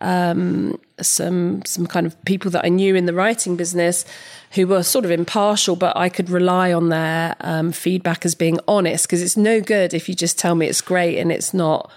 Um, 0.01 0.79
some 1.01 1.63
some 1.65 1.87
kind 1.87 2.05
of 2.05 2.25
people 2.25 2.51
that 2.51 2.65
I 2.65 2.69
knew 2.69 2.95
in 2.95 3.05
the 3.05 3.13
writing 3.13 3.55
business 3.55 4.05
who 4.51 4.67
were 4.67 4.83
sort 4.83 5.05
of 5.05 5.11
impartial, 5.11 5.75
but 5.75 5.95
I 5.97 6.09
could 6.09 6.29
rely 6.29 6.73
on 6.73 6.89
their 6.89 7.35
um, 7.41 7.71
feedback 7.71 8.25
as 8.25 8.35
being 8.35 8.59
honest 8.67 9.05
because 9.05 9.21
it's 9.21 9.37
no 9.37 9.61
good 9.61 9.93
if 9.93 10.07
you 10.07 10.15
just 10.15 10.37
tell 10.37 10.55
me 10.55 10.67
it's 10.67 10.81
great 10.81 11.17
and 11.17 11.31
it's 11.31 11.53
not. 11.53 11.91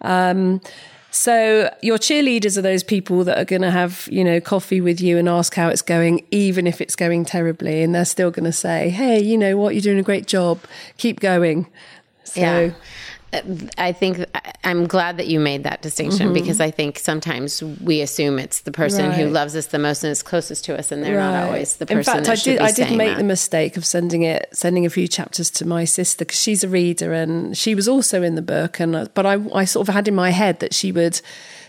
Um, 0.00 0.60
so 1.10 1.74
your 1.82 1.98
cheerleaders 1.98 2.56
are 2.58 2.62
those 2.62 2.82
people 2.82 3.24
that 3.24 3.38
are 3.38 3.44
going 3.44 3.62
to 3.62 3.70
have, 3.70 4.08
you 4.10 4.22
know, 4.22 4.40
coffee 4.40 4.80
with 4.80 5.00
you 5.00 5.16
and 5.18 5.28
ask 5.28 5.54
how 5.54 5.68
it's 5.68 5.82
going, 5.82 6.24
even 6.30 6.66
if 6.66 6.80
it's 6.80 6.94
going 6.96 7.24
terribly, 7.24 7.82
and 7.82 7.94
they're 7.94 8.04
still 8.04 8.30
going 8.30 8.44
to 8.44 8.52
say, 8.52 8.90
"Hey, 8.90 9.20
you 9.20 9.38
know 9.38 9.56
what? 9.56 9.74
You're 9.74 9.82
doing 9.82 9.98
a 9.98 10.02
great 10.02 10.26
job. 10.26 10.60
Keep 10.96 11.20
going." 11.20 11.66
So. 12.24 12.40
Yeah. 12.40 12.70
I 13.76 13.92
think 13.92 14.24
I'm 14.64 14.86
glad 14.86 15.18
that 15.18 15.26
you 15.26 15.38
made 15.38 15.64
that 15.64 15.82
distinction 15.82 16.28
mm-hmm. 16.28 16.34
because 16.34 16.60
I 16.60 16.70
think 16.70 16.98
sometimes 16.98 17.62
we 17.62 18.00
assume 18.00 18.38
it's 18.38 18.60
the 18.60 18.72
person 18.72 19.08
right. 19.08 19.18
who 19.18 19.28
loves 19.28 19.54
us 19.54 19.66
the 19.66 19.78
most 19.78 20.02
and 20.02 20.10
is 20.10 20.22
closest 20.22 20.64
to 20.66 20.78
us, 20.78 20.90
and 20.90 21.02
they're 21.02 21.18
right. 21.18 21.32
not 21.32 21.46
always 21.46 21.76
the 21.76 21.84
person. 21.84 21.98
In 21.98 22.24
fact, 22.24 22.28
I 22.28 22.34
did. 22.36 22.58
I 22.60 22.72
did 22.72 22.96
make 22.96 23.10
that. 23.10 23.18
the 23.18 23.24
mistake 23.24 23.76
of 23.76 23.84
sending 23.84 24.22
it, 24.22 24.48
sending 24.52 24.86
a 24.86 24.90
few 24.90 25.06
chapters 25.06 25.50
to 25.52 25.66
my 25.66 25.84
sister 25.84 26.24
because 26.24 26.40
she's 26.40 26.64
a 26.64 26.68
reader 26.68 27.12
and 27.12 27.56
she 27.56 27.74
was 27.74 27.86
also 27.86 28.22
in 28.22 28.34
the 28.34 28.42
book, 28.42 28.80
and 28.80 28.96
uh, 28.96 29.06
but 29.12 29.26
I, 29.26 29.38
I 29.54 29.66
sort 29.66 29.86
of 29.88 29.94
had 29.94 30.08
in 30.08 30.14
my 30.14 30.30
head 30.30 30.60
that 30.60 30.72
she 30.72 30.90
would 30.90 31.20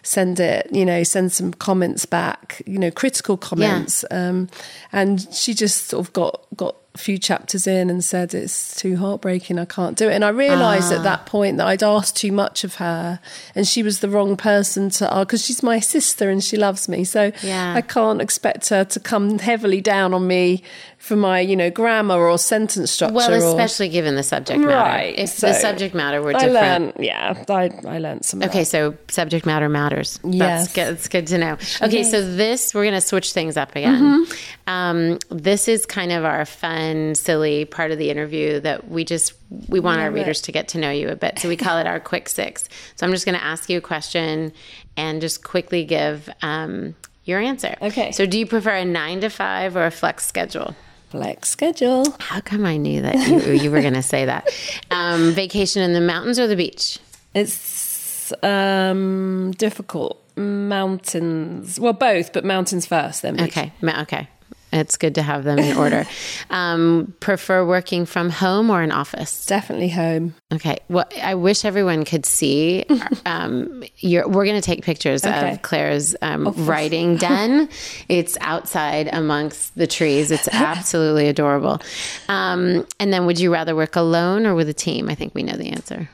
send 0.01 0.39
it, 0.39 0.69
you 0.71 0.85
know, 0.85 1.03
send 1.03 1.33
some 1.33 1.53
comments 1.53 2.05
back, 2.05 2.61
you 2.65 2.79
know, 2.79 2.89
critical 2.89 3.35
comments, 3.35 4.05
yeah. 4.09 4.29
um, 4.29 4.49
and 4.93 5.27
she 5.33 5.53
just 5.53 5.87
sort 5.87 6.07
of 6.07 6.13
got 6.13 6.45
got 6.55 6.77
few 6.99 7.17
chapters 7.17 7.65
in 7.65 7.89
and 7.89 8.03
said 8.03 8.33
it's 8.33 8.75
too 8.75 8.97
heartbreaking 8.97 9.57
i 9.57 9.65
can't 9.65 9.97
do 9.97 10.09
it 10.09 10.13
and 10.13 10.23
i 10.23 10.29
realized 10.29 10.91
ah. 10.91 10.97
at 10.97 11.03
that 11.03 11.25
point 11.25 11.57
that 11.57 11.67
i'd 11.67 11.83
asked 11.83 12.15
too 12.15 12.31
much 12.31 12.63
of 12.63 12.75
her 12.75 13.19
and 13.55 13.67
she 13.67 13.81
was 13.81 13.99
the 13.99 14.09
wrong 14.09 14.35
person 14.35 14.89
to 14.89 15.11
ask 15.11 15.27
because 15.27 15.45
she's 15.45 15.63
my 15.63 15.79
sister 15.79 16.29
and 16.29 16.43
she 16.43 16.57
loves 16.57 16.87
me 16.89 17.03
so 17.03 17.31
yeah. 17.41 17.73
i 17.73 17.81
can't 17.81 18.21
expect 18.21 18.69
her 18.69 18.83
to 18.83 18.99
come 18.99 19.39
heavily 19.39 19.81
down 19.81 20.13
on 20.13 20.27
me 20.27 20.61
for 20.99 21.15
my, 21.15 21.39
you 21.39 21.55
know, 21.55 21.69
grammar 21.69 22.27
or 22.27 22.37
sentence 22.37 22.91
structure. 22.91 23.15
Well, 23.15 23.33
especially 23.33 23.87
or, 23.87 23.91
given 23.91 24.15
the 24.15 24.21
subject 24.21 24.59
matter. 24.59 24.75
Right. 24.75 25.17
If 25.17 25.29
so 25.29 25.47
the 25.47 25.53
subject 25.53 25.95
matter 25.95 26.21
were 26.21 26.33
different. 26.33 26.57
I 26.57 26.77
learned, 26.77 26.93
yeah, 26.99 27.43
I, 27.47 27.71
I 27.87 27.99
learned 27.99 28.25
some. 28.25 28.43
Okay, 28.43 28.65
so 28.65 28.95
subject 29.07 29.45
matter 29.45 29.69
matters. 29.69 30.19
Yes. 30.25 30.65
That's 30.65 30.73
good, 30.73 30.97
that's 30.97 31.07
good 31.07 31.27
to 31.27 31.37
know. 31.37 31.53
Okay, 31.81 31.99
yes. 31.99 32.11
so 32.11 32.35
this, 32.35 32.75
we're 32.75 32.83
going 32.83 32.95
to 32.95 33.01
switch 33.01 33.31
things 33.31 33.55
up 33.55 33.77
again. 33.77 34.25
Mm-hmm. 34.25 34.33
Um, 34.67 35.19
this 35.29 35.69
is 35.69 35.85
kind 35.85 36.11
of 36.11 36.25
our 36.25 36.45
fun, 36.45 37.15
silly 37.15 37.63
part 37.63 37.91
of 37.91 37.97
the 37.97 38.09
interview 38.09 38.59
that 38.59 38.89
we 38.89 39.05
just, 39.05 39.33
we 39.69 39.79
want 39.79 40.01
our 40.01 40.11
readers 40.11 40.41
it. 40.41 40.43
to 40.43 40.51
get 40.51 40.67
to 40.69 40.79
know 40.79 40.91
you 40.91 41.07
a 41.07 41.15
bit. 41.15 41.39
So 41.39 41.47
we 41.47 41.55
call 41.55 41.77
it 41.77 41.87
our 41.87 42.01
quick 42.01 42.27
six. 42.27 42.67
So 42.97 43.07
I'm 43.07 43.13
just 43.13 43.25
going 43.25 43.37
to 43.37 43.43
ask 43.43 43.69
you 43.69 43.77
a 43.77 43.81
question 43.81 44.51
and 44.97 45.21
just 45.21 45.45
quickly 45.45 45.85
give 45.85 46.29
um, 46.41 46.93
your 47.23 47.39
answer. 47.39 47.73
Okay. 47.81 48.11
So 48.11 48.25
do 48.25 48.37
you 48.37 48.45
prefer 48.45 48.75
a 48.75 48.85
nine 48.85 49.21
to 49.21 49.29
five 49.29 49.77
or 49.77 49.85
a 49.85 49.91
flex 49.91 50.25
schedule? 50.25 50.75
Flex 51.09 51.49
schedule. 51.49 52.05
How 52.19 52.41
come 52.41 52.65
I 52.65 52.77
knew 52.77 53.01
that 53.01 53.27
you, 53.27 53.53
you 53.53 53.71
were 53.71 53.81
going 53.81 53.93
to 53.93 54.03
say 54.03 54.25
that? 54.25 54.47
Um, 54.91 55.31
vacation 55.31 55.81
in 55.81 55.93
the 55.93 56.01
mountains 56.01 56.39
or 56.39 56.47
the 56.47 56.55
beach? 56.55 56.99
It's 57.33 58.31
um, 58.43 59.51
difficult. 59.57 60.23
Mountains. 60.35 61.79
Well, 61.79 61.93
both, 61.93 62.31
but 62.31 62.45
mountains 62.45 62.85
first, 62.85 63.23
then 63.23 63.35
beach. 63.35 63.57
Okay. 63.57 63.73
Okay. 63.83 64.27
It's 64.71 64.97
good 64.97 65.15
to 65.15 65.21
have 65.21 65.43
them 65.43 65.59
in 65.59 65.77
order. 65.77 66.05
um, 66.49 67.13
prefer 67.19 67.65
working 67.65 68.05
from 68.05 68.29
home 68.29 68.69
or 68.69 68.81
an 68.81 68.91
office? 68.91 69.45
Definitely 69.45 69.89
home. 69.89 70.35
Okay. 70.51 70.77
Well, 70.89 71.05
I 71.21 71.35
wish 71.35 71.65
everyone 71.65 72.05
could 72.05 72.25
see. 72.25 72.85
Um, 73.25 73.83
we're 74.01 74.23
going 74.23 74.55
to 74.55 74.61
take 74.61 74.83
pictures 74.83 75.25
okay. 75.25 75.53
of 75.53 75.61
Claire's 75.61 76.15
um, 76.21 76.47
oh, 76.47 76.51
writing 76.51 77.17
den. 77.17 77.69
it's 78.07 78.37
outside 78.41 79.09
amongst 79.11 79.75
the 79.75 79.87
trees. 79.87 80.31
It's 80.31 80.47
absolutely 80.47 81.27
adorable. 81.27 81.81
Um, 82.27 82.87
and 82.99 83.11
then, 83.13 83.25
would 83.25 83.39
you 83.39 83.51
rather 83.51 83.75
work 83.75 83.95
alone 83.95 84.45
or 84.45 84.55
with 84.55 84.69
a 84.69 84.73
team? 84.73 85.09
I 85.09 85.15
think 85.15 85.35
we 85.35 85.43
know 85.43 85.53
the 85.53 85.69
answer 85.69 86.09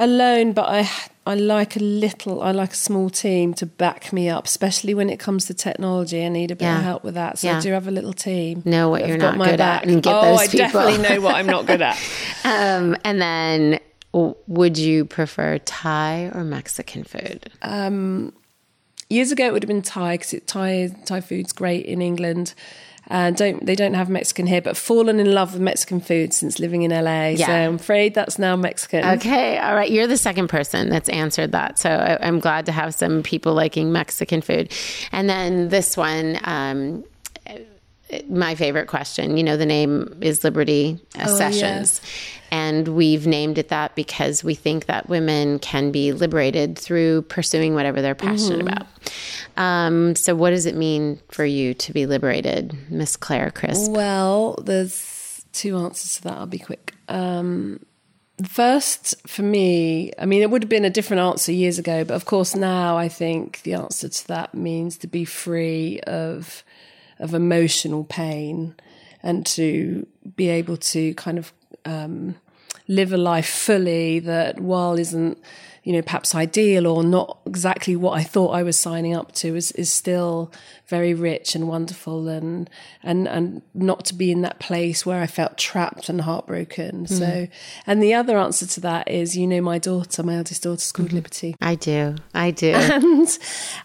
alone, 0.00 0.52
but 0.52 0.66
I 0.68 0.90
I 1.26 1.34
like 1.34 1.76
a 1.76 1.80
little, 1.80 2.42
I 2.42 2.52
like 2.52 2.72
a 2.72 2.76
small 2.76 3.10
team 3.10 3.52
to 3.54 3.66
back 3.66 4.12
me 4.12 4.28
up, 4.30 4.46
especially 4.46 4.94
when 4.94 5.10
it 5.10 5.18
comes 5.18 5.44
to 5.46 5.54
technology. 5.54 6.24
I 6.24 6.28
need 6.28 6.50
a 6.50 6.56
bit 6.56 6.64
yeah. 6.64 6.78
of 6.78 6.84
help 6.84 7.04
with 7.04 7.14
that, 7.14 7.38
so 7.38 7.48
yeah. 7.48 7.58
I 7.58 7.60
do 7.60 7.72
have 7.72 7.86
a 7.86 7.90
little 7.90 8.14
team. 8.14 8.62
Know 8.64 8.88
what 8.88 9.06
you're 9.06 9.18
not 9.18 9.36
good 9.36 9.58
back. 9.58 9.82
at, 9.82 9.88
and 9.88 10.02
get 10.02 10.14
oh, 10.14 10.22
those 10.22 10.40
I 10.40 10.46
definitely 10.46 10.98
know 10.98 11.20
what 11.20 11.34
I'm 11.34 11.46
not 11.46 11.66
good 11.66 11.82
at. 11.82 11.96
um, 12.44 12.96
and 13.04 13.20
then, 13.20 13.80
would 14.12 14.78
you 14.78 15.04
prefer 15.04 15.58
Thai 15.58 16.30
or 16.34 16.42
Mexican 16.42 17.04
food? 17.04 17.50
Um, 17.60 18.32
years 19.10 19.30
ago, 19.30 19.46
it 19.46 19.52
would 19.52 19.62
have 19.62 19.68
been 19.68 19.82
Thai 19.82 20.16
because 20.16 20.34
Thai 20.46 20.88
Thai 21.04 21.20
food's 21.20 21.52
great 21.52 21.84
in 21.84 22.00
England 22.00 22.54
and 23.10 23.36
don't 23.36 23.66
they 23.66 23.74
don't 23.74 23.94
have 23.94 24.08
Mexican 24.08 24.46
here, 24.46 24.62
but 24.62 24.76
fallen 24.76 25.18
in 25.18 25.34
love 25.34 25.52
with 25.52 25.62
Mexican 25.62 26.00
food 26.00 26.32
since 26.32 26.58
living 26.58 26.82
in 26.82 26.92
LA. 26.92 27.28
Yeah. 27.28 27.46
So 27.46 27.52
I'm 27.52 27.74
afraid 27.74 28.14
that's 28.14 28.38
now 28.38 28.56
Mexican. 28.56 29.04
Okay, 29.04 29.58
all 29.58 29.74
right. 29.74 29.90
You're 29.90 30.06
the 30.06 30.16
second 30.16 30.48
person 30.48 30.88
that's 30.88 31.08
answered 31.08 31.52
that, 31.52 31.78
so 31.78 31.90
I, 31.90 32.26
am 32.26 32.38
glad 32.38 32.66
to 32.66 32.72
have 32.72 32.94
some 32.94 33.22
people 33.22 33.52
liking 33.52 33.92
Mexican 33.92 34.40
food. 34.40 34.72
And 35.12 35.28
then 35.28 35.68
this 35.68 35.96
one. 35.96 36.38
Um, 36.44 37.04
my 38.28 38.54
favorite 38.54 38.86
question. 38.86 39.36
You 39.36 39.42
know, 39.42 39.56
the 39.56 39.66
name 39.66 40.16
is 40.20 40.44
Liberty 40.44 40.98
oh, 41.18 41.36
Sessions. 41.36 42.00
Yes. 42.02 42.36
And 42.52 42.88
we've 42.88 43.26
named 43.26 43.58
it 43.58 43.68
that 43.68 43.94
because 43.94 44.42
we 44.42 44.54
think 44.54 44.86
that 44.86 45.08
women 45.08 45.60
can 45.60 45.92
be 45.92 46.12
liberated 46.12 46.76
through 46.76 47.22
pursuing 47.22 47.74
whatever 47.74 48.02
they're 48.02 48.16
passionate 48.16 48.64
mm-hmm. 48.64 48.68
about. 48.68 48.86
Um, 49.56 50.16
so, 50.16 50.34
what 50.34 50.50
does 50.50 50.66
it 50.66 50.74
mean 50.74 51.20
for 51.30 51.44
you 51.44 51.74
to 51.74 51.92
be 51.92 52.06
liberated, 52.06 52.76
Miss 52.90 53.16
Claire 53.16 53.52
Crisp? 53.52 53.92
Well, 53.92 54.58
there's 54.64 55.44
two 55.52 55.76
answers 55.76 56.16
to 56.16 56.22
that. 56.22 56.38
I'll 56.38 56.46
be 56.46 56.58
quick. 56.58 56.94
Um, 57.08 57.80
First, 58.46 59.14
for 59.28 59.42
me, 59.42 60.12
I 60.18 60.24
mean, 60.24 60.42
it 60.42 60.50
would 60.50 60.62
have 60.62 60.68
been 60.68 60.84
a 60.84 60.90
different 60.90 61.20
answer 61.20 61.52
years 61.52 61.78
ago, 61.78 62.04
but 62.04 62.14
of 62.14 62.24
course, 62.24 62.56
now 62.56 62.96
I 62.96 63.08
think 63.08 63.60
the 63.62 63.74
answer 63.74 64.08
to 64.08 64.28
that 64.28 64.54
means 64.54 64.96
to 64.98 65.06
be 65.06 65.24
free 65.24 66.00
of 66.06 66.64
of 67.20 67.34
emotional 67.34 68.04
pain 68.04 68.74
and 69.22 69.46
to 69.46 70.06
be 70.36 70.48
able 70.48 70.76
to 70.76 71.14
kind 71.14 71.38
of 71.38 71.52
um, 71.84 72.34
live 72.88 73.12
a 73.12 73.16
life 73.16 73.48
fully 73.48 74.18
that 74.20 74.60
while 74.60 74.98
isn't 74.98 75.38
you 75.82 75.94
know, 75.94 76.02
perhaps 76.02 76.34
ideal 76.34 76.86
or 76.86 77.02
not 77.02 77.38
exactly 77.46 77.96
what 77.96 78.12
I 78.12 78.22
thought 78.22 78.50
I 78.50 78.62
was 78.62 78.78
signing 78.78 79.14
up 79.14 79.32
to 79.36 79.56
is, 79.56 79.72
is 79.72 79.90
still 79.90 80.52
very 80.86 81.14
rich 81.14 81.54
and 81.54 81.68
wonderful 81.68 82.28
and, 82.28 82.68
and, 83.02 83.26
and 83.26 83.62
not 83.72 84.04
to 84.06 84.14
be 84.14 84.30
in 84.30 84.42
that 84.42 84.58
place 84.58 85.06
where 85.06 85.22
I 85.22 85.26
felt 85.26 85.56
trapped 85.56 86.10
and 86.10 86.20
heartbroken. 86.20 87.06
Mm. 87.06 87.08
So, 87.08 87.48
and 87.86 88.02
the 88.02 88.12
other 88.12 88.36
answer 88.36 88.66
to 88.66 88.80
that 88.80 89.10
is, 89.10 89.36
you 89.36 89.46
know, 89.46 89.62
my 89.62 89.78
daughter, 89.78 90.22
my 90.22 90.36
eldest 90.36 90.62
daughter's 90.62 90.92
called 90.92 91.08
mm-hmm. 91.08 91.16
Liberty. 91.16 91.56
I 91.60 91.76
do. 91.76 92.16
I 92.34 92.50
do. 92.50 92.74
And 93.00 93.38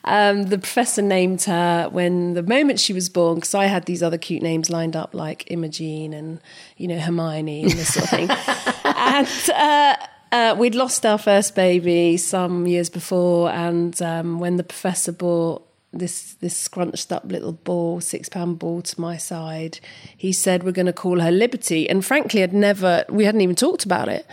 um, 0.03 0.49
the 0.49 0.57
professor 0.57 1.01
named 1.01 1.43
her 1.43 1.87
when 1.91 2.33
the 2.33 2.43
moment 2.43 2.79
she 2.79 2.93
was 2.93 3.09
born, 3.09 3.35
because 3.35 3.55
I 3.55 3.65
had 3.65 3.85
these 3.85 4.03
other 4.03 4.17
cute 4.17 4.41
names 4.41 4.69
lined 4.69 4.95
up 4.95 5.13
like 5.13 5.49
Imogene 5.49 6.13
and, 6.13 6.39
you 6.77 6.87
know, 6.87 6.99
Hermione 6.99 7.63
and 7.63 7.71
this 7.71 7.93
sort 7.93 8.03
of 8.03 8.09
thing. 8.09 8.29
and, 8.83 9.49
uh, 9.49 10.07
uh, 10.35 10.55
we'd 10.55 10.75
lost 10.75 11.05
our 11.05 11.17
first 11.17 11.55
baby 11.55 12.17
some 12.17 12.67
years 12.67 12.89
before, 12.89 13.49
and 13.51 14.01
um, 14.01 14.39
when 14.39 14.57
the 14.57 14.63
professor 14.63 15.11
brought 15.11 15.65
this 15.93 16.33
this 16.35 16.57
scrunched 16.57 17.11
up 17.11 17.23
little 17.25 17.53
ball, 17.53 18.01
six 18.01 18.27
pound 18.27 18.59
ball 18.59 18.81
to 18.81 18.99
my 18.99 19.15
side, 19.15 19.79
he 20.17 20.33
said 20.33 20.63
we're 20.63 20.71
going 20.71 20.85
to 20.85 20.93
call 20.93 21.21
her 21.21 21.31
Liberty. 21.31 21.89
And 21.89 22.03
frankly, 22.03 22.43
I'd 22.43 22.53
never 22.53 23.05
we 23.09 23.23
hadn't 23.23 23.41
even 23.41 23.55
talked 23.55 23.85
about 23.85 24.09
it. 24.09 24.25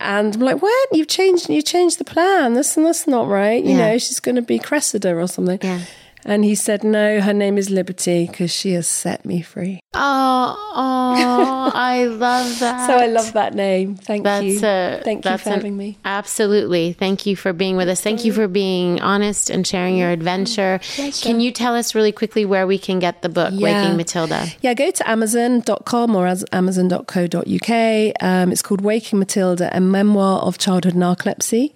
And 0.00 0.34
I'm 0.34 0.40
like, 0.40 0.62
what? 0.62 0.88
You've 0.92 1.08
changed 1.08 1.50
you 1.50 1.60
changed 1.60 1.98
the 1.98 2.04
plan. 2.04 2.54
This 2.54 2.76
and 2.76 2.86
that's 2.86 3.06
not 3.06 3.28
right. 3.28 3.62
You 3.62 3.76
yeah. 3.76 3.90
know, 3.90 3.98
she's 3.98 4.20
going 4.20 4.36
to 4.36 4.42
be 4.42 4.58
Cressida 4.58 5.14
or 5.14 5.26
something. 5.26 5.58
Yeah. 5.62 5.82
And 6.28 6.44
he 6.44 6.54
said, 6.54 6.84
No, 6.84 7.20
her 7.22 7.32
name 7.32 7.56
is 7.56 7.70
Liberty 7.70 8.26
because 8.26 8.50
she 8.50 8.72
has 8.72 8.86
set 8.86 9.24
me 9.24 9.40
free. 9.40 9.80
Oh, 9.94 10.72
oh 10.74 11.72
I 11.74 12.04
love 12.04 12.58
that. 12.60 12.86
so 12.86 12.96
I 12.96 13.06
love 13.06 13.32
that 13.32 13.54
name. 13.54 13.96
Thank 13.96 14.24
that's 14.24 14.44
you. 14.44 14.58
A, 14.58 15.00
Thank 15.02 15.24
you 15.24 15.38
for 15.38 15.48
having 15.50 15.76
me. 15.76 15.96
Absolutely. 16.04 16.92
Thank 16.92 17.24
you 17.24 17.34
for 17.34 17.54
being 17.54 17.76
with 17.76 17.88
us. 17.88 18.02
Thank 18.02 18.26
you 18.26 18.32
for 18.34 18.46
being 18.46 19.00
honest 19.00 19.48
and 19.48 19.66
sharing 19.66 19.96
your 19.96 20.10
adventure. 20.10 20.80
Pleasure. 20.82 21.26
Can 21.26 21.40
you 21.40 21.50
tell 21.50 21.74
us 21.74 21.94
really 21.94 22.12
quickly 22.12 22.44
where 22.44 22.66
we 22.66 22.78
can 22.78 22.98
get 22.98 23.22
the 23.22 23.30
book, 23.30 23.54
yeah. 23.54 23.82
Waking 23.82 23.96
Matilda? 23.96 24.46
Yeah, 24.60 24.74
go 24.74 24.90
to 24.90 25.10
amazon.com 25.10 26.14
or 26.14 26.26
amazon.co.uk. 26.52 28.12
Um, 28.20 28.52
it's 28.52 28.62
called 28.62 28.82
Waking 28.82 29.18
Matilda, 29.18 29.74
a 29.74 29.80
memoir 29.80 30.40
of 30.42 30.58
childhood 30.58 30.94
narcolepsy. 30.94 31.72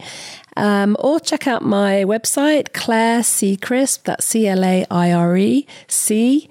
Um, 0.56 0.96
or 0.98 1.18
check 1.20 1.46
out 1.46 1.62
my 1.62 2.04
website, 2.04 2.72
Claire 2.72 3.22
C. 3.22 3.56
Crisp, 3.56 4.04
that's 4.04 4.26
C 4.26 4.46
L 4.46 4.64
A 4.64 4.86
I 4.90 5.12
R 5.12 5.36
E 5.36 5.66
C 5.88 6.48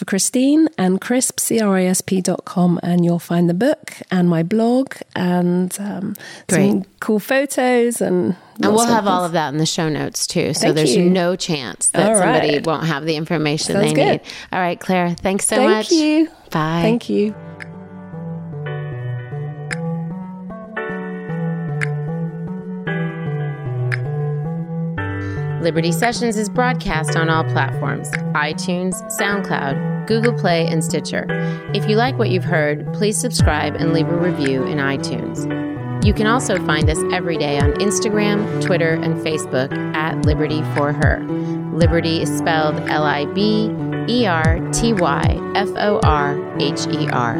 for 0.00 0.06
Christine, 0.06 0.66
and 0.78 0.98
crisp, 0.98 1.38
C-R-I-S-P.com, 1.38 2.80
and 2.82 3.04
you'll 3.04 3.18
find 3.18 3.50
the 3.50 3.54
book 3.54 3.96
and 4.10 4.30
my 4.30 4.42
blog 4.42 4.94
and 5.14 5.76
um, 5.78 6.16
some 6.48 6.86
cool 7.00 7.20
photos 7.20 8.00
and 8.00 8.34
and 8.62 8.74
we'll 8.74 8.86
have 8.86 9.06
all 9.06 9.24
of 9.26 9.32
that 9.32 9.52
in 9.52 9.58
the 9.58 9.66
show 9.66 9.90
notes 9.90 10.26
too. 10.26 10.54
So 10.54 10.60
Thank 10.60 10.76
there's 10.76 10.96
you. 10.96 11.08
no 11.10 11.36
chance 11.36 11.90
that 11.90 12.16
somebody 12.16 12.58
won't 12.60 12.86
have 12.86 13.04
the 13.04 13.16
information 13.16 13.74
Sounds 13.74 13.88
they 13.88 13.92
good. 13.94 14.22
need. 14.22 14.32
All 14.52 14.60
right, 14.60 14.80
Claire, 14.80 15.14
thanks 15.14 15.46
so 15.46 15.56
Thank 15.56 15.70
much. 15.70 15.88
Thank 15.90 16.00
you. 16.00 16.28
Bye. 16.50 16.80
Thank 16.82 17.10
you. 17.10 17.34
Liberty 25.60 25.92
Sessions 25.92 26.38
is 26.38 26.48
broadcast 26.48 27.16
on 27.16 27.28
all 27.28 27.44
platforms 27.44 28.10
iTunes, 28.34 28.94
SoundCloud, 29.18 30.06
Google 30.06 30.32
Play, 30.32 30.66
and 30.66 30.82
Stitcher. 30.82 31.26
If 31.74 31.86
you 31.86 31.96
like 31.96 32.16
what 32.16 32.30
you've 32.30 32.44
heard, 32.44 32.90
please 32.94 33.18
subscribe 33.18 33.74
and 33.74 33.92
leave 33.92 34.08
a 34.08 34.16
review 34.16 34.64
in 34.64 34.78
iTunes. 34.78 35.44
You 36.02 36.14
can 36.14 36.26
also 36.26 36.56
find 36.64 36.88
us 36.88 36.98
every 37.12 37.36
day 37.36 37.58
on 37.58 37.72
Instagram, 37.74 38.64
Twitter, 38.64 38.94
and 38.94 39.16
Facebook 39.16 39.70
at 39.94 40.24
Liberty 40.24 40.62
for 40.74 40.94
Her. 40.94 41.22
Liberty 41.74 42.22
is 42.22 42.38
spelled 42.38 42.76
L 42.88 43.04
I 43.04 43.26
B 43.26 43.70
E 44.08 44.24
R 44.24 44.66
T 44.72 44.94
Y 44.94 45.52
F 45.54 45.68
O 45.76 46.00
R 46.02 46.58
H 46.58 46.86
E 46.86 47.06
R. 47.10 47.36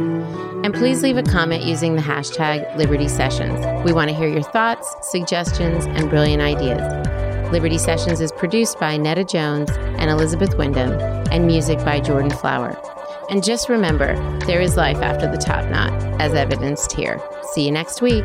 And 0.63 0.75
please 0.75 1.03
leave 1.03 1.17
a 1.17 1.23
comment 1.23 1.63
using 1.63 1.97
the 1.97 2.03
hashtag 2.03 2.77
Liberty 2.77 3.09
Sessions. 3.09 3.65
We 3.83 3.95
want 3.95 4.11
to 4.11 4.15
hear 4.15 4.29
your 4.29 4.43
thoughts, 4.43 4.95
suggestions, 5.11 5.87
and 5.87 6.11
brilliant 6.11 6.43
ideas. 6.43 7.20
Liberty 7.51 7.79
Sessions 7.79 8.21
is 8.21 8.31
produced 8.31 8.79
by 8.79 8.97
Netta 8.97 9.25
Jones 9.25 9.71
and 9.73 10.09
Elizabeth 10.09 10.57
Wyndham, 10.57 10.93
and 11.33 11.49
music 11.49 11.79
by 11.81 11.99
Jordan 11.99 12.31
Flower. 12.31 12.81
And 13.29 13.43
just 13.43 13.69
remember, 13.69 14.15
there 14.47 14.61
is 14.61 14.77
life 14.77 14.99
after 14.99 15.29
the 15.29 15.37
top 15.37 15.69
knot, 15.69 15.93
as 16.21 16.33
evidenced 16.33 16.93
here. 16.93 17.21
See 17.53 17.65
you 17.65 17.73
next 17.73 18.03
week. 18.03 18.25